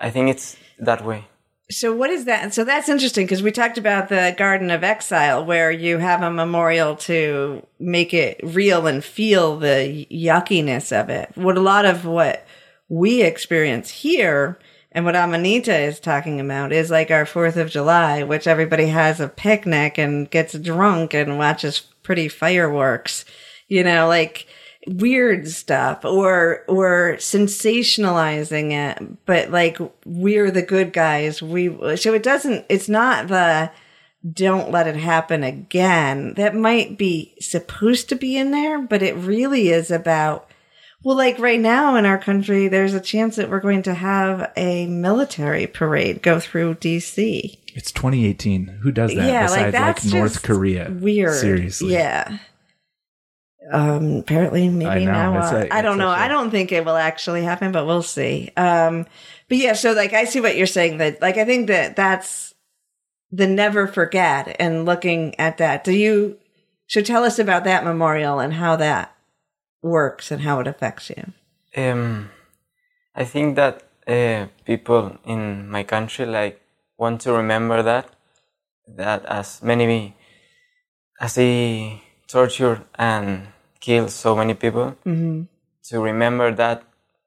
I 0.00 0.10
think 0.10 0.30
it's 0.30 0.56
that 0.78 1.04
way. 1.04 1.24
so 1.70 1.94
what 1.94 2.10
is 2.10 2.24
that 2.26 2.52
so 2.52 2.64
that's 2.64 2.88
interesting 2.88 3.24
because 3.24 3.42
we 3.42 3.50
talked 3.50 3.78
about 3.78 4.08
the 4.08 4.34
garden 4.36 4.70
of 4.70 4.84
exile 4.84 5.44
where 5.44 5.70
you 5.70 5.98
have 5.98 6.22
a 6.22 6.30
memorial 6.30 6.96
to 6.96 7.66
make 7.78 8.12
it 8.12 8.38
real 8.42 8.86
and 8.86 9.02
feel 9.04 9.58
the 9.58 10.06
yuckiness 10.10 10.92
of 10.92 11.08
it. 11.08 11.30
What 11.34 11.56
a 11.56 11.60
lot 11.60 11.84
of 11.84 12.04
what 12.04 12.46
we 12.88 13.22
experience 13.22 13.88
here 13.90 14.58
and 14.94 15.06
what 15.06 15.16
Amanita 15.16 15.74
is 15.74 15.98
talking 15.98 16.38
about 16.38 16.72
is 16.72 16.90
like 16.90 17.10
our 17.10 17.24
Fourth 17.24 17.56
of 17.56 17.70
July, 17.70 18.22
which 18.22 18.46
everybody 18.46 18.86
has 18.88 19.20
a 19.20 19.28
picnic 19.28 19.98
and 19.98 20.30
gets 20.30 20.52
drunk 20.58 21.14
and 21.14 21.38
watches 21.38 21.80
pretty 22.02 22.28
fireworks, 22.28 23.24
you 23.68 23.82
know, 23.82 24.06
like 24.06 24.46
weird 24.86 25.48
stuff 25.48 26.04
or, 26.04 26.64
or 26.68 27.16
sensationalizing 27.18 28.72
it, 28.72 29.26
but 29.26 29.50
like 29.50 29.78
we're 30.04 30.50
the 30.50 30.62
good 30.62 30.92
guys. 30.92 31.40
We, 31.42 31.96
so 31.96 32.14
it 32.14 32.22
doesn't, 32.22 32.66
it's 32.68 32.88
not 32.88 33.28
the, 33.28 33.70
don't 34.30 34.70
let 34.70 34.86
it 34.86 34.96
happen 34.96 35.42
again. 35.42 36.34
That 36.34 36.54
might 36.54 36.96
be 36.96 37.34
supposed 37.40 38.08
to 38.10 38.14
be 38.14 38.36
in 38.36 38.52
there, 38.52 38.80
but 38.80 39.02
it 39.02 39.16
really 39.16 39.70
is 39.70 39.90
about, 39.90 40.48
well, 41.02 41.16
like 41.16 41.38
right 41.40 41.58
now 41.58 41.96
in 41.96 42.06
our 42.06 42.18
country, 42.18 42.68
there's 42.68 42.94
a 42.94 43.00
chance 43.00 43.34
that 43.36 43.50
we're 43.50 43.60
going 43.60 43.82
to 43.82 43.94
have 43.94 44.52
a 44.56 44.86
military 44.86 45.66
parade 45.66 46.22
go 46.22 46.38
through 46.38 46.76
DC. 46.76 47.58
It's 47.74 47.90
2018. 47.90 48.66
Who 48.82 48.92
does 48.92 49.12
that 49.14 49.26
yeah, 49.26 49.46
besides 49.46 49.74
like 49.74 50.04
like 50.04 50.14
North 50.14 50.42
Korea? 50.42 50.90
Weird. 50.90 51.34
Seriously. 51.34 51.92
Yeah. 51.92 52.38
Um, 53.70 54.16
apparently 54.16 54.68
maybe 54.68 54.88
I 54.90 54.98
know, 55.04 55.12
now, 55.12 55.38
it's 55.42 55.52
uh, 55.52 55.68
a- 55.70 55.74
I 55.74 55.82
don't 55.82 55.98
know. 55.98 56.10
such 56.10 56.18
a- 56.18 56.22
I 56.22 56.28
don't 56.28 56.50
think 56.50 56.72
it 56.72 56.84
will 56.84 56.96
actually 56.96 57.42
happen, 57.42 57.70
but 57.72 57.86
we'll 57.86 58.02
see. 58.02 58.50
Um, 58.56 59.06
but 59.48 59.58
yeah, 59.58 59.74
so 59.74 59.92
like 59.92 60.12
I 60.12 60.24
see 60.24 60.40
what 60.40 60.56
you're 60.56 60.66
saying 60.66 60.98
that 60.98 61.20
like 61.22 61.36
I 61.36 61.44
think 61.44 61.68
that 61.68 61.94
that's 61.96 62.54
the 63.30 63.46
never 63.46 63.86
forget 63.86 64.56
and 64.58 64.84
looking 64.84 65.38
at 65.38 65.58
that. 65.58 65.84
Do 65.84 65.92
you, 65.92 66.38
so 66.86 67.00
tell 67.00 67.24
us 67.24 67.38
about 67.38 67.64
that 67.64 67.84
memorial 67.84 68.40
and 68.40 68.54
how 68.54 68.76
that 68.76 69.14
works 69.82 70.30
and 70.30 70.42
how 70.42 70.60
it 70.60 70.66
affects 70.66 71.10
you. 71.10 71.32
Um, 71.76 72.30
I 73.14 73.24
think 73.24 73.56
that 73.56 73.82
uh, 74.06 74.46
people 74.66 75.16
in 75.24 75.68
my 75.70 75.82
country 75.84 76.26
like 76.26 76.60
want 76.98 77.20
to 77.22 77.32
remember 77.32 77.82
that 77.82 78.06
that 78.96 79.24
as 79.26 79.62
many 79.62 80.14
as 81.20 81.36
they 81.36 82.02
torture 82.32 82.76
and 82.94 83.46
kill 83.80 84.08
so 84.08 84.34
many 84.36 84.54
people 84.54 84.86
Mm-hmm. 85.04 85.42
to 85.88 86.00
remember 86.00 86.54
that 86.54 86.82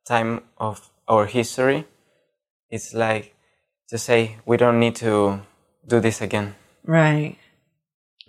time 0.08 0.42
of 0.58 0.90
our 1.08 1.26
history 1.26 1.86
it's 2.70 2.94
like 2.94 3.26
to 3.90 3.98
say 3.98 4.38
we 4.46 4.58
don't 4.58 4.80
need 4.80 4.96
to 4.96 5.42
do 5.88 6.00
this 6.00 6.22
again 6.22 6.56
Right. 6.88 7.38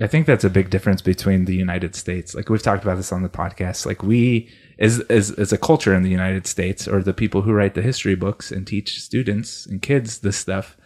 I 0.01 0.07
think 0.07 0.27
that's 0.27 0.45
a 0.45 0.51
big 0.51 0.71
difference 0.71 1.03
between 1.03 1.45
the 1.45 1.55
United 1.55 1.95
States. 1.95 2.35
Like 2.35 2.49
we've 2.49 2.63
talked 2.63 2.85
about 2.85 2.97
this 2.97 3.13
on 3.13 3.23
the 3.23 3.29
podcast. 3.29 3.85
Like 3.85 4.03
we, 4.03 4.49
as 4.79 5.01
as 5.11 5.31
as 5.33 5.53
a 5.53 5.59
culture 5.59 5.95
in 5.95 6.03
the 6.03 6.11
United 6.11 6.47
States, 6.47 6.89
or 6.89 7.03
the 7.03 7.13
people 7.13 7.43
who 7.43 7.53
write 7.53 7.75
the 7.75 7.83
history 7.83 8.15
books 8.15 8.51
and 8.51 8.67
teach 8.67 8.99
students 9.01 9.67
and 9.67 9.83
kids 9.83 10.21
this 10.21 10.39
stuff, 10.39 10.77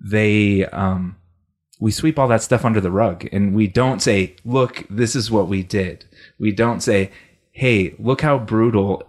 they 0.00 0.64
um, 0.66 1.16
we 1.80 1.90
sweep 1.90 2.18
all 2.18 2.28
that 2.28 2.42
stuff 2.42 2.64
under 2.64 2.80
the 2.80 2.90
rug, 2.90 3.28
and 3.32 3.54
we 3.54 3.66
don't 3.66 4.02
say, 4.02 4.34
"Look, 4.44 4.84
this 4.90 5.14
is 5.14 5.30
what 5.30 5.48
we 5.48 5.62
did." 5.62 6.04
We 6.38 6.52
don't 6.52 6.82
say, 6.82 7.10
"Hey, 7.52 7.94
look 7.98 8.20
how 8.22 8.38
brutal 8.38 9.04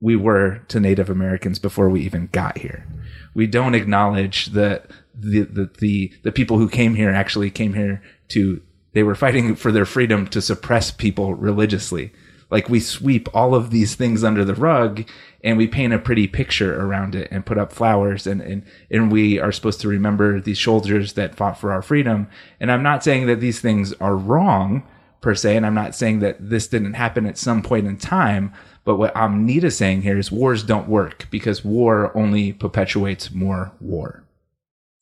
we 0.00 0.16
were 0.16 0.60
to 0.68 0.80
Native 0.80 1.10
Americans 1.10 1.58
before 1.58 1.88
we 1.88 2.00
even 2.00 2.28
got 2.32 2.58
here." 2.58 2.86
We 3.34 3.46
don't 3.46 3.74
acknowledge 3.74 4.46
that 4.46 4.90
the 5.18 5.42
the 5.42 5.70
the, 5.78 6.12
the 6.22 6.32
people 6.32 6.58
who 6.58 6.68
came 6.68 6.94
here 6.94 7.10
actually 7.10 7.50
came 7.50 7.74
here 7.74 8.02
to 8.28 8.60
they 8.92 9.02
were 9.02 9.14
fighting 9.14 9.56
for 9.56 9.72
their 9.72 9.84
freedom 9.84 10.26
to 10.28 10.40
suppress 10.40 10.90
people 10.90 11.34
religiously. 11.34 12.12
Like 12.50 12.68
we 12.68 12.80
sweep 12.80 13.28
all 13.34 13.54
of 13.54 13.70
these 13.70 13.94
things 13.94 14.22
under 14.22 14.44
the 14.44 14.54
rug 14.54 15.08
and 15.42 15.58
we 15.58 15.66
paint 15.66 15.92
a 15.92 15.98
pretty 15.98 16.26
picture 16.26 16.80
around 16.80 17.14
it 17.14 17.28
and 17.30 17.44
put 17.46 17.58
up 17.58 17.72
flowers 17.72 18.26
and, 18.26 18.40
and, 18.40 18.62
and 18.90 19.10
we 19.10 19.38
are 19.38 19.52
supposed 19.52 19.80
to 19.80 19.88
remember 19.88 20.40
these 20.40 20.60
soldiers 20.60 21.14
that 21.14 21.34
fought 21.34 21.58
for 21.58 21.72
our 21.72 21.82
freedom. 21.82 22.28
And 22.60 22.70
I'm 22.70 22.82
not 22.82 23.04
saying 23.04 23.26
that 23.26 23.40
these 23.40 23.60
things 23.60 23.92
are 23.94 24.16
wrong 24.16 24.86
per 25.24 25.34
se. 25.34 25.56
And 25.56 25.66
I'm 25.66 25.74
not 25.74 25.94
saying 25.94 26.20
that 26.20 26.36
this 26.50 26.68
didn't 26.68 26.94
happen 26.94 27.26
at 27.26 27.38
some 27.38 27.62
point 27.62 27.86
in 27.86 27.96
time. 27.96 28.52
But 28.84 28.96
what 28.96 29.16
Amanita 29.16 29.68
is 29.68 29.76
saying 29.76 30.02
here 30.02 30.18
is 30.18 30.30
wars 30.30 30.62
don't 30.62 30.88
work 30.88 31.26
because 31.30 31.64
war 31.64 32.16
only 32.16 32.52
perpetuates 32.52 33.32
more 33.32 33.72
war. 33.80 34.22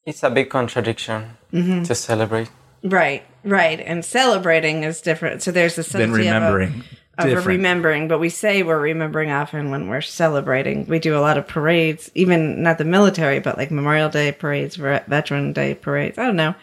It's 0.06 0.22
a 0.22 0.30
big 0.30 0.48
contradiction 0.48 1.36
mm-hmm. 1.52 1.82
to 1.82 1.94
celebrate. 1.94 2.50
Right, 2.84 3.24
right. 3.44 3.80
And 3.80 4.04
celebrating 4.04 4.84
is 4.84 5.00
different. 5.00 5.42
So 5.42 5.50
there's 5.50 5.78
a 5.78 5.82
sense 5.82 6.00
Then 6.00 6.12
remembering. 6.12 6.68
of 6.68 6.80
a 6.80 6.84
Different. 7.20 7.46
remembering, 7.46 8.08
but 8.08 8.18
we 8.20 8.28
say 8.30 8.62
we're 8.62 8.78
remembering 8.80 9.30
often 9.30 9.70
when 9.70 9.88
we're 9.88 10.00
celebrating. 10.00 10.86
We 10.86 10.98
do 10.98 11.16
a 11.16 11.20
lot 11.20 11.36
of 11.36 11.46
parades, 11.46 12.10
even 12.14 12.62
not 12.62 12.78
the 12.78 12.84
military, 12.84 13.38
but 13.38 13.58
like 13.58 13.70
Memorial 13.70 14.08
Day 14.08 14.32
parades, 14.32 14.76
Ve- 14.76 15.00
Veteran 15.06 15.52
Day 15.52 15.74
parades. 15.74 16.16
I 16.18 16.24
don't 16.26 16.36
know. 16.36 16.54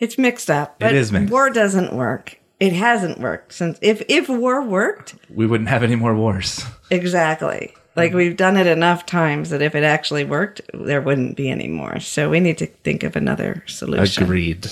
It's 0.00 0.18
mixed 0.18 0.50
up. 0.50 0.78
But 0.80 0.94
is 0.94 1.12
mixed. 1.12 1.30
War 1.32 1.50
doesn't 1.50 1.92
work. 1.92 2.38
It 2.60 2.72
hasn't 2.72 3.20
worked 3.20 3.52
since. 3.52 3.78
If 3.80 4.02
if 4.08 4.28
war 4.28 4.62
worked, 4.64 5.14
We 5.32 5.46
wouldn't 5.46 5.68
have 5.68 5.84
any 5.84 5.94
more 5.96 6.14
wars. 6.14 6.64
exactly. 6.90 7.72
Like 7.94 8.12
we've 8.12 8.36
done 8.36 8.56
it 8.56 8.66
enough 8.68 9.06
times 9.06 9.50
that 9.50 9.62
if 9.62 9.74
it 9.74 9.82
actually 9.82 10.24
worked, 10.24 10.60
there 10.72 11.00
wouldn't 11.00 11.36
be 11.36 11.48
any 11.50 11.66
more. 11.68 11.98
So 12.00 12.30
we 12.30 12.38
need 12.40 12.58
to 12.58 12.66
think 12.66 13.02
of 13.02 13.16
another 13.16 13.64
solution. 13.66 14.22
Agreed. 14.24 14.68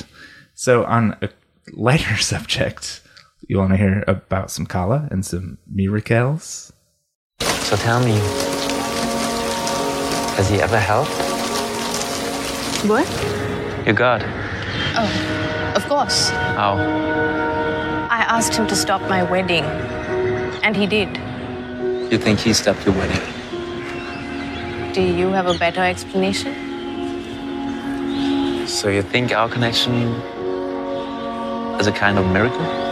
So 0.55 0.85
on 0.85 1.17
a 1.23 1.29
lighter 1.73 2.17
subject, 2.33 3.01
you 3.49 3.59
want 3.59 3.71
to 3.71 3.77
hear 3.77 4.05
about 4.07 4.51
some 4.51 4.67
kala 4.67 5.09
and 5.11 5.25
some 5.25 5.59
miracles? 5.71 6.73
So 7.41 7.77
tell 7.77 8.01
me, 8.01 8.19
has 10.37 10.49
he 10.49 10.61
ever 10.61 10.79
helped? 10.79 11.11
What? 12.89 13.07
Your 13.87 13.95
God. 13.95 14.23
Oh, 14.97 15.73
of 15.77 15.87
course. 15.89 16.31
How? 16.31 16.77
I 18.11 18.25
asked 18.29 18.55
him 18.55 18.67
to 18.67 18.77
stop 18.77 19.01
my 19.03 19.23
wedding, 19.23 19.65
and 20.63 20.77
he 20.77 20.87
did. 20.87 21.09
You 22.11 22.19
think 22.19 22.41
he 22.41 22.53
stopped 22.53 22.85
your 22.85 22.95
wedding? 22.95 23.21
Do 24.93 25.03
you 25.03 25.29
have 25.31 25.47
a 25.47 25.59
better 25.59 25.83
explanation? 25.83 26.55
So 28.67 28.89
you 28.89 29.03
think 29.03 29.33
our 29.33 29.49
connection 29.49 29.95
is 31.81 31.87
a 31.87 31.93
kind 31.93 32.19
of 32.19 32.27
miracle? 32.27 32.86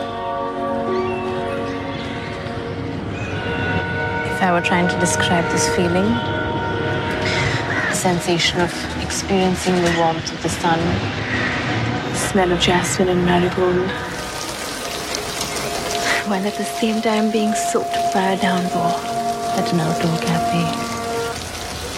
I 4.44 4.52
were 4.52 4.60
trying 4.60 4.88
to 4.88 5.00
describe 5.00 5.50
this 5.52 5.74
feeling, 5.74 6.04
the 7.88 7.94
sensation 7.94 8.60
of 8.60 8.70
experiencing 9.02 9.74
the 9.76 9.94
warmth 9.96 10.30
of 10.30 10.42
the 10.42 10.50
sun, 10.50 10.78
the 12.12 12.18
smell 12.18 12.52
of 12.52 12.60
jasmine 12.60 13.08
and 13.08 13.24
marigold, 13.24 13.88
while 16.28 16.46
at 16.46 16.56
the 16.56 16.64
same 16.78 17.00
time 17.00 17.30
being 17.30 17.54
soaked 17.54 17.96
by 18.12 18.32
a 18.32 18.36
downpour 18.38 18.92
at 19.56 19.72
an 19.72 19.80
outdoor 19.80 20.18
cafe, 20.18 20.64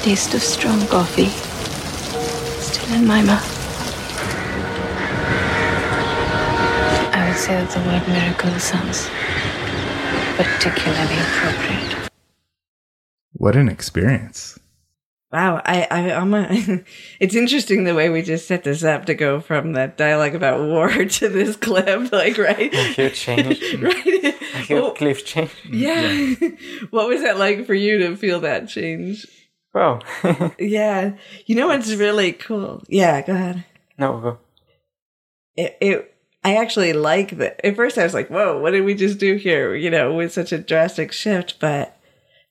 taste 0.05 0.33
of 0.35 0.41
strong 0.41 0.87
coffee. 0.87 1.31
Still 2.63 2.95
in 2.95 3.09
my 3.09 3.23
mouth. 3.23 3.53
I 7.13 7.29
would 7.29 7.39
say 7.39 7.55
that 7.55 7.71
the 7.71 7.81
word 7.81 8.07
miracle 8.07 8.57
sounds 8.61 9.11
particularly 10.37 11.19
appropriate. 11.19 11.96
What 13.47 13.55
an 13.55 13.69
experience. 13.69 14.59
Wow, 15.31 15.63
I, 15.65 15.87
I, 15.89 16.11
I'm 16.15 16.35
a, 16.35 16.49
it's 17.21 17.37
interesting 17.37 17.85
the 17.85 17.95
way 17.95 18.09
we 18.09 18.23
just 18.23 18.49
set 18.49 18.65
this 18.65 18.83
up 18.83 19.05
to 19.05 19.15
go 19.15 19.39
from 19.39 19.75
that 19.75 19.97
dialogue 19.97 20.35
about 20.35 20.67
war 20.67 20.89
to 21.05 21.29
this 21.29 21.55
clip, 21.55 22.11
like, 22.11 22.39
right? 22.39 22.75
Huge 22.75 23.15
change. 23.15 23.63
right? 23.81 24.05
A 24.05 24.59
huge 24.63 24.69
Well, 24.71 24.95
cliff 24.95 25.25
change. 25.25 25.53
yeah. 25.71 26.35
what 26.91 27.07
was 27.07 27.23
that 27.23 27.39
like 27.39 27.67
for 27.67 27.75
you 27.75 27.99
to 27.99 28.17
feel 28.17 28.41
that 28.41 28.69
change? 28.69 29.25
Wow. 29.73 30.01
Yeah. 30.59 31.13
You 31.45 31.55
know 31.55 31.69
what's 31.69 31.95
really 31.95 32.33
cool? 32.33 32.83
Yeah, 32.89 33.23
go 33.23 33.33
ahead. 33.33 33.65
no, 33.97 34.19
go. 34.19 34.39
It, 35.55 35.79
it, 35.81 36.15
I 36.43 36.57
actually 36.57 36.95
like 36.95 37.39
that. 37.39 37.65
At 37.65 37.77
first 37.77 37.97
I 37.97 38.03
was 38.03 38.13
like, 38.13 38.29
whoa, 38.29 38.59
what 38.59 38.73
did 38.73 38.85
we 38.85 38.95
just 38.95 39.21
do 39.21 39.37
here? 39.37 39.77
You 39.77 39.91
know, 39.91 40.15
with 40.15 40.33
such 40.33 40.51
a 40.51 40.59
drastic 40.59 41.13
shift, 41.13 41.61
but 41.61 41.96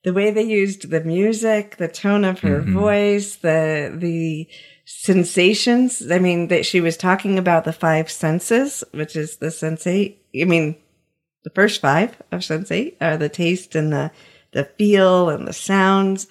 the 0.06 0.14
way 0.14 0.30
they 0.30 0.44
used 0.44 0.92
the 0.92 1.02
music, 1.02 1.78
the 1.78 1.88
tone 1.88 2.24
of 2.24 2.40
her 2.42 2.62
voice, 2.62 3.38
the, 3.38 3.92
the 3.94 4.48
sensations. 4.86 6.12
I 6.12 6.20
mean, 6.20 6.48
that 6.50 6.64
she 6.64 6.80
was 6.80 6.96
talking 6.96 7.40
about 7.40 7.66
the 7.66 7.74
five 7.74 8.12
senses, 8.12 8.84
which 8.92 9.16
is 9.16 9.38
the 9.38 9.50
sense 9.50 9.88
eight. 9.88 10.24
I 10.40 10.46
mean, 10.46 10.76
the 11.44 11.50
first 11.50 11.82
five 11.82 12.22
of 12.32 12.44
sense 12.44 12.72
eight 12.72 12.98
are 13.02 13.18
the 13.18 13.30
taste 13.30 13.74
and 13.74 13.92
the, 13.92 14.12
the 14.52 14.66
feel 14.78 15.30
and 15.30 15.48
the 15.48 15.54
sounds 15.54 16.28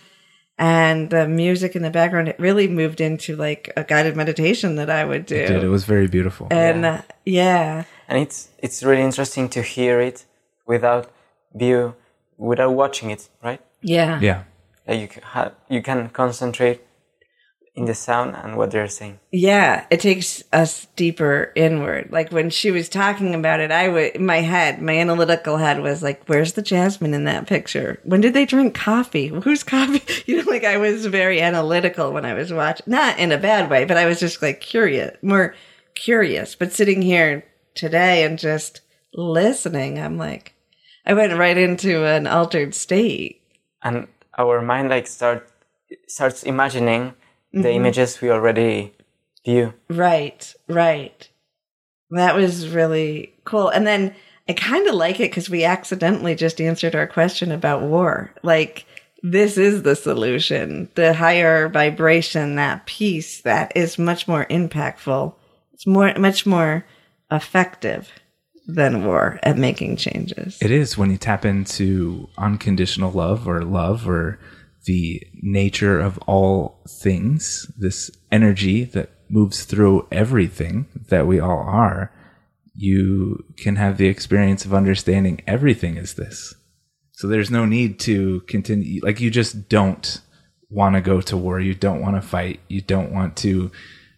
and 0.56 1.10
the 1.10 1.26
music 1.26 1.74
in 1.74 1.82
the 1.82 1.90
background. 1.90 2.28
It 2.28 2.38
really 2.38 2.68
moved 2.68 3.00
into 3.00 3.34
like 3.34 3.72
a 3.76 3.82
guided 3.82 4.14
meditation 4.14 4.76
that 4.76 4.88
I 4.88 5.04
would 5.04 5.26
do. 5.26 5.34
It 5.34 5.48
did. 5.48 5.64
It 5.64 5.68
was 5.68 5.84
very 5.84 6.06
beautiful. 6.06 6.46
And 6.52 6.84
uh, 6.84 7.02
yeah, 7.26 7.86
and 8.06 8.22
it's 8.22 8.50
it's 8.58 8.84
really 8.84 9.02
interesting 9.02 9.48
to 9.48 9.62
hear 9.62 10.00
it 10.00 10.24
without 10.64 11.10
view 11.52 11.96
without 12.36 12.72
watching 12.72 13.10
it 13.10 13.28
right 13.42 13.60
yeah, 13.82 14.18
yeah. 14.20 14.44
like 14.86 15.00
you 15.00 15.08
can 15.08 15.22
ha- 15.22 15.52
you 15.68 15.82
can 15.82 16.08
concentrate 16.08 16.82
in 17.74 17.86
the 17.86 17.94
sound 17.94 18.36
and 18.36 18.56
what 18.56 18.70
they're 18.70 18.88
saying 18.88 19.18
yeah. 19.36 19.84
It 19.90 19.98
takes 19.98 20.44
us 20.52 20.86
deeper 20.94 21.52
inward. 21.56 22.12
Like 22.12 22.30
when 22.30 22.48
she 22.50 22.70
was 22.70 22.88
talking 22.88 23.34
about 23.34 23.58
it, 23.58 23.72
I 23.72 23.88
would 23.88 24.20
my 24.20 24.38
head, 24.38 24.80
my 24.80 24.96
analytical 24.96 25.56
head 25.56 25.80
was 25.80 26.04
like, 26.04 26.22
"Where's 26.26 26.52
the 26.52 26.62
jasmine 26.62 27.14
in 27.14 27.24
that 27.24 27.48
picture? 27.48 27.98
When 28.04 28.20
did 28.20 28.32
they 28.32 28.46
drink 28.46 28.74
coffee? 28.74 29.26
Who's 29.26 29.64
coffee?" 29.64 30.02
You 30.26 30.36
know, 30.42 30.50
like 30.50 30.64
I 30.64 30.78
was 30.78 31.06
very 31.06 31.40
analytical 31.40 32.12
when 32.12 32.24
I 32.24 32.34
was 32.34 32.52
watching, 32.52 32.84
not 32.86 33.18
in 33.18 33.32
a 33.32 33.38
bad 33.38 33.68
way, 33.68 33.84
but 33.84 33.96
I 33.96 34.06
was 34.06 34.20
just 34.20 34.40
like 34.40 34.60
curious, 34.60 35.16
more 35.20 35.54
curious. 35.94 36.54
But 36.54 36.72
sitting 36.72 37.02
here 37.02 37.44
today 37.74 38.24
and 38.24 38.38
just 38.38 38.80
listening, 39.12 39.98
I'm 39.98 40.16
like, 40.16 40.53
I 41.06 41.14
went 41.14 41.38
right 41.38 41.56
into 41.56 42.04
an 42.04 42.26
altered 42.26 42.74
state. 42.74 43.40
and 43.82 44.08
our 44.36 44.60
mind 44.62 44.88
like 44.88 45.06
start 45.06 45.48
starts 46.08 46.42
imagining 46.42 47.14
the 47.52 47.58
mm-hmm. 47.58 47.76
images 47.76 48.20
we 48.20 48.30
already 48.30 48.92
view 49.44 49.74
Right, 49.88 50.54
right. 50.68 51.28
That 52.10 52.34
was 52.34 52.68
really 52.68 53.34
cool. 53.44 53.68
And 53.68 53.86
then 53.86 54.14
I 54.48 54.52
kind 54.52 54.86
of 54.86 54.94
like 54.94 55.20
it 55.20 55.30
because 55.30 55.50
we 55.50 55.64
accidentally 55.64 56.34
just 56.34 56.60
answered 56.60 56.94
our 56.94 57.06
question 57.06 57.50
about 57.50 57.82
war. 57.82 58.32
Like, 58.42 58.86
this 59.22 59.56
is 59.56 59.82
the 59.82 59.96
solution. 59.96 60.88
The 60.94 61.14
higher 61.14 61.68
vibration, 61.68 62.56
that 62.56 62.86
peace, 62.86 63.40
that 63.40 63.72
is 63.74 63.98
much 63.98 64.28
more 64.28 64.44
impactful. 64.46 65.34
It's 65.72 65.86
more, 65.86 66.14
much 66.18 66.44
more 66.44 66.84
effective 67.30 68.10
than 68.66 69.04
war 69.04 69.38
at 69.42 69.58
making 69.58 69.96
changes. 69.96 70.58
It 70.60 70.70
is 70.70 70.96
when 70.96 71.10
you 71.10 71.18
tap 71.18 71.44
into 71.44 72.28
unconditional 72.38 73.12
love 73.12 73.46
or 73.46 73.62
love 73.62 74.08
or 74.08 74.38
the 74.84 75.22
nature 75.42 75.98
of 75.98 76.18
all 76.26 76.80
things, 76.88 77.70
this 77.76 78.10
energy 78.30 78.84
that 78.84 79.10
moves 79.28 79.64
through 79.64 80.06
everything 80.12 80.86
that 81.08 81.26
we 81.26 81.40
all 81.40 81.60
are, 81.60 82.12
you 82.74 83.44
can 83.56 83.76
have 83.76 83.96
the 83.96 84.08
experience 84.08 84.64
of 84.64 84.74
understanding 84.74 85.40
everything 85.46 85.96
is 85.96 86.14
this. 86.14 86.54
So 87.12 87.28
there's 87.28 87.50
no 87.50 87.64
need 87.64 88.00
to 88.00 88.40
continue. 88.42 89.00
Like 89.02 89.20
you 89.20 89.30
just 89.30 89.68
don't 89.68 90.20
want 90.68 90.96
to 90.96 91.00
go 91.00 91.20
to 91.22 91.36
war. 91.36 91.60
You 91.60 91.74
don't 91.74 92.00
want 92.00 92.16
to 92.16 92.22
fight. 92.22 92.60
You 92.68 92.80
don't 92.80 93.12
want 93.12 93.36
to 93.38 93.70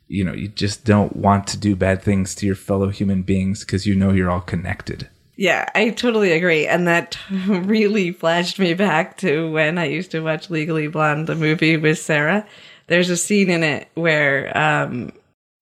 you 0.09 0.25
know, 0.25 0.33
you 0.33 0.49
just 0.49 0.85
don't 0.85 1.17
want 1.17 1.47
to 1.49 1.59
do 1.59 1.75
bad 1.75 2.03
things 2.03 2.35
to 2.37 2.47
your 2.47 2.55
fellow 2.55 2.89
human 2.91 3.23
beings 3.23 3.61
because 3.61 3.87
you 3.87 3.95
know 3.95 4.13
you're 4.13 4.31
all 4.31 4.41
connected. 4.41 5.09
Yeah, 5.37 5.69
I 5.75 5.91
totally 5.91 6.33
agree. 6.33 6.67
And 6.67 6.87
that 6.89 7.19
really 7.49 8.13
flashed 8.13 8.59
me 8.59 8.75
back 8.75 9.19
to 9.19 9.51
when 9.51 9.79
I 9.79 9.85
used 9.85 10.11
to 10.13 10.21
watch 10.21 10.49
Legally 10.49 10.89
Blonde, 10.89 11.27
the 11.27 11.35
movie 11.35 11.77
with 11.77 11.99
Sarah. 11.99 12.47
There's 12.87 13.11
a 13.11 13.17
scene 13.17 13.51
in 13.51 13.63
it 13.63 13.89
where 13.95 14.57
um, 14.57 15.13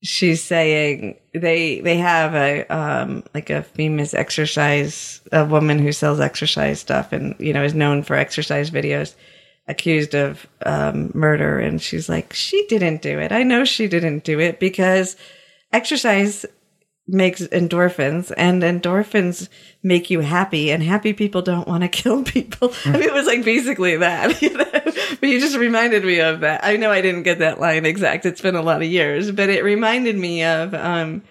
she's 0.05 0.43
saying 0.43 1.19
they 1.33 1.81
they 1.81 1.97
have 1.97 2.35
a 2.35 2.67
um, 2.67 3.25
like 3.35 3.51
a 3.51 3.63
famous 3.63 4.15
exercise 4.15 5.21
a 5.33 5.45
woman 5.45 5.79
who 5.79 5.91
sells 5.91 6.21
exercise 6.21 6.79
stuff 6.79 7.13
and 7.13 7.35
you 7.39 7.53
know 7.53 7.65
is 7.65 7.75
known 7.75 8.03
for 8.03 8.15
exercise 8.15 8.71
videos 8.71 9.15
accused 9.67 10.15
of 10.15 10.47
um, 10.67 11.11
murder 11.15 11.59
and 11.59 11.81
she's 11.81 12.09
like 12.09 12.33
she 12.33 12.67
didn't 12.67 13.01
do 13.03 13.19
it 13.19 13.33
i 13.33 13.43
know 13.43 13.65
she 13.65 13.89
didn't 13.89 14.23
do 14.25 14.39
it 14.39 14.61
because 14.61 15.17
exercise 15.73 16.45
makes 17.07 17.43
endorphins 17.49 18.33
and 18.37 18.63
endorphins 18.63 19.49
make 19.83 20.09
you 20.09 20.21
happy 20.21 20.71
and 20.71 20.83
happy 20.83 21.13
people 21.13 21.43
don't 21.43 21.69
want 21.69 21.83
to 21.83 21.89
kill 22.03 22.23
people. 22.25 22.73
I 22.87 22.93
mean, 22.93 23.03
it 23.03 23.13
was 23.13 23.27
like 23.27 23.45
basically 23.45 23.97
that, 23.99 24.41
you 24.43 24.57
know? 24.57 24.65
but 24.73 25.23
you 25.29 25.39
just 25.39 25.59
reminded 25.59 26.03
me 26.03 26.21
of 26.21 26.41
that. 26.41 26.65
I 26.65 26.79
know 26.79 26.91
I 26.91 27.03
didn't 27.03 27.25
get 27.25 27.41
that 27.41 27.61
line 27.61 27.85
exact. 27.85 28.25
It's 28.25 28.41
been 28.41 28.57
a 28.57 28.63
lot 28.63 28.81
of 28.81 28.89
years, 28.89 29.31
but 29.31 29.51
it 29.51 29.63
reminded 29.63 30.17
me 30.17 30.45
of, 30.45 30.73
um, 30.73 31.23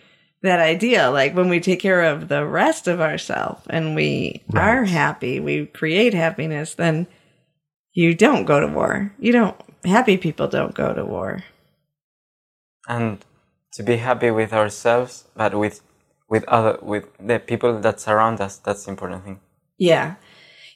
that 0.43 0.59
idea. 0.59 1.09
Like 1.09 1.34
when 1.36 1.49
we 1.49 1.59
take 1.59 1.79
care 1.79 2.03
of 2.03 2.27
the 2.27 2.45
rest 2.45 2.88
of 2.88 3.01
ourselves 3.01 3.65
and 3.67 3.95
we 3.95 4.43
Right. 4.51 4.61
are 4.77 4.84
happy, 4.86 5.39
we 5.39 5.65
create 5.65 6.13
happiness, 6.13 6.75
then 6.75 7.07
you 7.94 8.14
don't 8.16 8.46
go 8.46 8.60
to 8.60 8.68
war. 8.68 9.14
You 9.20 9.32
don't, 9.32 9.56
happy 9.86 10.18
people 10.18 10.48
don't 10.48 10.76
go 10.76 10.94
to 10.94 11.06
war. 11.06 11.44
and 12.88 13.24
to 13.74 13.84
be 13.84 13.98
happy 13.98 14.32
with 14.32 14.54
ourselves, 14.54 15.26
but 15.36 15.56
with 15.56 15.82
with 16.30 16.44
other 16.48 16.78
with 16.82 17.06
the 17.20 17.39
people 17.39 17.80
that 17.80 18.00
surround 18.00 18.41
us. 18.41 18.58
That's 18.58 18.86
the 18.86 18.91
important 18.91 19.24
thing. 19.26 19.39
Yeah. 19.78 20.16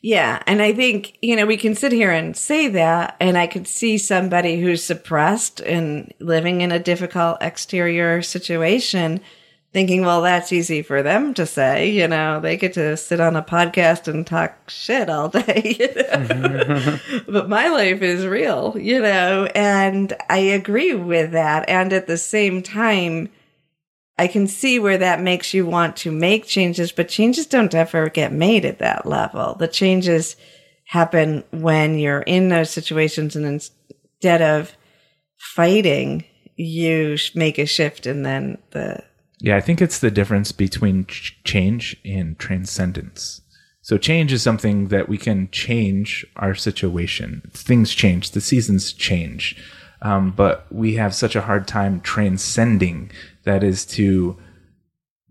Yeah. 0.02 0.44
And 0.46 0.62
I 0.62 0.74
think, 0.74 1.18
you 1.22 1.36
know, 1.36 1.46
we 1.46 1.58
can 1.58 1.76
sit 1.76 1.92
here 1.92 2.12
and 2.12 2.38
say 2.38 2.68
that, 2.70 3.16
and 3.20 3.38
I 3.38 3.48
could 3.48 3.68
see 3.68 3.98
somebody 3.98 4.62
who's 4.62 4.84
suppressed 4.84 5.60
and 5.62 6.14
living 6.20 6.62
in 6.62 6.72
a 6.72 6.80
difficult 6.80 7.38
exterior 7.42 8.22
situation 8.22 9.22
thinking, 9.78 10.02
well, 10.02 10.24
that's 10.24 10.52
easy 10.52 10.82
for 10.82 11.04
them 11.04 11.36
to 11.36 11.46
say. 11.46 11.88
You 11.88 12.08
know, 12.08 12.40
they 12.40 12.58
get 12.58 12.74
to 12.74 12.98
sit 12.98 13.20
on 13.20 13.36
a 13.36 13.44
podcast 13.44 14.08
and 14.08 14.26
talk 14.26 14.72
shit 14.72 15.08
all 15.08 15.30
day. 15.30 15.76
you 15.80 16.36
know? 16.36 17.00
but 17.28 17.48
my 17.48 17.68
life 17.68 18.02
is 18.02 18.26
real, 18.26 18.76
you 18.76 19.00
know, 19.00 19.46
and 19.54 20.18
I 20.32 20.40
agree 20.40 20.96
with 20.96 21.30
that. 21.34 21.70
And 21.70 21.94
at 21.94 22.08
the 22.08 22.18
same 22.18 22.64
time, 22.64 23.30
I 24.18 24.26
can 24.26 24.48
see 24.48 24.80
where 24.80 24.98
that 24.98 25.22
makes 25.22 25.54
you 25.54 25.68
want 25.68 25.96
to 25.98 26.12
make 26.12 26.48
changes, 26.48 26.92
but 26.92 27.08
changes 27.08 27.46
don't 27.46 27.76
ever 27.76 28.10
get 28.10 28.32
made 28.32 28.66
at 28.66 28.80
that 28.80 29.06
level. 29.06 29.54
The 29.54 29.68
changes 29.68 30.38
happen 30.88 31.44
when 31.52 32.00
you're 32.00 32.22
in 32.22 32.50
those 32.50 32.72
situations 32.72 33.36
and 33.36 33.46
instead 33.46 34.42
of 34.42 34.76
fighting, 35.38 36.26
you 36.56 37.16
make 37.36 37.60
a 37.60 37.68
shift 37.68 38.08
and 38.08 38.26
then 38.26 38.58
the, 38.72 39.04
Yeah, 39.40 39.56
I 39.56 39.62
think 39.62 39.82
it's 39.82 40.00
the 40.00 40.12
difference 40.12 40.52
between 40.52 41.06
ch- 41.06 41.40
change 41.44 41.96
and 42.04 42.38
transcendence. 42.40 43.42
So 43.82 43.98
change 43.98 44.34
is 44.34 44.42
something 44.42 44.90
that 44.90 45.08
we 45.08 45.18
can 45.18 45.50
change 45.52 46.26
our 46.36 46.56
situation. 46.56 47.50
Things 47.54 47.94
change, 47.94 48.32
the 48.32 48.42
seasons 48.42 48.92
change, 48.92 49.56
um, 50.02 50.32
but 50.32 50.66
we 50.72 50.96
have 50.96 51.16
such 51.16 51.36
a 51.36 51.42
hard 51.42 51.68
time 51.68 52.02
transcending. 52.02 53.12
That 53.46 53.64
is 53.64 53.86
to 53.88 54.38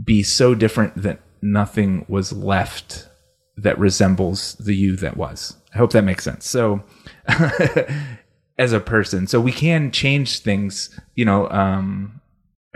be 0.02 0.22
so 0.22 0.54
different 0.54 1.02
that 1.02 1.20
nothing 1.42 2.06
was 2.08 2.32
left 2.32 3.08
that 3.56 3.78
resembles 3.78 4.54
the 4.54 4.74
you 4.74 4.96
that 4.96 5.16
was. 5.16 5.56
I 5.74 5.78
hope 5.78 5.92
that 5.92 6.04
makes 6.04 6.24
sense. 6.24 6.48
So, 6.48 6.82
as 8.58 8.72
a 8.72 8.80
person, 8.80 9.26
so 9.26 9.40
we 9.40 9.52
can 9.52 9.90
change 9.90 10.40
things. 10.40 10.98
You 11.14 11.24
know, 11.24 11.48
um, 11.50 12.20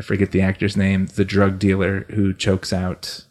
I 0.00 0.02
forget 0.02 0.30
the 0.30 0.40
actor's 0.40 0.78
name, 0.78 1.08
the 1.14 1.26
drug 1.26 1.58
dealer 1.58 2.06
who 2.08 2.32
chokes 2.32 2.72
out 2.72 3.26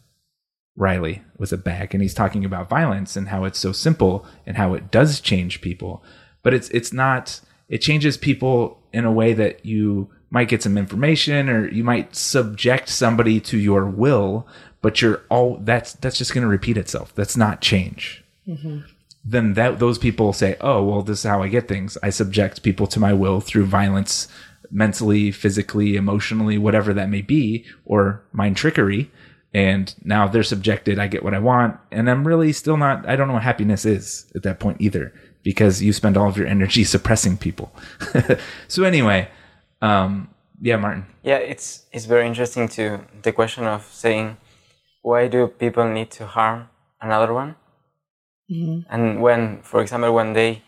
Riley 0.76 1.22
with 1.36 1.52
a 1.52 1.56
bag, 1.56 1.92
and 1.92 2.00
he's 2.00 2.14
talking 2.14 2.44
about 2.44 2.68
violence 2.68 3.16
and 3.16 3.26
how 3.26 3.42
it's 3.42 3.58
so 3.58 3.72
simple 3.72 4.24
and 4.46 4.56
how 4.56 4.74
it 4.74 4.92
does 4.92 5.20
change 5.20 5.62
people, 5.62 6.00
but 6.44 6.54
it's 6.54 6.68
it's 6.70 6.92
not. 6.92 7.40
It 7.68 7.78
changes 7.78 8.16
people 8.16 8.78
in 8.92 9.04
a 9.04 9.10
way 9.10 9.32
that 9.32 9.66
you 9.66 10.10
might 10.30 10.46
get 10.46 10.62
some 10.62 10.78
information 10.78 11.48
or 11.48 11.68
you 11.68 11.82
might 11.82 12.14
subject 12.14 12.88
somebody 12.88 13.40
to 13.40 13.58
your 13.58 13.86
will, 13.86 14.46
but 14.80 15.02
you're 15.02 15.22
all 15.28 15.56
that's 15.56 15.94
that's 15.94 16.18
just 16.18 16.32
going 16.32 16.42
to 16.42 16.48
repeat 16.48 16.76
itself. 16.76 17.12
That's 17.16 17.36
not 17.36 17.60
change 17.60 18.22
mm-hmm. 18.46 18.82
then 19.24 19.54
that 19.54 19.80
those 19.80 19.98
people 19.98 20.32
say, 20.32 20.56
"Oh, 20.60 20.84
well, 20.84 21.02
this 21.02 21.18
is 21.18 21.24
how 21.24 21.42
I 21.42 21.48
get 21.48 21.66
things. 21.66 21.98
I 22.00 22.10
subject 22.10 22.62
people 22.62 22.86
to 22.86 23.00
my 23.00 23.12
will 23.12 23.40
through 23.40 23.66
violence, 23.66 24.28
mentally, 24.70 25.30
physically, 25.32 25.96
emotionally, 25.96 26.58
whatever 26.58 26.94
that 26.94 27.08
may 27.08 27.22
be, 27.22 27.64
or 27.84 28.22
mind 28.32 28.56
trickery." 28.56 29.10
And 29.52 29.92
now 30.04 30.28
they're 30.28 30.44
subjected. 30.44 30.98
I 30.98 31.08
get 31.08 31.24
what 31.24 31.34
I 31.34 31.40
want, 31.40 31.76
and 31.90 32.08
I'm 32.08 32.26
really 32.26 32.52
still 32.52 32.76
not. 32.76 33.08
I 33.08 33.16
don't 33.16 33.28
know 33.28 33.34
what 33.34 33.42
happiness 33.42 33.84
is 33.84 34.30
at 34.34 34.42
that 34.44 34.60
point 34.60 34.80
either, 34.80 35.12
because 35.42 35.82
you 35.82 35.92
spend 35.92 36.16
all 36.16 36.28
of 36.28 36.36
your 36.36 36.46
energy 36.46 36.84
suppressing 36.94 37.36
people. 37.36 37.72
so 38.68 38.84
anyway, 38.84 39.28
um, 39.82 40.28
yeah, 40.60 40.76
Martin. 40.76 41.06
Yeah, 41.22 41.38
it's 41.38 41.86
it's 41.92 42.04
very 42.04 42.26
interesting 42.26 42.68
to 42.68 43.00
the 43.22 43.32
question 43.32 43.64
of 43.64 43.84
saying 43.92 44.36
why 45.02 45.28
do 45.28 45.46
people 45.48 45.88
need 45.88 46.10
to 46.10 46.26
harm 46.26 46.68
another 47.00 47.32
one? 47.32 47.56
And 48.50 49.22
when, 49.22 49.62
for 49.62 49.80
example, 49.80 50.12
when 50.12 50.32
they 50.32 50.62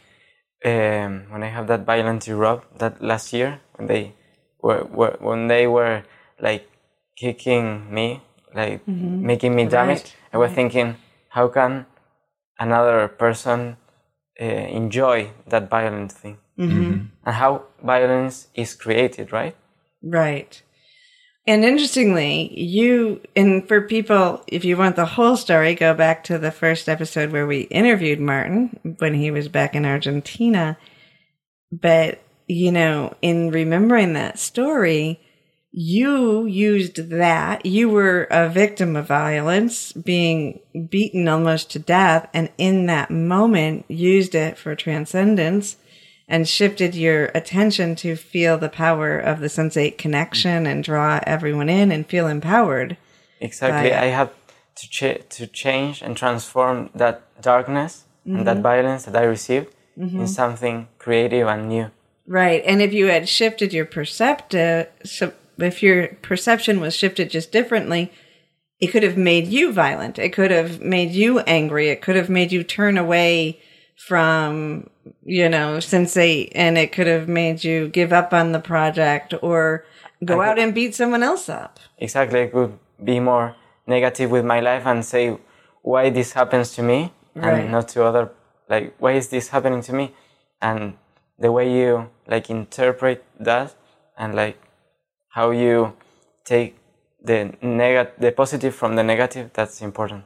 um, 0.64 1.26
when 1.30 1.42
I 1.42 1.48
have 1.48 1.66
that 1.66 1.84
violent 1.84 2.28
Europe 2.28 2.64
that 2.78 3.02
last 3.02 3.32
year 3.32 3.60
when 3.76 3.88
they 3.88 4.14
were, 4.60 4.84
were 4.84 5.16
when 5.20 5.48
they 5.48 5.66
were 5.66 6.04
like 6.40 6.68
kicking 7.16 7.92
me, 7.92 8.22
like 8.54 8.84
mm-hmm. 8.86 9.26
making 9.26 9.54
me 9.54 9.66
damage, 9.66 10.14
I 10.32 10.38
was 10.38 10.52
thinking, 10.52 10.96
how 11.28 11.48
can 11.48 11.86
another 12.58 13.08
person 13.08 13.76
uh, 14.40 14.44
enjoy 14.44 15.30
that 15.48 15.68
violent 15.68 16.12
thing? 16.12 16.38
Mm-hmm. 16.58 16.82
Mm-hmm. 16.82 17.06
And 17.24 17.34
how 17.34 17.64
violence 17.82 18.48
is 18.54 18.74
created, 18.74 19.32
right? 19.32 19.56
Right. 20.02 20.62
And 21.44 21.64
interestingly, 21.64 22.56
you, 22.58 23.20
and 23.34 23.66
for 23.66 23.80
people, 23.80 24.44
if 24.46 24.64
you 24.64 24.76
want 24.76 24.94
the 24.94 25.06
whole 25.06 25.36
story, 25.36 25.74
go 25.74 25.92
back 25.92 26.22
to 26.24 26.38
the 26.38 26.52
first 26.52 26.88
episode 26.88 27.32
where 27.32 27.48
we 27.48 27.62
interviewed 27.62 28.20
Martin 28.20 28.78
when 28.98 29.14
he 29.14 29.32
was 29.32 29.48
back 29.48 29.74
in 29.74 29.84
Argentina. 29.84 30.78
But, 31.72 32.20
you 32.52 32.72
know, 32.72 33.14
in 33.22 33.50
remembering 33.50 34.12
that 34.12 34.38
story, 34.38 35.20
you 35.70 36.44
used 36.44 37.10
that. 37.10 37.64
You 37.64 37.88
were 37.88 38.28
a 38.30 38.48
victim 38.48 38.94
of 38.94 39.06
violence, 39.06 39.92
being 39.92 40.60
beaten 40.90 41.28
almost 41.28 41.70
to 41.70 41.78
death, 41.78 42.28
and 42.34 42.50
in 42.58 42.86
that 42.86 43.10
moment 43.10 43.86
used 43.88 44.34
it 44.34 44.58
for 44.58 44.74
transcendence 44.74 45.76
and 46.28 46.48
shifted 46.48 46.94
your 46.94 47.26
attention 47.34 47.96
to 47.96 48.16
feel 48.16 48.56
the 48.58 48.68
power 48.68 49.18
of 49.18 49.40
the 49.40 49.48
sensate 49.48 49.98
connection 49.98 50.66
and 50.66 50.84
draw 50.84 51.20
everyone 51.26 51.68
in 51.68 51.90
and 51.90 52.06
feel 52.06 52.26
empowered. 52.26 52.96
Exactly. 53.40 53.92
I 53.92 54.06
had 54.06 54.30
to 54.76 54.88
ch- 54.88 55.28
to 55.36 55.46
change 55.46 56.02
and 56.02 56.16
transform 56.16 56.90
that 56.94 57.22
darkness 57.42 58.04
and 58.24 58.46
that 58.46 58.54
mm-hmm. 58.54 58.62
violence 58.62 59.04
that 59.04 59.16
I 59.16 59.24
received 59.24 59.68
in 59.96 60.08
mm-hmm. 60.08 60.26
something 60.26 60.88
creative 60.98 61.48
and 61.48 61.68
new. 61.68 61.90
Right. 62.26 62.62
And 62.64 62.80
if 62.80 62.92
you 62.92 63.06
had 63.06 63.28
shifted 63.28 63.72
your 63.72 63.84
perceptive, 63.84 64.88
so 65.04 65.32
if 65.58 65.82
your 65.82 66.08
perception 66.22 66.80
was 66.80 66.94
shifted 66.96 67.30
just 67.30 67.52
differently, 67.52 68.12
it 68.80 68.88
could 68.88 69.02
have 69.02 69.16
made 69.16 69.46
you 69.48 69.72
violent. 69.72 70.18
It 70.18 70.32
could 70.32 70.50
have 70.50 70.80
made 70.80 71.10
you 71.12 71.40
angry. 71.40 71.88
It 71.88 72.02
could 72.02 72.16
have 72.16 72.28
made 72.28 72.52
you 72.52 72.62
turn 72.64 72.98
away 72.98 73.60
from, 73.96 74.88
you 75.24 75.48
know, 75.48 75.76
sensate 75.78 76.50
and 76.54 76.76
it 76.78 76.92
could 76.92 77.06
have 77.06 77.28
made 77.28 77.62
you 77.62 77.88
give 77.88 78.12
up 78.12 78.32
on 78.32 78.52
the 78.52 78.60
project 78.60 79.34
or 79.42 79.84
go 80.24 80.40
out 80.40 80.58
and 80.58 80.74
beat 80.74 80.94
someone 80.94 81.22
else 81.22 81.48
up. 81.48 81.78
Exactly. 81.98 82.42
I 82.42 82.46
could 82.48 82.78
be 83.02 83.20
more 83.20 83.54
negative 83.86 84.30
with 84.30 84.44
my 84.44 84.60
life 84.60 84.86
and 84.86 85.04
say 85.04 85.36
why 85.82 86.10
this 86.10 86.32
happens 86.32 86.74
to 86.76 86.82
me 86.82 87.12
Right. 87.34 87.60
and 87.60 87.72
not 87.72 87.88
to 87.88 88.04
other 88.04 88.30
like 88.68 88.94
why 88.98 89.12
is 89.12 89.28
this 89.28 89.48
happening 89.48 89.80
to 89.82 89.92
me 89.94 90.14
and 90.60 90.94
the 91.42 91.52
way 91.52 91.66
you 91.70 92.08
like 92.26 92.48
interpret 92.48 93.24
that 93.38 93.74
and 94.16 94.34
like 94.34 94.58
how 95.30 95.50
you 95.50 95.92
take 96.44 96.78
the 97.22 97.52
negative 97.60 98.14
the 98.18 98.30
positive 98.32 98.74
from 98.74 98.96
the 98.96 99.02
negative 99.02 99.50
that's 99.52 99.82
important. 99.82 100.24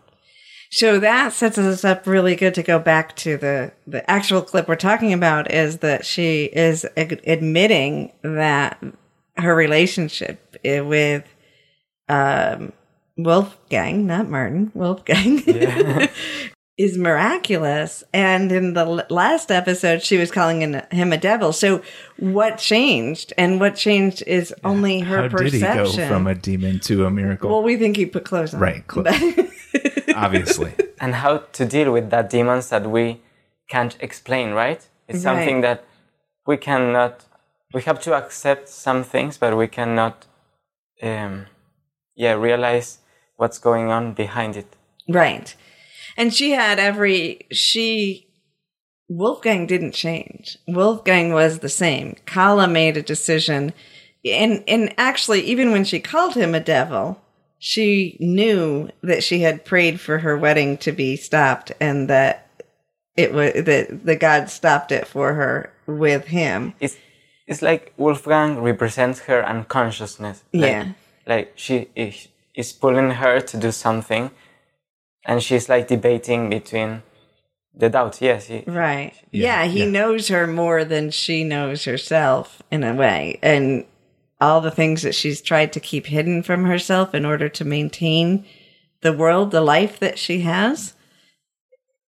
So 0.71 0.99
that 1.01 1.33
sets 1.33 1.59
us 1.59 1.85
up 1.85 2.07
really 2.07 2.37
good 2.37 2.55
to 2.55 2.63
go 2.63 2.79
back 2.79 3.17
to 3.17 3.37
the 3.37 3.73
the 3.87 4.09
actual 4.11 4.43
clip 4.43 4.69
we're 4.69 4.77
talking 4.77 5.13
about 5.13 5.51
is 5.51 5.79
that 5.79 6.05
she 6.05 6.45
is 6.45 6.87
ad- 6.97 7.23
admitting 7.27 8.13
that 8.23 8.83
her 9.37 9.55
relationship 9.55 10.57
with 10.65 11.25
um, 12.09 12.73
Wolfgang, 13.17 14.07
not 14.07 14.29
Martin, 14.29 14.71
Wolfgang, 14.75 15.43
is 16.79 16.99
miraculous. 16.99 18.05
And 18.13 18.53
in 18.53 18.75
the 18.75 18.85
last 19.09 19.51
episode, 19.51 20.03
she 20.03 20.19
was 20.19 20.31
calling 20.31 20.61
him, 20.63 20.83
him 20.91 21.13
a 21.13 21.17
devil. 21.17 21.53
So 21.53 21.83
what 22.19 22.59
changed? 22.59 23.33
And 23.39 23.59
what 23.61 23.77
changed 23.77 24.23
is 24.27 24.55
only 24.65 25.01
her 25.01 25.23
How 25.23 25.29
perception. 25.29 25.61
did 25.61 25.91
he 25.91 25.97
go 25.97 26.09
from 26.09 26.27
a 26.27 26.35
demon 26.35 26.81
to 26.81 27.07
a 27.07 27.11
miracle? 27.11 27.49
well, 27.51 27.63
we 27.63 27.77
think 27.77 27.97
he 27.97 28.05
put 28.07 28.25
clothes 28.27 28.53
on. 28.55 28.61
Right, 28.61 28.87
clo- 28.87 29.05
Obviously. 30.15 30.73
and 31.01 31.15
how 31.15 31.39
to 31.53 31.65
deal 31.65 31.93
with 31.93 32.11
that 32.11 32.31
demons 32.31 32.69
that 32.71 32.89
we 32.91 33.21
can't 33.69 33.97
explain, 34.01 34.53
right? 34.53 34.87
It's 35.09 35.23
something 35.23 35.57
Right. 35.57 35.63
that 35.79 35.85
we 36.47 36.57
cannot. 36.57 37.25
We 37.75 37.83
have 37.83 38.01
to 38.03 38.15
accept 38.15 38.69
some 38.69 39.03
things, 39.03 39.39
but 39.39 39.57
we 39.57 39.67
cannot, 39.67 40.27
um, 41.03 41.47
yeah, 42.15 42.33
realize 42.35 42.99
what's 43.37 43.59
going 43.59 43.91
on 43.91 44.13
behind 44.15 44.57
it. 44.57 44.77
Right. 45.09 45.55
And 46.17 46.35
she 46.35 46.53
had 46.53 46.79
every, 46.79 47.47
she, 47.51 48.29
Wolfgang 49.09 49.67
didn't 49.67 49.93
change. 49.93 50.59
Wolfgang 50.67 51.33
was 51.33 51.59
the 51.59 51.69
same. 51.69 52.17
Kala 52.27 52.67
made 52.69 52.97
a 52.97 53.03
decision. 53.03 53.73
And, 54.25 54.65
and 54.67 54.95
actually, 54.99 55.43
even 55.43 55.71
when 55.71 55.85
she 55.85 56.01
called 56.01 56.35
him 56.35 56.55
a 56.55 56.61
devil, 56.61 57.21
she 57.59 58.17
knew 58.21 58.91
that 59.03 59.23
she 59.23 59.41
had 59.41 59.65
prayed 59.65 60.01
for 60.01 60.19
her 60.19 60.37
wedding 60.37 60.79
to 60.79 60.93
be 60.93 61.17
stopped 61.17 61.73
and 61.81 62.09
that 62.09 62.49
it 63.17 63.33
was, 63.33 63.53
that 63.65 64.05
the 64.05 64.17
God 64.17 64.51
stopped 64.51 64.93
it 64.93 65.07
for 65.07 65.35
her 65.35 65.73
with 65.87 66.27
him. 66.27 66.75
It's 66.81 66.97
it's 67.47 67.63
like 67.63 67.93
Wolfgang 67.97 68.61
represents 68.61 69.21
her 69.21 69.45
unconsciousness. 69.47 70.43
Like, 70.53 70.71
Yeah. 70.71 70.93
Like 71.27 71.53
she 71.57 71.89
is, 71.95 72.29
is 72.55 72.73
pulling 72.73 73.11
her 73.11 73.41
to 73.41 73.57
do 73.57 73.71
something, 73.73 74.31
and 75.27 75.43
she's 75.43 75.69
like 75.69 75.89
debating 75.89 76.49
between 76.49 77.03
the 77.75 77.91
doubt. 77.91 78.23
Yes, 78.23 78.47
he, 78.47 78.65
Right. 78.67 79.13
Yeah, 79.31 79.65
Yeah, 79.65 79.71
he 79.71 79.81
yeah. 79.81 79.91
knows 79.91 80.29
her 80.29 80.47
more 80.47 80.85
than 80.85 81.11
she 81.11 81.45
knows 81.45 81.85
herself 81.85 82.63
in 82.71 82.83
a 82.85 82.95
way. 82.95 83.39
And 83.43 83.85
all 84.41 84.61
the 84.61 84.71
things 84.71 85.03
that 85.03 85.15
she's 85.15 85.43
tried 85.43 85.73
to 85.75 85.81
keep 85.81 86.07
hidden 86.07 86.43
from 86.43 86.65
herself 86.65 87.15
in 87.15 87.27
order 87.27 87.49
to 87.51 87.65
maintain 87.65 88.45
the 89.03 89.13
world, 89.13 89.51
the 89.51 89.61
life 89.61 89.99
that 89.99 90.19
she 90.19 90.41
has, 90.41 90.95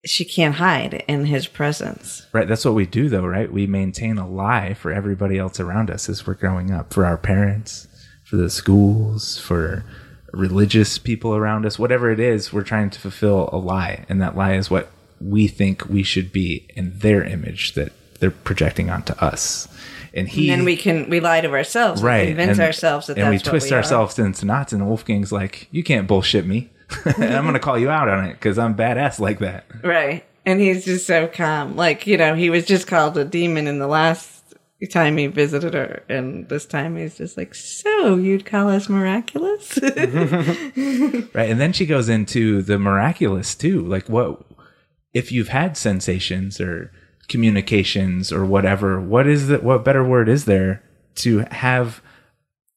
she 0.06 0.24
can't 0.24 0.56
hide 0.56 1.04
in 1.08 1.26
his 1.26 1.48
presence. 1.48 2.28
Right. 2.32 2.48
That's 2.48 2.66
what 2.66 2.76
we 2.76 2.86
do, 2.86 3.10
though, 3.10 3.26
right? 3.26 3.52
We 3.52 3.66
maintain 3.66 4.18
a 4.20 4.28
lie 4.30 4.76
for 4.76 4.92
everybody 4.92 5.40
else 5.40 5.60
around 5.60 5.90
us 5.90 6.08
as 6.10 6.28
we're 6.28 6.36
growing 6.36 6.70
up, 6.70 6.94
for 6.94 7.06
our 7.06 7.18
parents, 7.18 7.88
for 8.24 8.38
the 8.38 8.50
schools, 8.52 9.40
for 9.40 9.84
religious 10.36 10.98
people 10.98 11.36
around 11.36 11.66
us, 11.66 11.80
whatever 11.80 12.12
it 12.12 12.20
is, 12.20 12.52
we're 12.52 12.64
trying 12.64 12.90
to 12.92 13.00
fulfill 13.00 13.50
a 13.52 13.58
lie. 13.58 14.06
And 14.10 14.22
that 14.22 14.36
lie 14.36 14.54
is 14.54 14.70
what 14.70 14.90
we 15.22 15.48
think 15.48 15.88
we 15.88 16.04
should 16.04 16.32
be 16.32 16.68
in 16.76 16.98
their 17.00 17.24
image 17.24 17.74
that 17.74 17.94
they're 18.20 18.32
projecting 18.32 18.90
onto 18.90 19.14
us. 19.14 19.68
And 20.14 20.30
he. 20.30 20.50
and 20.50 20.60
then 20.60 20.66
we 20.66 20.78
can 20.78 21.10
we 21.10 21.20
lie 21.20 21.42
to 21.42 21.52
ourselves, 21.52 22.02
we 22.02 22.08
right. 22.08 22.28
convince 22.28 22.58
and, 22.58 22.62
ourselves 22.62 23.08
that 23.08 23.18
and 23.18 23.34
that's 23.34 23.44
we 23.44 23.50
twist 23.50 23.70
we 23.70 23.76
are. 23.76 23.78
ourselves 23.80 24.18
into 24.18 24.46
knots. 24.46 24.72
And 24.72 24.88
Wolfgang's 24.88 25.32
like, 25.32 25.68
you 25.72 25.84
can't 25.84 26.08
bullshit 26.08 26.46
me. 26.46 26.70
and 27.06 27.24
I'm 27.36 27.44
going 27.44 27.54
to 27.54 27.60
call 27.60 27.78
you 27.78 27.90
out 27.90 28.08
on 28.08 28.26
it 28.26 28.34
because 28.34 28.58
I'm 28.58 28.76
badass 28.76 29.20
like 29.20 29.40
that. 29.40 29.66
Right. 29.84 30.24
And 30.46 30.62
he's 30.62 30.86
just 30.86 31.08
so 31.08 31.28
calm. 31.28 31.76
Like, 31.76 32.08
you 32.08 32.18
know, 32.18 32.36
he 32.36 32.50
was 32.50 32.66
just 32.66 32.88
called 32.88 33.18
a 33.18 33.26
demon 33.26 33.68
in 33.68 33.80
the 33.80 33.88
last 33.88 34.35
time 34.92 35.18
he 35.18 35.28
visited 35.28 35.74
her. 35.74 36.04
And 36.10 36.48
this 36.50 36.66
time 36.66 36.98
he's 36.98 37.18
just 37.18 37.38
like, 37.38 37.56
so 37.56 38.16
you'd 38.18 38.46
call 38.46 38.70
us 38.70 38.90
miraculous? 38.90 39.80
Right. 41.34 41.50
And 41.50 41.60
then 41.60 41.74
she 41.74 41.86
goes 41.86 42.10
into 42.10 42.62
the 42.62 42.78
miraculous 42.78 43.56
too. 43.56 43.82
Like 43.82 44.08
what 44.08 44.42
if 45.14 45.32
you've 45.32 45.48
had 45.50 45.78
sensations 45.78 46.60
or 46.60 46.92
communications 47.28 48.32
or 48.32 48.46
whatever, 48.46 49.00
what 49.00 49.28
is 49.28 49.48
the 49.48 49.60
what 49.60 49.86
better 49.86 50.04
word 50.04 50.30
is 50.30 50.46
there 50.46 50.84
to 51.16 51.40
have 51.52 52.02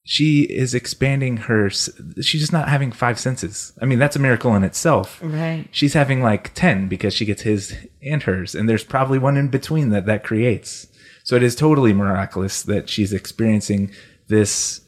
she 0.03 0.43
is 0.43 0.73
expanding 0.73 1.37
her 1.37 1.69
she's 1.69 2.41
just 2.41 2.53
not 2.53 2.69
having 2.69 2.91
five 2.91 3.19
senses. 3.19 3.73
I 3.81 3.85
mean, 3.85 3.99
that's 3.99 4.15
a 4.15 4.19
miracle 4.19 4.55
in 4.55 4.63
itself. 4.63 5.19
right. 5.21 5.67
She's 5.71 5.93
having 5.93 6.21
like 6.23 6.53
10 6.55 6.87
because 6.87 7.13
she 7.13 7.25
gets 7.25 7.43
his 7.43 7.75
and 8.01 8.23
hers 8.23 8.55
and 8.55 8.67
there's 8.67 8.83
probably 8.83 9.19
one 9.19 9.37
in 9.37 9.49
between 9.49 9.89
that 9.89 10.05
that 10.07 10.23
creates. 10.23 10.87
So 11.29 11.35
it 11.35 11.43
is 11.43 11.55
totally 11.55 11.93
miraculous 11.93 12.63
that 12.63 12.89
she's 12.89 13.13
experiencing 13.13 13.91
this 14.29 14.81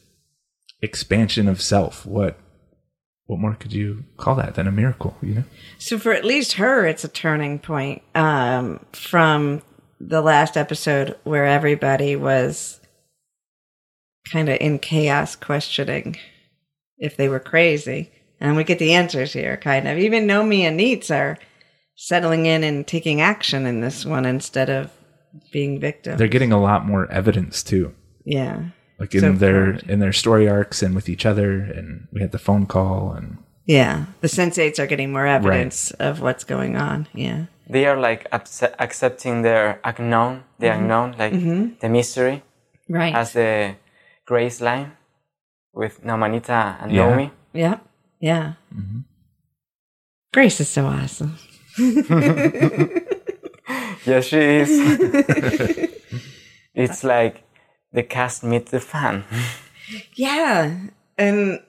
expansion 0.82 1.48
of 1.48 1.62
self. 1.62 2.04
What 2.04 2.40
what 3.28 3.40
more 3.40 3.54
could 3.54 3.74
you 3.74 4.06
call 4.18 4.34
that 4.38 4.56
than 4.56 4.66
a 4.66 4.72
miracle, 4.72 5.16
you 5.22 5.36
know? 5.36 5.44
So 5.78 6.00
for 6.00 6.14
at 6.14 6.26
least 6.26 6.54
her, 6.54 6.88
it's 6.88 7.04
a 7.04 7.10
turning 7.10 7.60
point 7.60 8.02
um, 8.16 8.84
from 8.92 9.62
the 10.00 10.24
last 10.24 10.58
episode 10.58 11.16
where 11.26 11.46
everybody 11.46 12.16
was 12.16 12.82
kind 14.28 14.50
of 14.50 14.58
in 14.60 14.80
chaos 14.80 15.36
questioning 15.36 16.18
if 16.98 17.18
they 17.18 17.30
were 17.30 17.40
crazy. 17.40 18.10
And 18.40 18.56
we 18.56 18.64
get 18.64 18.80
the 18.80 18.96
answers 18.96 19.32
here, 19.32 19.58
kind 19.58 19.88
of. 19.88 20.00
Even 20.00 20.26
Nomi 20.26 20.62
and 20.62 20.80
Neets 20.80 21.16
are 21.16 21.38
settling 21.94 22.48
in 22.48 22.64
and 22.64 22.88
taking 22.88 23.22
action 23.22 23.68
in 23.68 23.82
this 23.82 24.08
one 24.08 24.26
instead 24.26 24.72
of 24.72 24.90
being 25.52 25.80
victims. 25.80 26.18
They're 26.18 26.28
getting 26.28 26.52
a 26.52 26.62
lot 26.62 26.86
more 26.86 27.10
evidence 27.12 27.64
too. 27.64 27.94
yeah. 28.26 28.70
Like 29.00 29.16
in 29.16 29.22
So 29.22 29.32
their 29.34 29.72
proud. 29.72 29.90
in 29.90 30.00
their 30.00 30.14
story 30.14 30.48
arcs 30.48 30.84
and 30.84 30.94
with 30.94 31.10
each 31.10 31.26
other 31.26 31.54
and 31.58 32.08
we 32.14 32.22
had 32.22 32.32
the 32.32 32.38
phone 32.38 32.66
call 32.68 33.12
and 33.18 33.38
Yeah. 33.66 34.06
The 34.22 34.28
sensates 34.28 34.78
are 34.78 34.86
getting 34.86 35.12
more 35.12 35.26
evidence 35.26 35.90
of 35.98 36.22
what's 36.22 36.44
going 36.44 36.78
on. 36.78 37.08
Yeah. 37.14 37.46
they 37.68 37.86
are 37.88 37.98
like 37.98 38.30
acce- 38.32 38.76
accepting 38.78 39.42
their 39.42 39.80
unknown, 39.84 40.44
the 40.60 40.68
mm-hmm. 40.68 40.82
unknown, 40.82 41.16
like 41.18 41.34
mm-hmm. 41.34 41.80
the 41.80 41.90
mystery, 41.90 42.44
Right. 42.90 43.16
as 43.16 43.32
the 43.34 43.76
grace 44.28 44.60
line 44.62 44.92
with 45.74 46.04
Namanita 46.04 46.78
and 46.84 46.92
Yeah. 46.92 47.08
Nomi. 47.10 47.32
Yeah. 47.54 47.78
Yeah. 48.20 48.54
Mm-hmm. 48.76 49.00
Grace 50.34 50.60
is 50.62 50.70
so 50.70 50.86
awesome. 50.86 51.38
Yes, 54.06 54.26
she 54.26 54.38
is. 54.38 54.70
it's 56.74 57.04
like 57.04 57.44
the 57.94 58.04
cast 58.04 58.44
meet 58.44 58.68
the 58.68 58.80
fan. 58.80 59.24
Yeah. 60.16 60.78
And 61.18 61.60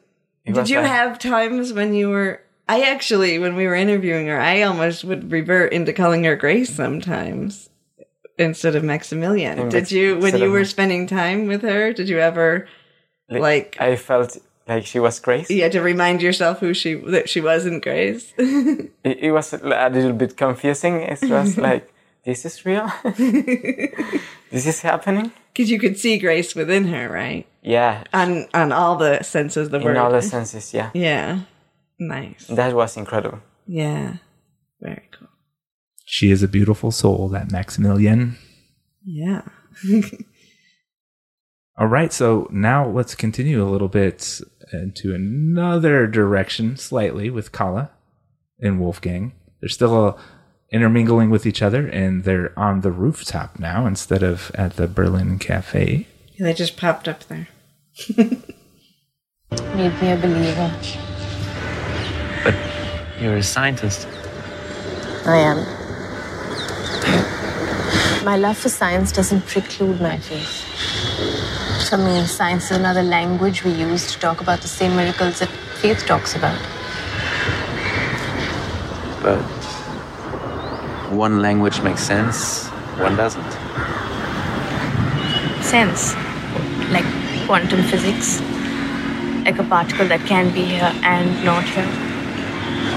It 0.45 0.55
did 0.55 0.71
you 0.71 0.79
like- 0.79 0.87
have 0.87 1.19
times 1.19 1.73
when 1.73 1.95
you 1.95 2.09
were 2.11 2.41
I 2.69 2.83
actually 2.83 3.39
when 3.39 3.57
we 3.57 3.67
were 3.67 3.75
interviewing 3.75 4.29
her, 4.29 4.41
I 4.41 4.63
almost 4.63 5.05
would 5.05 5.31
revert 5.33 5.73
into 5.73 5.93
calling 5.93 6.25
her 6.25 6.37
Grace 6.37 6.75
sometimes 6.75 7.69
instead 8.39 8.77
of 8.77 8.85
Maximilian. 8.85 9.69
Did 9.69 9.91
you 9.91 10.19
when 10.19 10.39
you 10.39 10.51
were 10.51 10.65
spending 10.65 11.07
time 11.07 11.47
with 11.47 11.63
her, 11.63 11.93
did 11.93 12.09
you 12.09 12.19
ever 12.19 12.67
like 13.29 13.77
I 13.81 13.97
felt 13.97 14.39
like 14.69 14.87
she 14.87 15.01
was 15.01 15.19
Grace. 15.21 15.51
you 15.51 15.63
had 15.63 15.73
to 15.73 15.81
remind 15.83 16.23
yourself 16.23 16.61
who 16.61 16.73
she 16.73 16.95
that 16.95 17.29
she 17.29 17.41
wasn't 17.41 17.83
Grace? 17.83 18.33
It, 19.05 19.19
it 19.19 19.33
was 19.33 19.53
a 19.53 19.59
little 19.59 20.13
bit 20.13 20.37
confusing. 20.37 21.01
It 21.01 21.21
was 21.29 21.59
like, 21.59 21.92
this 22.25 22.45
is 22.49 22.65
real? 22.65 22.91
this 24.51 24.67
is 24.67 24.81
happening? 24.81 25.33
Because 25.53 25.71
you 25.71 25.79
could 25.79 25.99
see 25.99 26.19
Grace 26.19 26.55
within 26.55 26.85
her, 26.89 27.09
right? 27.09 27.47
Yeah, 27.63 28.05
And 28.13 28.49
and 28.55 28.73
all 28.73 28.97
the 28.97 29.23
senses 29.23 29.67
of 29.67 29.71
the 29.73 29.79
in 29.79 29.85
word. 29.85 29.97
all 29.97 30.11
the 30.11 30.23
senses, 30.23 30.73
yeah. 30.75 30.91
yeah. 30.95 31.41
Nice. 31.99 32.47
That 32.49 32.75
was 32.75 32.97
incredible. 32.97 33.41
Yeah. 33.67 34.17
Very 34.81 35.09
cool. 35.13 35.29
she 36.05 36.31
is 36.33 36.43
a 36.43 36.49
beautiful 36.49 36.91
soul, 36.91 37.29
that 37.29 37.53
Maximilian. 37.53 38.37
Yeah. 39.05 39.43
All 41.79 41.87
right, 41.87 42.13
so 42.13 42.49
now 42.51 42.87
let's 42.89 43.15
continue 43.15 43.63
a 43.63 43.71
little 43.71 43.89
bit 43.89 44.41
into 44.73 45.15
another 45.15 46.07
direction, 46.07 46.77
slightly 46.77 47.31
with 47.31 47.51
Kala 47.53 47.91
and 48.61 48.79
Wolfgang. 48.79 49.33
They're 49.61 49.69
still 49.71 50.05
uh, 50.09 50.21
intermingling 50.73 51.31
with 51.31 51.47
each 51.47 51.63
other, 51.63 51.87
and 51.87 52.25
they're 52.25 52.59
on 52.59 52.81
the 52.81 52.91
rooftop 52.91 53.59
now 53.59 53.87
instead 53.87 54.23
of 54.23 54.51
at 54.55 54.77
the 54.77 54.89
Berlin 54.89 55.39
Cafe. 55.39 56.09
They 56.39 56.55
just 56.55 56.77
popped 56.77 57.07
up 57.07 57.25
there. 57.25 57.49
Made 58.17 60.01
me 60.01 60.11
a 60.11 60.17
believer. 60.17 60.75
But 62.43 62.55
you're 63.21 63.37
a 63.37 63.43
scientist. 63.43 64.09
I 65.27 65.37
am. 65.37 65.59
My 68.25 68.37
love 68.37 68.57
for 68.57 68.69
science 68.69 69.13
doesn't 69.13 69.47
preclude 69.47 70.01
my 70.01 70.17
faith. 70.17 71.89
For 71.89 71.99
me, 71.99 72.25
science 72.27 72.71
is 72.71 72.79
another 72.79 73.03
language 73.03 73.63
we 73.63 73.73
use 73.73 74.11
to 74.13 74.19
talk 74.19 74.41
about 74.41 74.63
the 74.63 74.69
same 74.69 74.97
miracles 74.97 75.41
that 75.41 75.49
faith 75.81 76.07
talks 76.07 76.35
about. 76.35 76.59
But 79.23 79.62
one 81.13 81.43
language 81.43 81.83
makes 81.83 82.03
sense, 82.03 82.67
one 82.99 83.17
doesn't. 83.17 83.53
Sense. 85.63 86.15
Like 86.91 87.05
quantum 87.47 87.83
physics, 87.85 88.41
like 89.45 89.59
a 89.59 89.65
particle 89.65 90.09
that 90.09 90.21
can 90.27 90.53
be 90.53 90.65
here 90.65 90.93
and 91.03 91.45
not 91.45 91.65
here, 91.65 91.87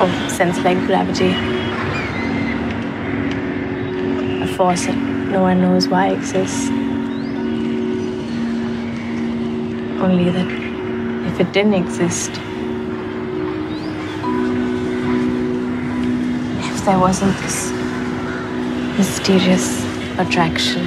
or 0.02 0.30
sense 0.30 0.58
like 0.60 0.78
gravity, 0.86 1.32
a 4.44 4.48
force 4.56 4.86
that 4.86 4.96
no 4.96 5.42
one 5.42 5.62
knows 5.62 5.88
why 5.88 6.10
exists. 6.10 6.70
Only 10.00 10.30
that 10.30 10.48
if 11.32 11.40
it 11.40 11.52
didn't 11.52 11.74
exist, 11.74 12.32
if 16.70 16.86
there 16.86 17.00
wasn't 17.00 17.36
this 17.40 17.75
mysterious 18.98 19.84
attraction, 20.18 20.86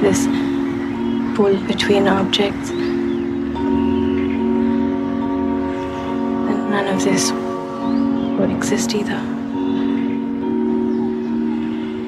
this 0.00 0.26
pull 1.36 1.54
between 1.66 2.08
objects, 2.08 2.70
then 6.46 6.70
none 6.70 6.86
of 6.88 7.04
this 7.04 7.32
would 8.38 8.50
exist 8.50 8.94
either. 8.94 9.20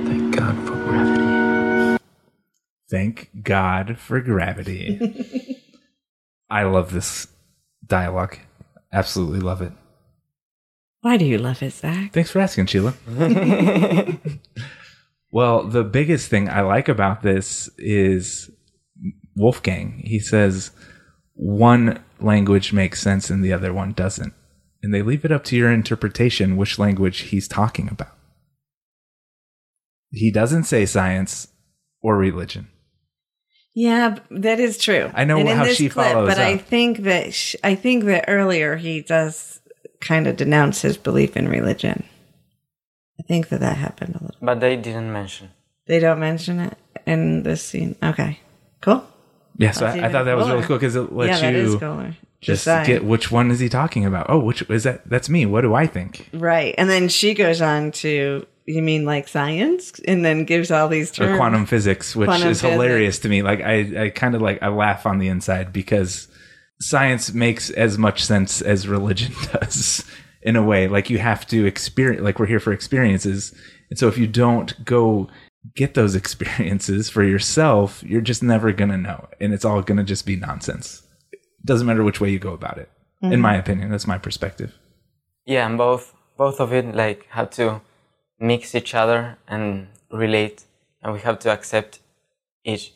Thank 0.06 0.34
God 0.34 0.56
for 0.66 0.76
gravity. 0.84 1.98
Thank 2.90 3.30
God 3.42 3.98
for 3.98 4.20
gravity. 4.22 5.62
I 6.50 6.62
love 6.62 6.92
this 6.92 7.28
dialogue. 7.86 8.38
Absolutely 8.90 9.40
love 9.40 9.60
it. 9.60 9.72
Why 11.00 11.16
do 11.16 11.24
you 11.24 11.38
love 11.38 11.62
it, 11.62 11.72
Zac? 11.72 12.12
Thanks 12.12 12.30
for 12.30 12.40
asking, 12.40 12.66
Sheila. 12.66 12.94
well, 15.30 15.64
the 15.64 15.84
biggest 15.84 16.28
thing 16.28 16.48
I 16.48 16.62
like 16.62 16.88
about 16.88 17.22
this 17.22 17.70
is 17.78 18.50
Wolfgang. 19.36 20.02
He 20.04 20.18
says 20.18 20.72
one 21.34 22.02
language 22.20 22.72
makes 22.72 23.00
sense 23.00 23.30
and 23.30 23.44
the 23.44 23.52
other 23.52 23.72
one 23.72 23.92
doesn't. 23.92 24.34
And 24.82 24.92
they 24.92 25.02
leave 25.02 25.24
it 25.24 25.32
up 25.32 25.44
to 25.44 25.56
your 25.56 25.70
interpretation 25.70 26.56
which 26.56 26.78
language 26.78 27.20
he's 27.20 27.48
talking 27.48 27.88
about. 27.88 28.16
He 30.10 30.30
doesn't 30.30 30.64
say 30.64 30.86
science 30.86 31.48
or 32.00 32.16
religion. 32.16 32.68
Yeah, 33.74 34.18
that 34.30 34.58
is 34.58 34.78
true. 34.78 35.10
I 35.14 35.24
know 35.24 35.38
in 35.38 35.46
how 35.46 35.66
she 35.66 35.88
follows 35.88 36.28
but 36.28 36.38
I 36.38 36.56
think 36.56 36.98
that 37.04 37.32
sh- 37.32 37.54
I 37.62 37.76
think 37.76 38.04
that 38.04 38.24
earlier 38.26 38.76
he 38.76 39.02
does 39.02 39.57
kind 40.00 40.26
of 40.26 40.36
denounce 40.36 40.82
his 40.82 40.96
belief 40.96 41.36
in 41.36 41.48
religion. 41.48 42.04
I 43.18 43.22
think 43.24 43.48
that 43.48 43.60
that 43.60 43.76
happened 43.76 44.14
a 44.14 44.24
little. 44.24 44.36
But 44.40 44.60
they 44.60 44.76
didn't 44.76 45.12
mention. 45.12 45.50
They 45.86 45.98
don't 45.98 46.20
mention 46.20 46.60
it 46.60 46.78
in 47.06 47.42
this 47.42 47.62
scene. 47.62 47.96
Okay, 48.02 48.40
cool. 48.80 49.04
Yeah, 49.56 49.72
so 49.72 49.86
I, 49.86 50.06
I 50.06 50.12
thought 50.12 50.24
that 50.24 50.36
was 50.36 50.48
really 50.48 50.62
cool 50.62 50.76
because 50.76 50.94
it 50.94 51.12
lets 51.12 51.42
yeah, 51.42 51.50
you 51.50 51.78
that 51.78 52.06
is 52.06 52.14
just 52.40 52.64
saying. 52.64 52.86
get 52.86 53.04
which 53.04 53.32
one 53.32 53.50
is 53.50 53.58
he 53.58 53.68
talking 53.68 54.04
about. 54.04 54.26
Oh, 54.28 54.38
which 54.38 54.62
is 54.70 54.84
that? 54.84 55.08
That's 55.08 55.28
me. 55.28 55.46
What 55.46 55.62
do 55.62 55.74
I 55.74 55.86
think? 55.86 56.28
right, 56.32 56.74
and 56.78 56.88
then 56.88 57.08
she 57.08 57.34
goes 57.34 57.60
on 57.60 57.90
to 57.92 58.46
you 58.66 58.82
mean 58.82 59.04
like 59.04 59.26
science, 59.26 59.98
and 60.06 60.24
then 60.24 60.44
gives 60.44 60.70
all 60.70 60.88
these 60.88 61.10
Or 61.12 61.24
terms. 61.24 61.38
quantum 61.38 61.66
physics, 61.66 62.14
which 62.14 62.28
Quantum 62.28 62.48
is 62.50 62.60
hilarious 62.60 63.18
to 63.20 63.28
me. 63.28 63.42
Like 63.42 63.62
I, 63.62 64.04
I 64.04 64.10
kind 64.10 64.34
of 64.34 64.42
like 64.42 64.62
I 64.62 64.68
laugh 64.68 65.06
on 65.06 65.18
the 65.18 65.28
inside 65.28 65.72
because 65.72 66.27
science 66.80 67.32
makes 67.32 67.70
as 67.70 67.98
much 67.98 68.24
sense 68.24 68.62
as 68.62 68.88
religion 68.88 69.32
does 69.52 70.04
in 70.42 70.56
a 70.56 70.62
way. 70.62 70.88
Like 70.88 71.10
you 71.10 71.18
have 71.18 71.46
to 71.48 71.66
experience. 71.66 72.22
Like 72.22 72.38
we're 72.38 72.46
here 72.46 72.60
for 72.60 72.72
experiences, 72.72 73.54
and 73.90 73.98
so 73.98 74.08
if 74.08 74.18
you 74.18 74.26
don't 74.26 74.84
go 74.84 75.28
get 75.74 75.94
those 75.94 76.14
experiences 76.22 77.10
for 77.10 77.24
yourself, 77.24 78.02
you're 78.04 78.20
just 78.20 78.42
never 78.42 78.72
gonna 78.72 78.98
know, 78.98 79.28
and 79.40 79.52
it's 79.52 79.64
all 79.64 79.82
gonna 79.82 80.04
just 80.04 80.26
be 80.26 80.36
nonsense. 80.36 81.02
It 81.32 81.40
doesn't 81.64 81.86
matter 81.86 82.04
which 82.04 82.20
way 82.20 82.30
you 82.30 82.38
go 82.38 82.52
about 82.52 82.78
it. 82.78 82.90
In 83.20 83.30
mm-hmm. 83.30 83.40
my 83.40 83.56
opinion, 83.56 83.90
that's 83.90 84.06
my 84.06 84.18
perspective. 84.18 84.78
Yeah, 85.44 85.66
and 85.66 85.76
both 85.76 86.14
both 86.36 86.60
of 86.60 86.72
it 86.72 86.94
like 86.94 87.26
have 87.30 87.50
to 87.50 87.80
mix 88.38 88.74
each 88.74 88.94
other 88.94 89.38
and 89.48 89.88
relate, 90.12 90.64
and 91.02 91.12
we 91.12 91.20
have 91.20 91.40
to 91.40 91.50
accept 91.50 91.98
each 92.64 92.92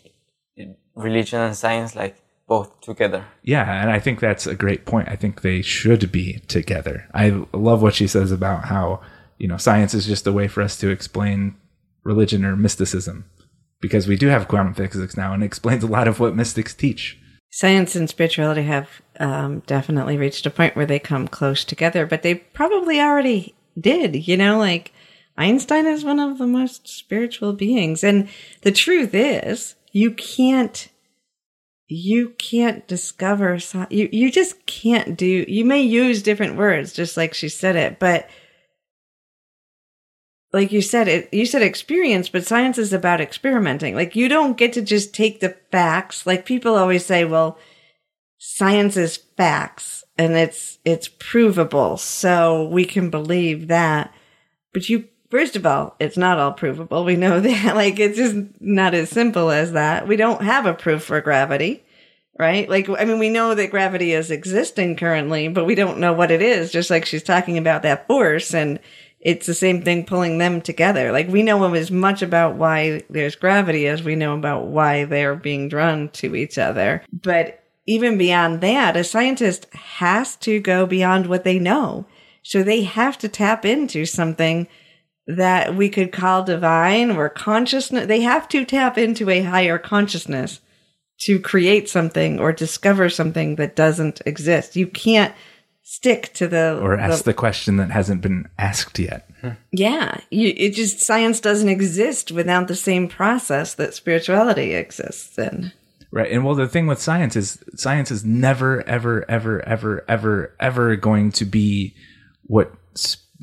religion 0.94 1.40
and 1.40 1.56
science 1.56 1.96
like 1.96 2.21
both 2.52 2.82
together. 2.82 3.24
Yeah, 3.42 3.80
and 3.80 3.90
I 3.90 3.98
think 3.98 4.20
that's 4.20 4.46
a 4.46 4.54
great 4.54 4.84
point. 4.84 5.08
I 5.08 5.16
think 5.16 5.40
they 5.40 5.62
should 5.62 6.12
be 6.12 6.40
together. 6.48 7.08
I 7.14 7.46
love 7.54 7.80
what 7.80 7.94
she 7.94 8.06
says 8.06 8.30
about 8.30 8.66
how, 8.66 9.00
you 9.38 9.48
know, 9.48 9.56
science 9.56 9.94
is 9.94 10.06
just 10.06 10.26
a 10.26 10.32
way 10.32 10.48
for 10.48 10.60
us 10.60 10.76
to 10.80 10.90
explain 10.90 11.56
religion 12.04 12.44
or 12.44 12.54
mysticism 12.54 13.24
because 13.80 14.06
we 14.06 14.16
do 14.16 14.26
have 14.26 14.48
quantum 14.48 14.74
physics 14.74 15.16
now 15.16 15.32
and 15.32 15.42
it 15.42 15.46
explains 15.46 15.82
a 15.82 15.86
lot 15.86 16.06
of 16.06 16.20
what 16.20 16.36
mystics 16.36 16.74
teach. 16.74 17.18
Science 17.48 17.96
and 17.96 18.10
spirituality 18.10 18.64
have 18.64 19.00
um, 19.18 19.60
definitely 19.60 20.18
reached 20.18 20.44
a 20.44 20.50
point 20.50 20.76
where 20.76 20.84
they 20.84 20.98
come 20.98 21.26
close 21.26 21.64
together, 21.64 22.04
but 22.04 22.20
they 22.20 22.34
probably 22.34 23.00
already 23.00 23.54
did. 23.80 24.28
You 24.28 24.36
know, 24.36 24.58
like 24.58 24.92
Einstein 25.38 25.86
is 25.86 26.04
one 26.04 26.20
of 26.20 26.36
the 26.36 26.46
most 26.46 26.86
spiritual 26.86 27.54
beings, 27.54 28.04
and 28.04 28.28
the 28.60 28.72
truth 28.72 29.14
is, 29.14 29.74
you 29.90 30.10
can't, 30.10 30.88
you 31.92 32.30
can't 32.38 32.86
discover. 32.88 33.58
You 33.90 34.08
you 34.12 34.30
just 34.30 34.64
can't 34.66 35.16
do. 35.16 35.44
You 35.46 35.64
may 35.64 35.82
use 35.82 36.22
different 36.22 36.56
words, 36.56 36.92
just 36.92 37.16
like 37.16 37.34
she 37.34 37.48
said 37.48 37.76
it, 37.76 37.98
but 37.98 38.28
like 40.52 40.70
you 40.70 40.82
said 40.82 41.08
it 41.08 41.32
you 41.32 41.46
said 41.46 41.62
experience 41.62 42.28
but 42.28 42.44
science 42.44 42.76
is 42.76 42.92
about 42.92 43.20
experimenting 43.22 43.94
like 43.94 44.14
you 44.14 44.28
don't 44.28 44.58
get 44.58 44.72
to 44.74 44.82
just 44.82 45.14
take 45.14 45.40
the 45.40 45.56
facts 45.70 46.26
like 46.26 46.44
people 46.44 46.74
always 46.74 47.06
say 47.06 47.24
well 47.24 47.58
science 48.36 48.96
is 48.96 49.16
facts 49.16 50.04
and 50.18 50.36
it's 50.36 50.78
it's 50.84 51.08
provable 51.18 51.96
so 51.96 52.68
we 52.68 52.84
can 52.84 53.08
believe 53.08 53.68
that 53.68 54.12
but 54.74 54.88
you 54.90 55.08
first 55.32 55.56
of 55.56 55.64
all 55.64 55.96
it's 55.98 56.18
not 56.18 56.38
all 56.38 56.52
provable 56.52 57.04
we 57.04 57.16
know 57.16 57.40
that 57.40 57.74
like 57.74 57.98
it's 57.98 58.18
just 58.18 58.36
not 58.60 58.92
as 58.92 59.08
simple 59.08 59.50
as 59.50 59.72
that 59.72 60.06
we 60.06 60.14
don't 60.14 60.42
have 60.42 60.66
a 60.66 60.74
proof 60.74 61.02
for 61.02 61.20
gravity 61.22 61.82
right 62.38 62.68
like 62.68 62.86
i 62.90 63.04
mean 63.06 63.18
we 63.18 63.30
know 63.30 63.54
that 63.54 63.70
gravity 63.70 64.12
is 64.12 64.30
existing 64.30 64.94
currently 64.94 65.48
but 65.48 65.64
we 65.64 65.74
don't 65.74 65.98
know 65.98 66.12
what 66.12 66.30
it 66.30 66.42
is 66.42 66.70
just 66.70 66.90
like 66.90 67.06
she's 67.06 67.22
talking 67.22 67.56
about 67.56 67.82
that 67.82 68.06
force 68.06 68.52
and 68.52 68.78
it's 69.22 69.46
the 69.46 69.54
same 69.54 69.82
thing 69.82 70.04
pulling 70.04 70.38
them 70.38 70.60
together. 70.60 71.12
Like 71.12 71.28
we 71.28 71.44
know 71.44 71.72
as 71.74 71.92
much 71.92 72.22
about 72.22 72.56
why 72.56 73.04
there's 73.08 73.36
gravity 73.36 73.86
as 73.86 74.02
we 74.02 74.16
know 74.16 74.34
about 74.34 74.66
why 74.66 75.04
they're 75.04 75.36
being 75.36 75.68
drawn 75.68 76.08
to 76.14 76.34
each 76.34 76.58
other. 76.58 77.04
But 77.12 77.62
even 77.86 78.18
beyond 78.18 78.60
that, 78.62 78.96
a 78.96 79.04
scientist 79.04 79.72
has 79.74 80.34
to 80.38 80.58
go 80.58 80.86
beyond 80.86 81.26
what 81.26 81.44
they 81.44 81.60
know. 81.60 82.04
So 82.42 82.64
they 82.64 82.82
have 82.82 83.16
to 83.18 83.28
tap 83.28 83.64
into 83.64 84.06
something 84.06 84.66
that 85.36 85.74
we 85.74 85.88
could 85.88 86.12
call 86.12 86.44
divine 86.44 87.10
or 87.10 87.28
consciousness. 87.28 88.06
They 88.06 88.20
have 88.20 88.48
to 88.48 88.64
tap 88.64 88.98
into 88.98 89.30
a 89.30 89.42
higher 89.42 89.78
consciousness 89.78 90.60
to 91.20 91.38
create 91.38 91.88
something 91.88 92.40
or 92.40 92.52
discover 92.52 93.08
something 93.08 93.56
that 93.56 93.76
doesn't 93.76 94.22
exist. 94.26 94.76
You 94.76 94.86
can't 94.86 95.34
stick 95.82 96.32
to 96.34 96.48
the 96.48 96.78
Or 96.80 96.98
ask 96.98 97.24
the 97.24 97.34
question 97.34 97.76
that 97.76 97.90
hasn't 97.90 98.22
been 98.22 98.48
asked 98.58 98.98
yet. 98.98 99.28
yeah, 99.72 100.20
you, 100.30 100.52
it 100.56 100.74
just 100.74 101.00
science 101.00 101.40
doesn't 101.40 101.68
exist 101.68 102.32
without 102.32 102.68
the 102.68 102.76
same 102.76 103.08
process 103.08 103.74
that 103.74 103.94
spirituality 103.94 104.74
exists 104.74 105.38
in. 105.38 105.72
Right. 106.10 106.30
And 106.30 106.44
well, 106.44 106.54
the 106.54 106.68
thing 106.68 106.86
with 106.86 107.00
science 107.00 107.36
is 107.36 107.62
science 107.74 108.10
is 108.10 108.24
never, 108.24 108.86
ever, 108.86 109.28
ever, 109.30 109.66
ever, 109.66 110.04
ever, 110.08 110.54
ever 110.60 110.96
going 110.96 111.32
to 111.32 111.44
be 111.44 111.94
what 112.44 112.72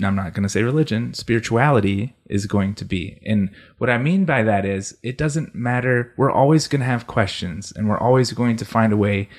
I'm 0.03 0.15
not 0.15 0.33
going 0.33 0.43
to 0.43 0.49
say 0.49 0.63
religion, 0.63 1.13
spirituality 1.13 2.15
is 2.25 2.45
going 2.45 2.75
to 2.75 2.85
be. 2.85 3.19
And 3.25 3.49
what 3.77 3.89
I 3.89 3.97
mean 3.97 4.25
by 4.25 4.43
that 4.43 4.65
is 4.65 4.97
it 5.03 5.17
doesn't 5.17 5.53
matter. 5.53 6.13
We're 6.17 6.31
always 6.31 6.67
going 6.67 6.79
to 6.79 6.85
have 6.85 7.07
questions 7.07 7.73
and 7.75 7.89
we're 7.89 7.99
always 7.99 8.31
going 8.31 8.55
to 8.57 8.65
find 8.65 8.93
a 8.93 8.97
way 8.97 9.29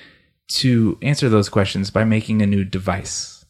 to 0.49 0.97
answer 1.01 1.29
those 1.29 1.49
questions 1.49 1.89
by 1.89 2.03
making 2.03 2.41
a 2.41 2.45
new 2.45 2.63
device. 2.63 3.45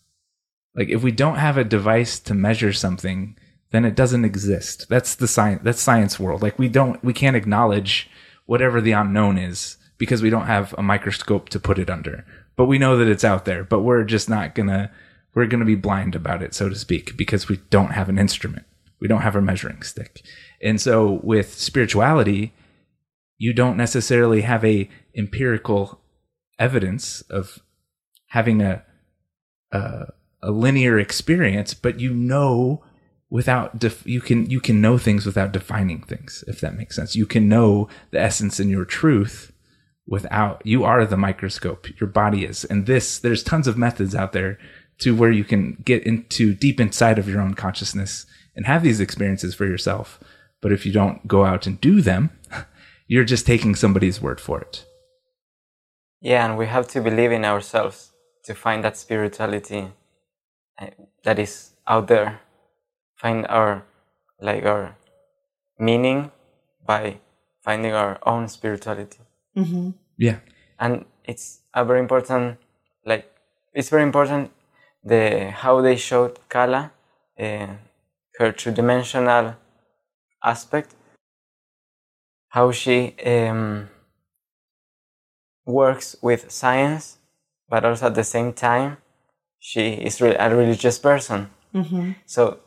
Like 0.76 0.90
if 0.90 1.04
we 1.04 1.12
don't 1.12 1.38
have 1.38 1.58
a 1.58 1.64
device 1.64 2.20
to 2.20 2.34
measure 2.34 2.72
something, 2.72 3.38
then 3.72 3.84
it 3.84 3.96
doesn't 3.96 4.26
exist. 4.26 4.88
That's 4.88 5.16
the 5.16 5.28
science. 5.28 5.62
That's 5.64 5.82
science 5.82 6.20
world. 6.20 6.42
Like 6.42 6.58
we 6.58 6.70
don't, 6.70 7.04
we 7.04 7.14
can't 7.14 7.36
acknowledge 7.36 8.10
whatever 8.46 8.80
the 8.80 8.92
unknown 8.94 9.38
is 9.38 9.78
because 9.98 10.22
we 10.22 10.30
don't 10.30 10.48
have 10.48 10.74
a 10.78 10.84
microscope 10.84 11.50
to 11.50 11.60
put 11.60 11.80
it 11.80 11.90
under. 11.90 12.26
But 12.56 12.66
we 12.66 12.78
know 12.78 12.98
that 12.98 13.08
it's 13.08 13.24
out 13.24 13.46
there. 13.46 13.64
But 13.64 13.82
we're 13.82 14.04
just 14.04 14.30
not 14.30 14.56
gonna, 14.56 14.92
we're 15.34 15.48
gonna 15.48 15.66
be 15.66 15.76
blind 15.76 16.16
about 16.16 16.42
it, 16.42 16.54
so 16.54 16.70
to 16.70 16.76
speak, 16.76 17.18
because 17.18 17.48
we 17.48 17.58
don't 17.70 17.92
have 17.92 18.10
an 18.10 18.18
instrument. 18.18 18.66
We 19.00 19.08
don't 19.08 19.22
have 19.22 19.36
a 19.36 19.42
measuring 19.42 19.82
stick. 19.82 20.22
And 20.62 20.80
so 20.80 21.20
with 21.24 21.54
spirituality, 21.54 22.54
you 23.38 23.54
don't 23.54 23.78
necessarily 23.78 24.42
have 24.42 24.64
a 24.64 24.90
empirical 25.16 26.02
evidence 26.60 27.22
of 27.22 27.60
having 28.28 28.62
a, 28.62 28.84
a 29.72 30.08
a 30.44 30.52
linear 30.52 30.98
experience, 30.98 31.74
but 31.74 32.00
you 32.00 32.14
know 32.14 32.84
without 33.32 33.80
def- 33.80 34.06
you 34.06 34.22
can 34.22 34.48
you 34.50 34.60
can 34.60 34.82
know 34.82 34.98
things 34.98 35.26
without 35.26 35.52
defining 35.52 36.02
things 36.02 36.44
if 36.48 36.60
that 36.60 36.76
makes 36.76 36.98
sense 36.98 37.16
you 37.16 37.26
can 37.26 37.48
know 37.48 37.88
the 38.12 38.20
essence 38.20 38.60
in 38.60 38.70
your 38.70 38.84
truth 38.86 39.54
without 40.06 40.62
you 40.66 40.84
are 40.84 41.06
the 41.06 41.18
microscope 41.18 41.88
your 42.00 42.10
body 42.10 42.44
is 42.44 42.66
and 42.66 42.86
this 42.86 43.18
there's 43.18 43.42
tons 43.42 43.68
of 43.68 43.78
methods 43.78 44.14
out 44.14 44.34
there 44.34 44.60
to 45.02 45.16
where 45.16 45.32
you 45.32 45.44
can 45.44 45.78
get 45.86 46.04
into 46.04 46.54
deep 46.54 46.80
inside 46.80 47.20
of 47.20 47.28
your 47.28 47.42
own 47.42 47.54
consciousness 47.54 48.26
and 48.56 48.66
have 48.66 48.84
these 48.84 49.00
experiences 49.00 49.54
for 49.56 49.66
yourself 49.66 50.20
but 50.62 50.72
if 50.72 50.86
you 50.86 50.92
don't 50.92 51.28
go 51.28 51.46
out 51.46 51.68
and 51.68 51.82
do 51.82 52.02
them 52.02 52.30
you're 53.08 53.24
just 53.26 53.46
taking 53.46 53.76
somebody's 53.76 54.22
word 54.22 54.40
for 54.40 54.62
it 54.62 54.86
Yeah, 56.22 56.46
and 56.46 56.58
we 56.58 56.68
have 56.68 56.88
to 56.90 57.02
believe 57.02 57.32
in 57.32 57.44
ourselves 57.46 58.12
to 58.46 58.54
find 58.54 58.84
that 58.84 58.96
spirituality 58.96 59.88
uh, 60.80 60.88
that 61.24 61.40
is 61.40 61.72
out 61.88 62.08
there. 62.08 62.40
Find 63.16 63.46
our 63.48 63.84
like 64.40 64.64
our 64.66 64.96
meaning 65.80 66.32
by 66.86 67.20
finding 67.64 67.94
our 67.94 68.20
own 68.26 68.48
spirituality. 68.48 69.20
yeah 70.18 70.38
and 70.80 71.06
it's 71.26 71.62
a 71.74 71.84
very 71.86 72.00
important 72.00 72.58
like 73.06 73.26
it's 73.74 73.90
very 73.90 74.04
important 74.04 74.50
the 75.04 75.52
how 75.52 75.82
they 75.82 75.96
showed 75.96 76.38
Kala 76.50 76.92
uh, 77.40 77.68
her 78.38 78.52
two-dimensional 78.52 79.56
aspect 80.44 80.96
how 82.50 82.72
she 82.72 83.16
um, 83.26 83.90
works 85.66 86.16
with 86.22 86.52
science 86.52 87.18
but 87.70 87.86
also 87.86 88.08
at 88.08 88.16
the 88.16 88.24
same 88.24 88.54
time 88.54 88.98
she 89.60 89.94
is 89.94 90.22
re- 90.22 90.36
a 90.36 90.56
religious 90.56 90.98
person. 90.98 91.50
So 92.26 92.60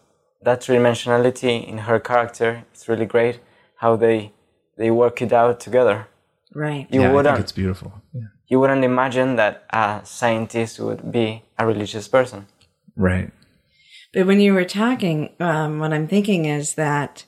that 0.42 0.62
three-dimensionality 0.62 1.66
in 1.66 1.78
her 1.78 1.98
character 1.98 2.64
is 2.74 2.88
really 2.88 3.06
great 3.06 3.40
how 3.76 3.96
they 3.96 4.32
they 4.76 4.90
work 4.90 5.20
it 5.22 5.32
out 5.32 5.60
together. 5.60 6.08
Right. 6.54 6.86
you 6.90 7.00
yeah, 7.00 7.10
I 7.10 7.12
wouldn't 7.12 7.36
think 7.36 7.44
it's 7.44 7.52
beautiful. 7.52 7.92
Yeah 8.12 8.33
you 8.48 8.60
wouldn't 8.60 8.84
imagine 8.84 9.36
that 9.36 9.64
a 9.70 10.00
scientist 10.04 10.78
would 10.80 11.10
be 11.10 11.42
a 11.58 11.66
religious 11.66 12.08
person. 12.08 12.46
right 12.96 13.30
But 14.12 14.26
when 14.26 14.40
you 14.40 14.54
were 14.54 14.64
talking, 14.64 15.30
um, 15.40 15.78
what 15.78 15.92
I'm 15.92 16.08
thinking 16.08 16.44
is 16.44 16.74
that, 16.74 17.24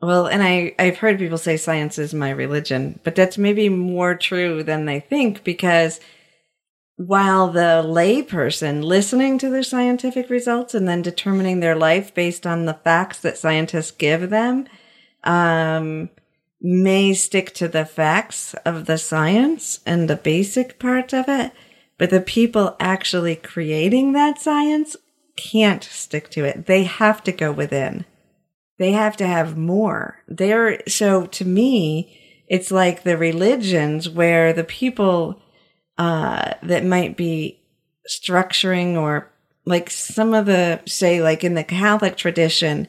well, 0.00 0.26
and 0.26 0.42
I, 0.42 0.74
I've 0.78 0.98
heard 0.98 1.18
people 1.18 1.38
say 1.38 1.56
science 1.56 1.98
is 1.98 2.12
my 2.14 2.30
religion, 2.30 2.98
but 3.04 3.14
that's 3.14 3.38
maybe 3.38 3.68
more 3.68 4.14
true 4.14 4.62
than 4.62 4.84
they 4.84 5.00
think 5.00 5.44
because 5.44 6.00
while 6.96 7.48
the 7.48 7.82
layperson 7.84 8.84
listening 8.84 9.38
to 9.38 9.50
the 9.50 9.64
scientific 9.64 10.30
results 10.30 10.74
and 10.74 10.86
then 10.86 11.02
determining 11.02 11.60
their 11.60 11.74
life 11.74 12.14
based 12.14 12.46
on 12.46 12.66
the 12.66 12.74
facts 12.74 13.20
that 13.20 13.36
scientists 13.38 13.90
give 13.90 14.30
them, 14.30 14.66
um, 15.24 16.08
may 16.66 17.12
stick 17.12 17.52
to 17.52 17.68
the 17.68 17.84
facts 17.84 18.54
of 18.64 18.86
the 18.86 18.96
science 18.96 19.80
and 19.84 20.08
the 20.08 20.16
basic 20.16 20.78
part 20.78 21.12
of 21.12 21.28
it, 21.28 21.52
but 21.98 22.08
the 22.08 22.22
people 22.22 22.74
actually 22.80 23.36
creating 23.36 24.14
that 24.14 24.40
science 24.40 24.96
can't 25.36 25.84
stick 25.84 26.30
to 26.30 26.42
it. 26.42 26.64
They 26.64 26.84
have 26.84 27.22
to 27.24 27.32
go 27.32 27.52
within. 27.52 28.06
They 28.78 28.92
have 28.92 29.14
to 29.18 29.26
have 29.26 29.58
more. 29.58 30.22
They're, 30.26 30.80
so 30.88 31.26
to 31.26 31.44
me, 31.44 32.18
it's 32.48 32.70
like 32.70 33.02
the 33.02 33.18
religions 33.18 34.08
where 34.08 34.54
the 34.54 34.64
people, 34.64 35.42
uh, 35.98 36.54
that 36.62 36.84
might 36.84 37.14
be 37.14 37.60
structuring 38.08 38.96
or 38.96 39.30
like 39.66 39.90
some 39.90 40.32
of 40.32 40.46
the, 40.46 40.80
say, 40.86 41.22
like 41.22 41.44
in 41.44 41.54
the 41.54 41.64
Catholic 41.64 42.16
tradition, 42.16 42.88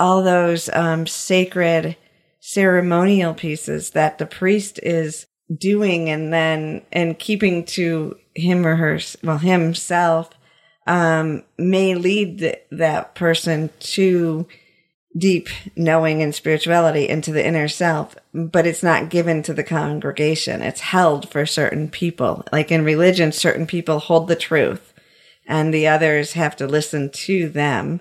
all 0.00 0.24
those, 0.24 0.68
um, 0.70 1.06
sacred 1.06 1.96
ceremonial 2.48 3.34
pieces 3.34 3.90
that 3.90 4.18
the 4.18 4.26
priest 4.26 4.78
is 4.84 5.26
doing 5.58 6.08
and 6.08 6.32
then, 6.32 6.80
and 6.92 7.18
keeping 7.18 7.64
to 7.64 8.16
him 8.36 8.64
or 8.64 8.76
her, 8.76 9.00
well, 9.24 9.38
himself, 9.38 10.30
um, 10.86 11.42
may 11.58 11.96
lead 11.96 12.38
th- 12.38 12.62
that 12.70 13.16
person 13.16 13.68
to 13.80 14.46
deep 15.18 15.48
knowing 15.74 16.22
and 16.22 16.36
spirituality 16.36 17.08
into 17.08 17.32
the 17.32 17.44
inner 17.44 17.66
self, 17.66 18.14
but 18.32 18.64
it's 18.64 18.82
not 18.82 19.10
given 19.10 19.42
to 19.42 19.52
the 19.52 19.64
congregation. 19.64 20.62
It's 20.62 20.80
held 20.80 21.28
for 21.28 21.46
certain 21.46 21.88
people. 21.88 22.44
Like 22.52 22.70
in 22.70 22.84
religion, 22.84 23.32
certain 23.32 23.66
people 23.66 23.98
hold 23.98 24.28
the 24.28 24.36
truth 24.36 24.94
and 25.48 25.74
the 25.74 25.88
others 25.88 26.34
have 26.34 26.54
to 26.56 26.68
listen 26.68 27.10
to 27.10 27.48
them. 27.48 28.00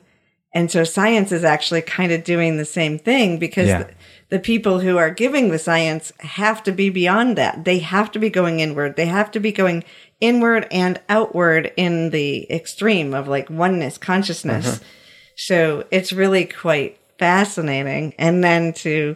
And 0.53 0.69
so 0.69 0.83
science 0.83 1.31
is 1.31 1.43
actually 1.43 1.81
kind 1.81 2.11
of 2.11 2.23
doing 2.23 2.57
the 2.57 2.65
same 2.65 2.99
thing 2.99 3.39
because 3.39 3.69
Yeah. 3.69 3.87
The, 4.29 4.39
people 4.39 4.79
who 4.79 4.97
are 4.97 5.09
giving 5.09 5.49
the 5.49 5.59
science 5.59 6.11
have 6.19 6.63
to 6.63 6.71
be 6.71 6.89
beyond 6.89 7.37
that. 7.37 7.65
They 7.65 7.79
have 7.79 8.11
to 8.11 8.19
be 8.19 8.29
going 8.29 8.59
inward. 8.59 8.95
They 8.95 9.05
have 9.05 9.31
to 9.31 9.39
be 9.39 9.51
going 9.51 9.83
inward 10.19 10.67
and 10.71 10.99
outward 11.09 11.71
in 11.77 12.09
the 12.09 12.51
extreme 12.51 13.13
of 13.13 13.27
like 13.27 13.49
oneness 13.49 13.97
consciousness. 13.97 14.65
Mm-hmm. 14.65 14.85
So 15.37 15.85
it's 15.91 16.13
really 16.13 16.45
quite 16.45 16.99
fascinating. 17.19 18.13
And 18.17 18.43
then 18.43 18.73
to 18.73 19.15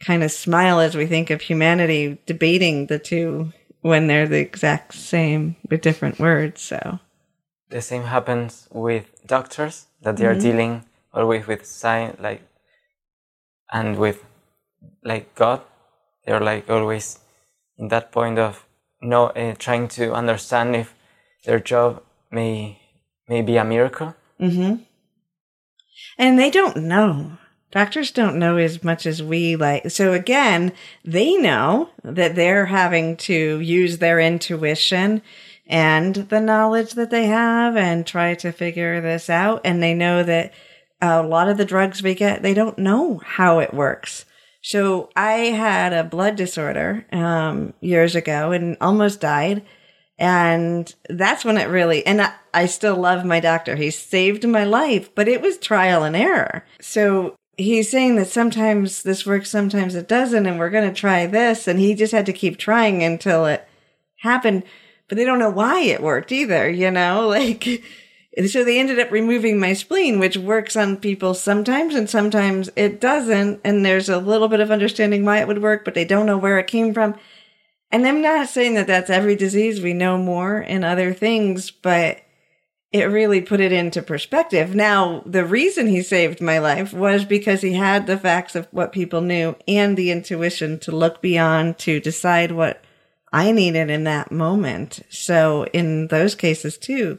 kind 0.00 0.22
of 0.22 0.30
smile 0.30 0.80
as 0.80 0.96
we 0.96 1.06
think 1.06 1.30
of 1.30 1.40
humanity 1.40 2.18
debating 2.26 2.86
the 2.86 2.98
two 2.98 3.52
when 3.80 4.06
they're 4.06 4.28
the 4.28 4.38
exact 4.38 4.94
same 4.94 5.56
with 5.70 5.80
different 5.80 6.18
words. 6.18 6.60
So 6.62 7.00
The 7.70 7.82
same 7.82 8.04
happens 8.04 8.68
with 8.72 9.06
doctors 9.26 9.86
that 10.02 10.16
they 10.16 10.26
are 10.26 10.32
mm-hmm. 10.32 10.40
dealing 10.40 10.84
always 11.12 11.46
with 11.46 11.66
science, 11.66 12.18
like, 12.20 12.42
and 13.72 13.98
with 13.98 14.24
like 15.02 15.34
God. 15.34 15.62
They're 16.24 16.40
like 16.40 16.68
always 16.68 17.18
in 17.78 17.88
that 17.88 18.12
point 18.12 18.38
of 18.38 18.64
no 19.00 19.26
uh, 19.26 19.54
trying 19.58 19.88
to 19.88 20.12
understand 20.12 20.76
if 20.76 20.94
their 21.44 21.60
job 21.60 22.02
may 22.30 22.80
may 23.28 23.42
be 23.42 23.56
a 23.56 23.64
miracle. 23.64 24.14
Mm-hmm. 24.40 24.82
And 26.18 26.38
they 26.38 26.50
don't 26.50 26.76
know. 26.76 27.38
Doctors 27.70 28.10
don't 28.10 28.38
know 28.38 28.56
as 28.56 28.82
much 28.82 29.04
as 29.04 29.22
we 29.22 29.54
like. 29.54 29.90
So 29.90 30.12
again, 30.14 30.72
they 31.04 31.36
know 31.36 31.90
that 32.02 32.34
they're 32.34 32.66
having 32.66 33.16
to 33.18 33.60
use 33.60 33.98
their 33.98 34.18
intuition 34.18 35.22
and 35.66 36.14
the 36.14 36.40
knowledge 36.40 36.92
that 36.94 37.10
they 37.10 37.26
have 37.26 37.76
and 37.76 38.06
try 38.06 38.34
to 38.36 38.52
figure 38.52 39.02
this 39.02 39.28
out. 39.28 39.60
And 39.64 39.82
they 39.82 39.92
know 39.92 40.22
that 40.22 40.54
a 41.02 41.22
lot 41.22 41.48
of 41.48 41.58
the 41.58 41.66
drugs 41.66 42.02
we 42.02 42.14
get, 42.14 42.42
they 42.42 42.54
don't 42.54 42.78
know 42.78 43.18
how 43.18 43.58
it 43.58 43.74
works. 43.74 44.24
So 44.62 45.10
I 45.14 45.30
had 45.30 45.92
a 45.92 46.04
blood 46.04 46.36
disorder, 46.36 47.06
um, 47.12 47.74
years 47.80 48.14
ago 48.14 48.52
and 48.52 48.76
almost 48.80 49.20
died. 49.20 49.64
And 50.18 50.92
that's 51.08 51.44
when 51.44 51.58
it 51.58 51.68
really, 51.68 52.04
and 52.04 52.20
I, 52.20 52.32
I 52.52 52.66
still 52.66 52.96
love 52.96 53.24
my 53.24 53.38
doctor. 53.38 53.76
He 53.76 53.90
saved 53.90 54.46
my 54.46 54.64
life, 54.64 55.14
but 55.14 55.28
it 55.28 55.40
was 55.40 55.58
trial 55.58 56.02
and 56.02 56.16
error. 56.16 56.66
So 56.80 57.36
he's 57.56 57.88
saying 57.88 58.16
that 58.16 58.26
sometimes 58.26 59.02
this 59.02 59.24
works, 59.24 59.48
sometimes 59.48 59.94
it 59.94 60.08
doesn't, 60.08 60.46
and 60.46 60.58
we're 60.58 60.70
going 60.70 60.88
to 60.88 61.00
try 61.00 61.26
this. 61.26 61.68
And 61.68 61.78
he 61.78 61.94
just 61.94 62.12
had 62.12 62.26
to 62.26 62.32
keep 62.32 62.56
trying 62.56 63.02
until 63.04 63.46
it 63.46 63.68
happened. 64.16 64.64
But 65.08 65.16
they 65.16 65.24
don't 65.24 65.38
know 65.38 65.50
why 65.50 65.82
it 65.82 66.02
worked 66.02 66.32
either, 66.32 66.68
you 66.68 66.90
know, 66.90 67.28
like, 67.28 67.82
so 68.46 68.62
they 68.62 68.78
ended 68.78 68.98
up 68.98 69.10
removing 69.10 69.58
my 69.58 69.72
spleen, 69.72 70.18
which 70.18 70.36
works 70.36 70.76
on 70.76 70.98
people 70.98 71.34
sometimes 71.34 71.94
and 71.94 72.08
sometimes 72.08 72.70
it 72.76 73.00
doesn't. 73.00 73.60
And 73.64 73.84
there's 73.84 74.08
a 74.08 74.18
little 74.18 74.48
bit 74.48 74.60
of 74.60 74.70
understanding 74.70 75.24
why 75.24 75.38
it 75.40 75.48
would 75.48 75.62
work, 75.62 75.84
but 75.84 75.94
they 75.94 76.04
don't 76.04 76.26
know 76.26 76.38
where 76.38 76.58
it 76.58 76.66
came 76.66 76.94
from. 76.94 77.16
And 77.90 78.06
I'm 78.06 78.20
not 78.20 78.48
saying 78.48 78.74
that 78.74 78.86
that's 78.86 79.10
every 79.10 79.34
disease. 79.34 79.80
We 79.80 79.94
know 79.94 80.18
more 80.18 80.60
in 80.60 80.84
other 80.84 81.14
things, 81.14 81.70
but 81.70 82.20
it 82.92 83.04
really 83.04 83.40
put 83.40 83.60
it 83.60 83.72
into 83.72 84.02
perspective. 84.02 84.74
Now, 84.74 85.22
the 85.26 85.44
reason 85.44 85.86
he 85.86 86.02
saved 86.02 86.40
my 86.40 86.58
life 86.58 86.92
was 86.92 87.24
because 87.24 87.60
he 87.60 87.74
had 87.74 88.06
the 88.06 88.18
facts 88.18 88.54
of 88.54 88.68
what 88.70 88.92
people 88.92 89.20
knew 89.20 89.56
and 89.66 89.96
the 89.96 90.10
intuition 90.10 90.78
to 90.80 90.92
look 90.92 91.20
beyond 91.20 91.78
to 91.78 92.00
decide 92.00 92.52
what 92.52 92.82
I 93.32 93.52
needed 93.52 93.90
in 93.90 94.04
that 94.04 94.32
moment. 94.32 95.00
So 95.10 95.64
in 95.72 96.08
those 96.08 96.34
cases 96.34 96.78
too, 96.78 97.18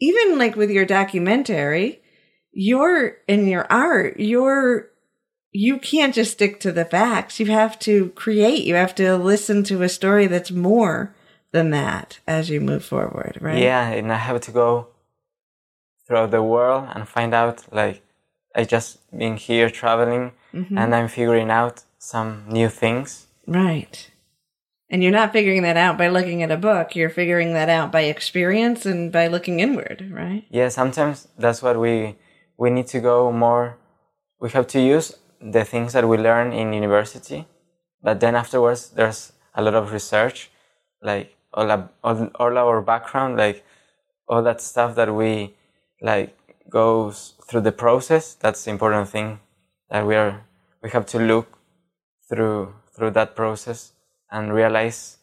even 0.00 0.38
like 0.38 0.56
with 0.56 0.70
your 0.70 0.84
documentary, 0.84 2.00
you're 2.52 3.16
in 3.26 3.46
your 3.46 3.66
art, 3.70 4.18
you're 4.18 4.90
you 5.50 5.78
can't 5.78 6.14
just 6.14 6.32
stick 6.32 6.60
to 6.60 6.72
the 6.72 6.84
facts. 6.84 7.40
You 7.40 7.46
have 7.46 7.78
to 7.80 8.10
create. 8.10 8.64
You 8.64 8.74
have 8.74 8.94
to 8.96 9.16
listen 9.16 9.64
to 9.64 9.82
a 9.82 9.88
story 9.88 10.26
that's 10.26 10.50
more 10.50 11.14
than 11.52 11.70
that 11.70 12.20
as 12.26 12.50
you 12.50 12.60
move 12.60 12.84
forward, 12.84 13.38
right? 13.40 13.58
Yeah, 13.58 13.88
and 13.88 14.12
I 14.12 14.16
have 14.16 14.40
to 14.42 14.50
go 14.50 14.88
throughout 16.06 16.30
the 16.30 16.42
world 16.42 16.88
and 16.94 17.08
find 17.08 17.34
out. 17.34 17.64
Like, 17.72 18.02
I 18.54 18.64
just 18.64 18.98
been 19.16 19.36
here 19.36 19.70
traveling, 19.70 20.32
mm-hmm. 20.52 20.76
and 20.76 20.94
I'm 20.94 21.08
figuring 21.08 21.50
out 21.50 21.82
some 21.98 22.44
new 22.48 22.68
things. 22.68 23.26
Right. 23.46 24.10
And 24.90 25.02
you're 25.02 25.12
not 25.12 25.32
figuring 25.32 25.62
that 25.62 25.76
out 25.76 25.98
by 25.98 26.08
looking 26.08 26.42
at 26.42 26.50
a 26.50 26.56
book. 26.56 26.96
You're 26.96 27.10
figuring 27.10 27.52
that 27.52 27.68
out 27.68 27.92
by 27.92 28.02
experience 28.02 28.86
and 28.86 29.12
by 29.12 29.26
looking 29.26 29.60
inward, 29.60 30.10
right? 30.10 30.44
Yeah, 30.50 30.68
sometimes 30.70 31.28
that's 31.36 31.62
what 31.62 31.78
we 31.78 32.16
we 32.56 32.70
need 32.70 32.86
to 32.88 33.00
go 33.00 33.30
more. 33.30 33.76
We 34.40 34.48
have 34.50 34.66
to 34.68 34.80
use 34.80 35.14
the 35.40 35.64
things 35.64 35.92
that 35.92 36.08
we 36.08 36.16
learn 36.16 36.52
in 36.52 36.72
university, 36.72 37.46
but 38.02 38.20
then 38.20 38.34
afterwards 38.34 38.88
there's 38.88 39.32
a 39.54 39.62
lot 39.62 39.74
of 39.74 39.92
research, 39.92 40.50
like 41.02 41.36
all 41.52 41.70
all, 42.02 42.30
all 42.36 42.56
our 42.56 42.80
background, 42.80 43.36
like 43.36 43.64
all 44.26 44.42
that 44.42 44.62
stuff 44.62 44.94
that 44.94 45.14
we 45.14 45.54
like 46.00 46.34
goes 46.70 47.34
through 47.46 47.60
the 47.60 47.72
process. 47.72 48.34
That's 48.34 48.64
the 48.64 48.70
important 48.70 49.10
thing 49.10 49.40
that 49.90 50.06
we 50.06 50.16
are 50.16 50.46
we 50.82 50.88
have 50.90 51.04
to 51.06 51.18
look 51.18 51.58
through 52.30 52.74
through 52.96 53.10
that 53.10 53.36
process 53.36 53.92
and 54.30 54.52
realize 54.52 55.18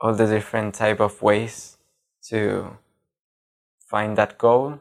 all 0.00 0.14
the 0.14 0.26
different 0.26 0.74
type 0.74 1.00
of 1.00 1.22
ways 1.22 1.76
to 2.28 2.76
find 3.86 4.16
that 4.18 4.36
goal, 4.38 4.78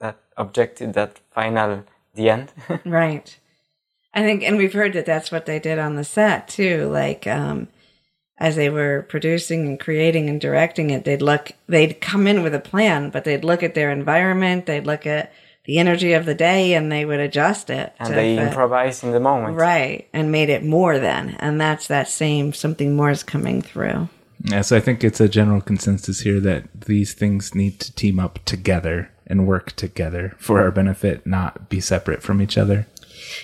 that 0.00 0.16
objective, 0.36 0.92
that 0.92 1.18
final 1.30 1.84
the 2.14 2.30
end. 2.30 2.52
Right. 2.84 3.38
I 4.14 4.22
think, 4.22 4.42
and 4.42 4.58
we've 4.58 4.74
heard 4.74 4.92
that 4.92 5.06
that's 5.06 5.32
what 5.32 5.46
they 5.46 5.58
did 5.58 5.78
on 5.78 5.96
the 5.96 6.04
set 6.04 6.46
too. 6.46 6.88
Like, 6.90 7.26
um, 7.26 7.68
as 8.38 8.56
they 8.56 8.68
were 8.68 9.06
producing 9.08 9.66
and 9.66 9.80
creating 9.80 10.28
and 10.28 10.40
directing 10.40 10.90
it, 10.90 11.04
they'd 11.04 11.22
look, 11.22 11.52
they'd 11.66 12.00
come 12.00 12.26
in 12.26 12.42
with 12.42 12.54
a 12.54 12.60
plan, 12.60 13.08
but 13.08 13.24
they'd 13.24 13.44
look 13.44 13.62
at 13.62 13.74
their 13.74 13.90
environment, 13.90 14.66
they'd 14.66 14.86
look 14.86 15.06
at 15.06 15.32
the 15.64 15.78
energy 15.78 16.12
of 16.12 16.24
the 16.26 16.34
day, 16.34 16.74
and 16.74 16.90
they 16.90 17.04
would 17.04 17.20
adjust 17.20 17.70
it. 17.70 17.94
and 17.98 18.14
they 18.14 18.36
fit. 18.36 18.48
improvise 18.48 19.02
in 19.02 19.12
the 19.12 19.20
moment. 19.20 19.56
Right. 19.56 20.08
And 20.12 20.32
made 20.32 20.48
it 20.48 20.64
more 20.64 20.98
then. 20.98 21.36
And 21.38 21.60
that's 21.60 21.86
that 21.86 22.08
same 22.08 22.52
something 22.52 22.96
more 22.96 23.10
is 23.10 23.22
coming 23.22 23.62
through. 23.62 24.08
Yeah, 24.44 24.62
so 24.62 24.76
I 24.76 24.80
think 24.80 25.04
it's 25.04 25.20
a 25.20 25.28
general 25.28 25.60
consensus 25.60 26.20
here 26.20 26.40
that 26.40 26.64
these 26.86 27.14
things 27.14 27.54
need 27.54 27.78
to 27.80 27.94
team 27.94 28.18
up 28.18 28.40
together 28.44 29.10
and 29.26 29.46
work 29.46 29.72
together 29.72 30.34
for 30.36 30.60
our 30.60 30.72
benefit, 30.72 31.24
not 31.24 31.68
be 31.68 31.80
separate 31.80 32.22
from 32.22 32.42
each 32.42 32.58
other. 32.58 32.88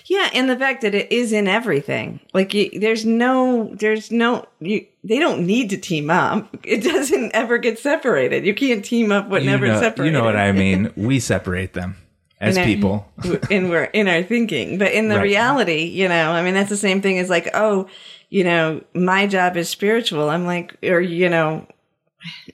Yeah, 0.06 0.28
and 0.34 0.50
the 0.50 0.56
fact 0.56 0.82
that 0.82 0.96
it 0.96 1.12
is 1.12 1.32
in 1.32 1.46
everything. 1.46 2.18
Like 2.34 2.52
you, 2.52 2.80
there's 2.80 3.04
no, 3.06 3.72
there's 3.76 4.10
no, 4.10 4.46
you, 4.58 4.84
they 5.04 5.20
don't 5.20 5.46
need 5.46 5.70
to 5.70 5.76
team 5.76 6.10
up. 6.10 6.48
It 6.64 6.82
doesn't 6.82 7.32
ever 7.32 7.58
get 7.58 7.78
separated. 7.78 8.44
You 8.44 8.54
can't 8.54 8.84
team 8.84 9.12
up 9.12 9.28
what 9.28 9.42
You 9.42 9.50
never 9.50 9.68
know, 9.68 9.80
separated. 9.80 10.12
you 10.12 10.18
know 10.18 10.24
what 10.24 10.36
I 10.36 10.50
mean? 10.50 10.92
We 10.96 11.20
separate 11.20 11.74
them 11.74 11.96
as 12.40 12.56
In 12.56 12.60
our- 12.62 12.66
people. 12.66 13.06
and 13.50 13.70
we're 13.70 13.84
in 13.84 14.08
our 14.08 14.22
thinking, 14.22 14.78
but 14.78 14.92
in 14.92 15.08
the 15.08 15.16
Right. 15.16 15.22
reality, 15.24 15.84
you 15.84 16.08
know, 16.08 16.30
I 16.32 16.42
mean, 16.42 16.54
that's 16.54 16.70
the 16.70 16.76
same 16.76 17.00
thing 17.02 17.18
as 17.18 17.28
like, 17.30 17.48
oh, 17.54 17.88
you 18.30 18.44
know, 18.44 18.82
my 18.94 19.26
job 19.26 19.56
is 19.56 19.68
spiritual. 19.68 20.28
I'm 20.30 20.44
like, 20.46 20.76
or 20.84 21.00
you 21.00 21.28
know, 21.28 21.66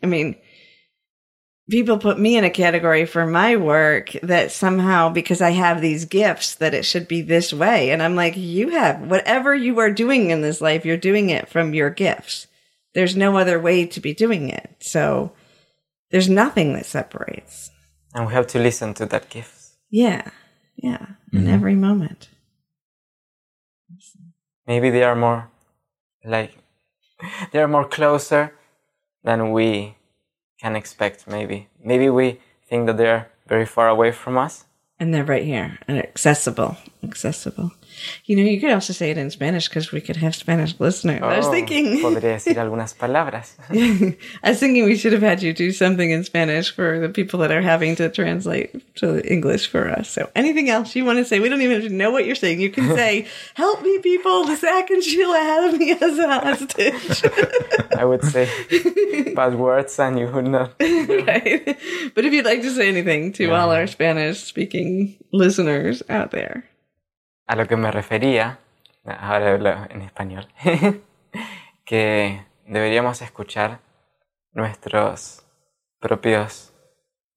I 0.03 0.07
mean, 0.07 0.37
people 1.71 1.99
put 1.99 2.19
me 2.19 2.37
in 2.37 2.45
a 2.45 2.51
category 2.51 3.07
for 3.07 3.27
my 3.27 3.57
work 3.57 4.13
that 4.23 4.53
somehow 4.53 5.09
because 5.09 5.41
I 5.41 5.51
have 5.51 5.81
these 5.81 6.05
gifts 6.05 6.55
that 6.57 6.75
it 6.75 6.85
should 6.85 7.09
be 7.09 7.23
this 7.23 7.53
way. 7.53 7.91
And 7.91 8.03
I'm 8.03 8.15
like, 8.15 8.37
you 8.37 8.69
have 8.71 9.01
whatever 9.01 9.55
you 9.55 9.79
are 9.81 9.91
doing 9.91 10.31
in 10.31 10.43
this 10.43 10.61
life, 10.61 10.85
you're 10.85 10.97
doing 10.97 11.31
it 11.31 11.49
from 11.49 11.75
your 11.75 11.91
gifts. 11.91 12.47
There's 12.95 13.17
no 13.17 13.37
other 13.39 13.59
way 13.59 13.87
to 13.87 14.01
be 14.01 14.15
doing 14.15 14.51
it. 14.51 14.77
So 14.81 15.33
there's 16.11 16.29
nothing 16.29 16.75
that 16.75 16.87
separates. 16.87 17.71
And 18.15 18.27
we 18.29 18.33
have 18.35 18.47
to 18.49 18.59
listen 18.61 18.95
to 18.95 19.07
that 19.07 19.29
gift. 19.31 19.54
Yeah. 19.95 20.29
Yeah. 20.75 21.07
In 21.33 21.43
mm-hmm. 21.43 21.55
every 21.55 21.77
moment. 21.77 22.29
Maybe 24.67 24.91
they 24.91 25.05
are 25.05 25.15
more 25.15 25.51
like 26.25 26.59
they 27.53 27.61
are 27.61 27.69
more 27.69 27.87
closer 27.87 28.53
than 29.23 29.53
we 29.53 29.95
can 30.61 30.75
expect 30.75 31.29
maybe. 31.29 31.69
Maybe 31.81 32.11
we 32.11 32.41
think 32.69 32.87
that 32.87 32.97
they're 32.97 33.31
very 33.47 33.67
far 33.67 33.89
away 33.89 34.11
from 34.11 34.37
us. 34.37 34.65
And 34.99 35.15
they're 35.15 35.31
right 35.35 35.45
here 35.45 35.79
and 35.87 35.99
accessible. 35.99 36.77
Accessible. 37.05 37.71
You 38.27 38.37
know, 38.37 38.43
you 38.43 38.61
could 38.61 38.71
also 38.71 38.93
say 38.93 39.11
it 39.11 39.19
in 39.19 39.31
Spanish 39.31 39.69
because 39.69 39.93
we 39.93 40.01
could 40.01 40.17
have 40.17 40.35
Spanish 40.35 40.75
listeners. 40.79 41.23
I 41.23 41.37
was 41.39 41.47
Oh, 41.47 41.51
thinking. 41.51 41.99
Podría 42.03 42.35
decir 42.35 42.59
algunas 42.59 42.95
palabras. 42.97 43.57
I 43.71 44.17
was 44.51 44.59
thinking 44.61 44.85
we 44.85 44.97
should 44.97 45.13
have 45.13 45.23
had 45.23 45.43
you 45.43 45.53
do 45.53 45.73
something 45.73 46.11
in 46.11 46.25
Spanish 46.25 46.71
for 46.75 46.99
the 46.99 47.09
people 47.09 47.39
that 47.41 47.51
are 47.51 47.63
having 47.63 47.97
to 47.97 48.09
translate 48.09 48.71
to 48.97 49.21
English 49.31 49.69
for 49.69 49.89
us. 49.89 50.09
So 50.11 50.31
anything 50.35 50.71
else 50.71 50.95
you 50.97 51.05
want 51.05 51.19
to 51.19 51.25
say? 51.25 51.41
We 51.41 51.49
don't 51.49 51.61
even 51.63 51.81
have 51.81 51.91
to 51.91 51.95
know 51.95 52.11
what 52.11 52.25
you're 52.27 52.35
saying. 52.35 52.61
You 52.61 52.71
can 52.71 52.89
say, 52.97 53.27
help 53.55 53.83
me 53.83 53.99
people, 54.01 54.45
Zac 54.57 54.91
and 54.91 55.03
Sheila 55.03 55.39
have 55.39 55.79
me 55.79 55.93
as 55.93 56.19
a 56.19 56.29
hostage. 56.41 57.23
I 57.99 58.05
would 58.05 58.23
say 58.25 58.49
bad 59.35 59.55
words 59.57 59.99
and 59.99 60.19
you 60.19 60.27
would 60.29 60.47
not. 60.47 60.75
right? 60.81 61.79
But 62.15 62.25
if 62.25 62.33
you'd 62.33 62.45
like 62.45 62.63
to 62.63 62.71
say 62.71 62.89
anything 62.89 63.33
to 63.35 63.51
all 63.53 63.71
our 63.71 63.87
Spanish 63.87 64.43
speaking 64.43 65.17
listeners 65.33 66.03
out 66.09 66.31
there. 66.31 66.65
A 67.47 67.57
lo 67.57 67.67
que 67.67 67.77
me 67.77 67.91
refería, 67.91 68.59
ahora 69.05 69.53
hablo 69.53 69.71
en 69.91 70.03
español, 70.03 70.49
que 71.85 72.47
deberíamos 72.67 73.21
escuchar 73.21 73.81
nuestros 74.53 75.45
propios 76.01 76.73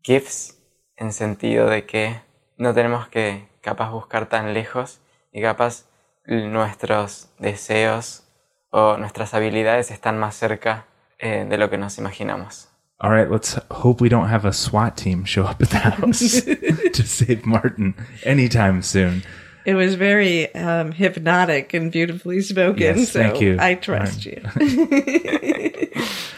gifts 0.01 0.57
en 0.95 1.11
sentido 1.11 1.67
de 1.69 1.85
que 1.85 2.21
no 2.57 2.73
tenemos 2.73 3.07
que 3.09 3.49
capaz 3.61 3.91
buscar 3.91 4.27
tan 4.27 4.53
lejos 4.53 5.01
y 5.31 5.41
capaz 5.41 5.85
nuestros 6.25 7.29
deseos 7.39 8.23
o 8.69 8.97
nuestras 8.97 9.33
habilidades 9.33 9.91
están 9.91 10.17
más 10.17 10.35
cerca 10.35 10.85
eh, 11.19 11.45
de 11.47 11.57
lo 11.57 11.69
que 11.69 11.77
nos 11.77 11.97
imaginamos. 11.97 12.69
All 12.99 13.11
right, 13.11 13.29
let's 13.29 13.59
hope 13.69 14.01
we 14.01 14.09
don't 14.09 14.31
have 14.31 14.47
a 14.47 14.53
SWAT 14.53 14.95
team 14.95 15.23
show 15.23 15.43
up 15.43 15.61
at 15.61 15.69
the 15.69 15.77
house 15.77 16.41
to 16.93 17.03
save 17.03 17.45
Martin 17.45 17.93
anytime 18.25 18.81
soon. 18.81 19.23
It 19.67 19.75
was 19.75 19.95
very 19.95 20.55
um, 20.55 20.93
hypnotic 20.93 21.73
and 21.73 21.91
beautifully 21.91 22.39
spoken. 22.39 22.81
Yes, 22.81 23.11
so 23.11 23.21
thank 23.21 23.41
you. 23.41 23.57
I 23.59 23.75
trust 23.75 24.25
you. 24.25 24.41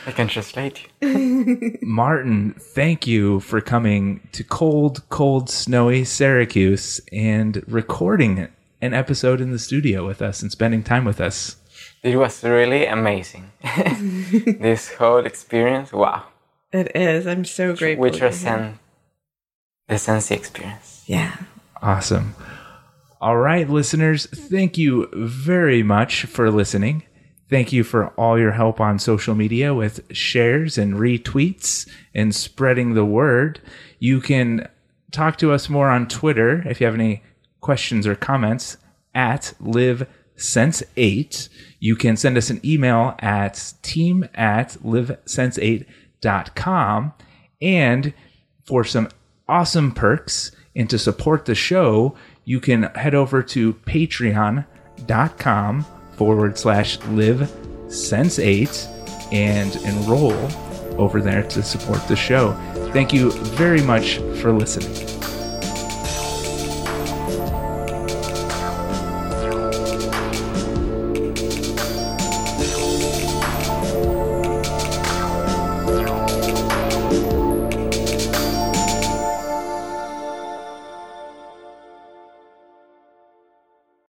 I 0.08 0.12
can 0.16 0.28
translate 0.28 0.88
you. 1.02 1.78
Martin, 1.84 2.56
thank 2.58 3.06
you 3.06 3.40
for 3.42 3.62
coming 3.62 4.28
to 4.32 4.44
cold, 4.44 5.08
cold, 5.10 5.48
snowy 5.48 6.06
Syracuse 6.06 7.02
and 7.12 7.64
recording 7.68 8.48
an 8.82 8.96
episode 8.96 9.42
in 9.42 9.52
the 9.52 9.60
studio 9.60 10.08
with 10.08 10.24
us 10.24 10.42
and 10.42 10.52
spending 10.52 10.82
time 10.82 11.06
with 11.06 11.22
us. 11.22 11.58
It 12.02 12.16
was 12.16 12.44
really 12.44 12.88
amazing. 12.88 13.52
this 14.60 14.92
whole 14.96 15.24
experience, 15.24 15.94
wow. 15.94 16.24
It 16.72 16.96
is. 16.96 17.28
I'm 17.28 17.46
so 17.46 17.76
grateful. 17.76 18.06
We 18.06 18.10
to 18.10 18.32
hear. 18.32 18.80
the 19.88 20.00
Sensi 20.00 20.34
experience. 20.34 21.04
Yeah. 21.06 21.36
Awesome. 21.80 22.34
All 23.22 23.36
right, 23.36 23.70
listeners, 23.70 24.28
thank 24.28 24.78
you 24.78 25.10
very 25.14 25.84
much 25.84 26.24
for 26.24 26.50
listening. 26.50 27.04
Thank 27.50 27.74
you 27.74 27.84
for 27.84 28.12
all 28.12 28.40
your 28.40 28.54
help 28.54 28.80
on 28.80 28.98
social 28.98 29.36
media 29.36 29.74
with 29.74 30.00
shares 30.16 30.78
and 30.78 30.94
retweets 30.94 31.86
and 32.16 32.34
spreading 32.34 32.94
the 32.94 33.04
word. 33.04 33.60
You 34.00 34.22
can 34.22 34.70
talk 35.12 35.36
to 35.40 35.52
us 35.52 35.68
more 35.68 35.90
on 35.90 36.08
Twitter 36.08 36.66
if 36.66 36.80
you 36.80 36.86
have 36.86 36.94
any 36.94 37.22
questions 37.60 38.08
or 38.08 38.16
comments 38.16 38.78
at 39.14 39.54
livesense8. 39.62 41.50
You 41.82 41.98
can 41.98 42.16
send 42.16 42.38
us 42.38 42.50
an 42.50 42.62
email 42.64 43.16
at 43.20 43.74
team 43.82 44.30
at 44.34 44.78
livesense8.com. 44.82 47.14
And 47.62 48.14
for 48.66 48.86
some 48.86 49.10
awesome 49.50 49.92
perks 49.92 50.54
and 50.76 50.90
to 50.90 50.98
support 50.98 51.46
the 51.46 51.56
show, 51.56 52.16
you 52.50 52.60
can 52.60 52.82
head 52.96 53.14
over 53.14 53.44
to 53.44 53.74
patreon.com 53.76 54.66
forward 56.14 56.58
slash 56.58 56.98
live 57.10 57.48
sense 57.90 58.40
8 58.40 58.88
and 59.32 59.76
enroll 59.86 60.34
over 61.00 61.22
there 61.22 61.44
to 61.44 61.62
support 61.62 62.00
the 62.08 62.16
show. 62.16 62.54
Thank 62.92 63.14
you 63.14 63.30
very 63.32 63.84
much 63.84 64.16
for 64.42 64.52
listening. 64.52 65.39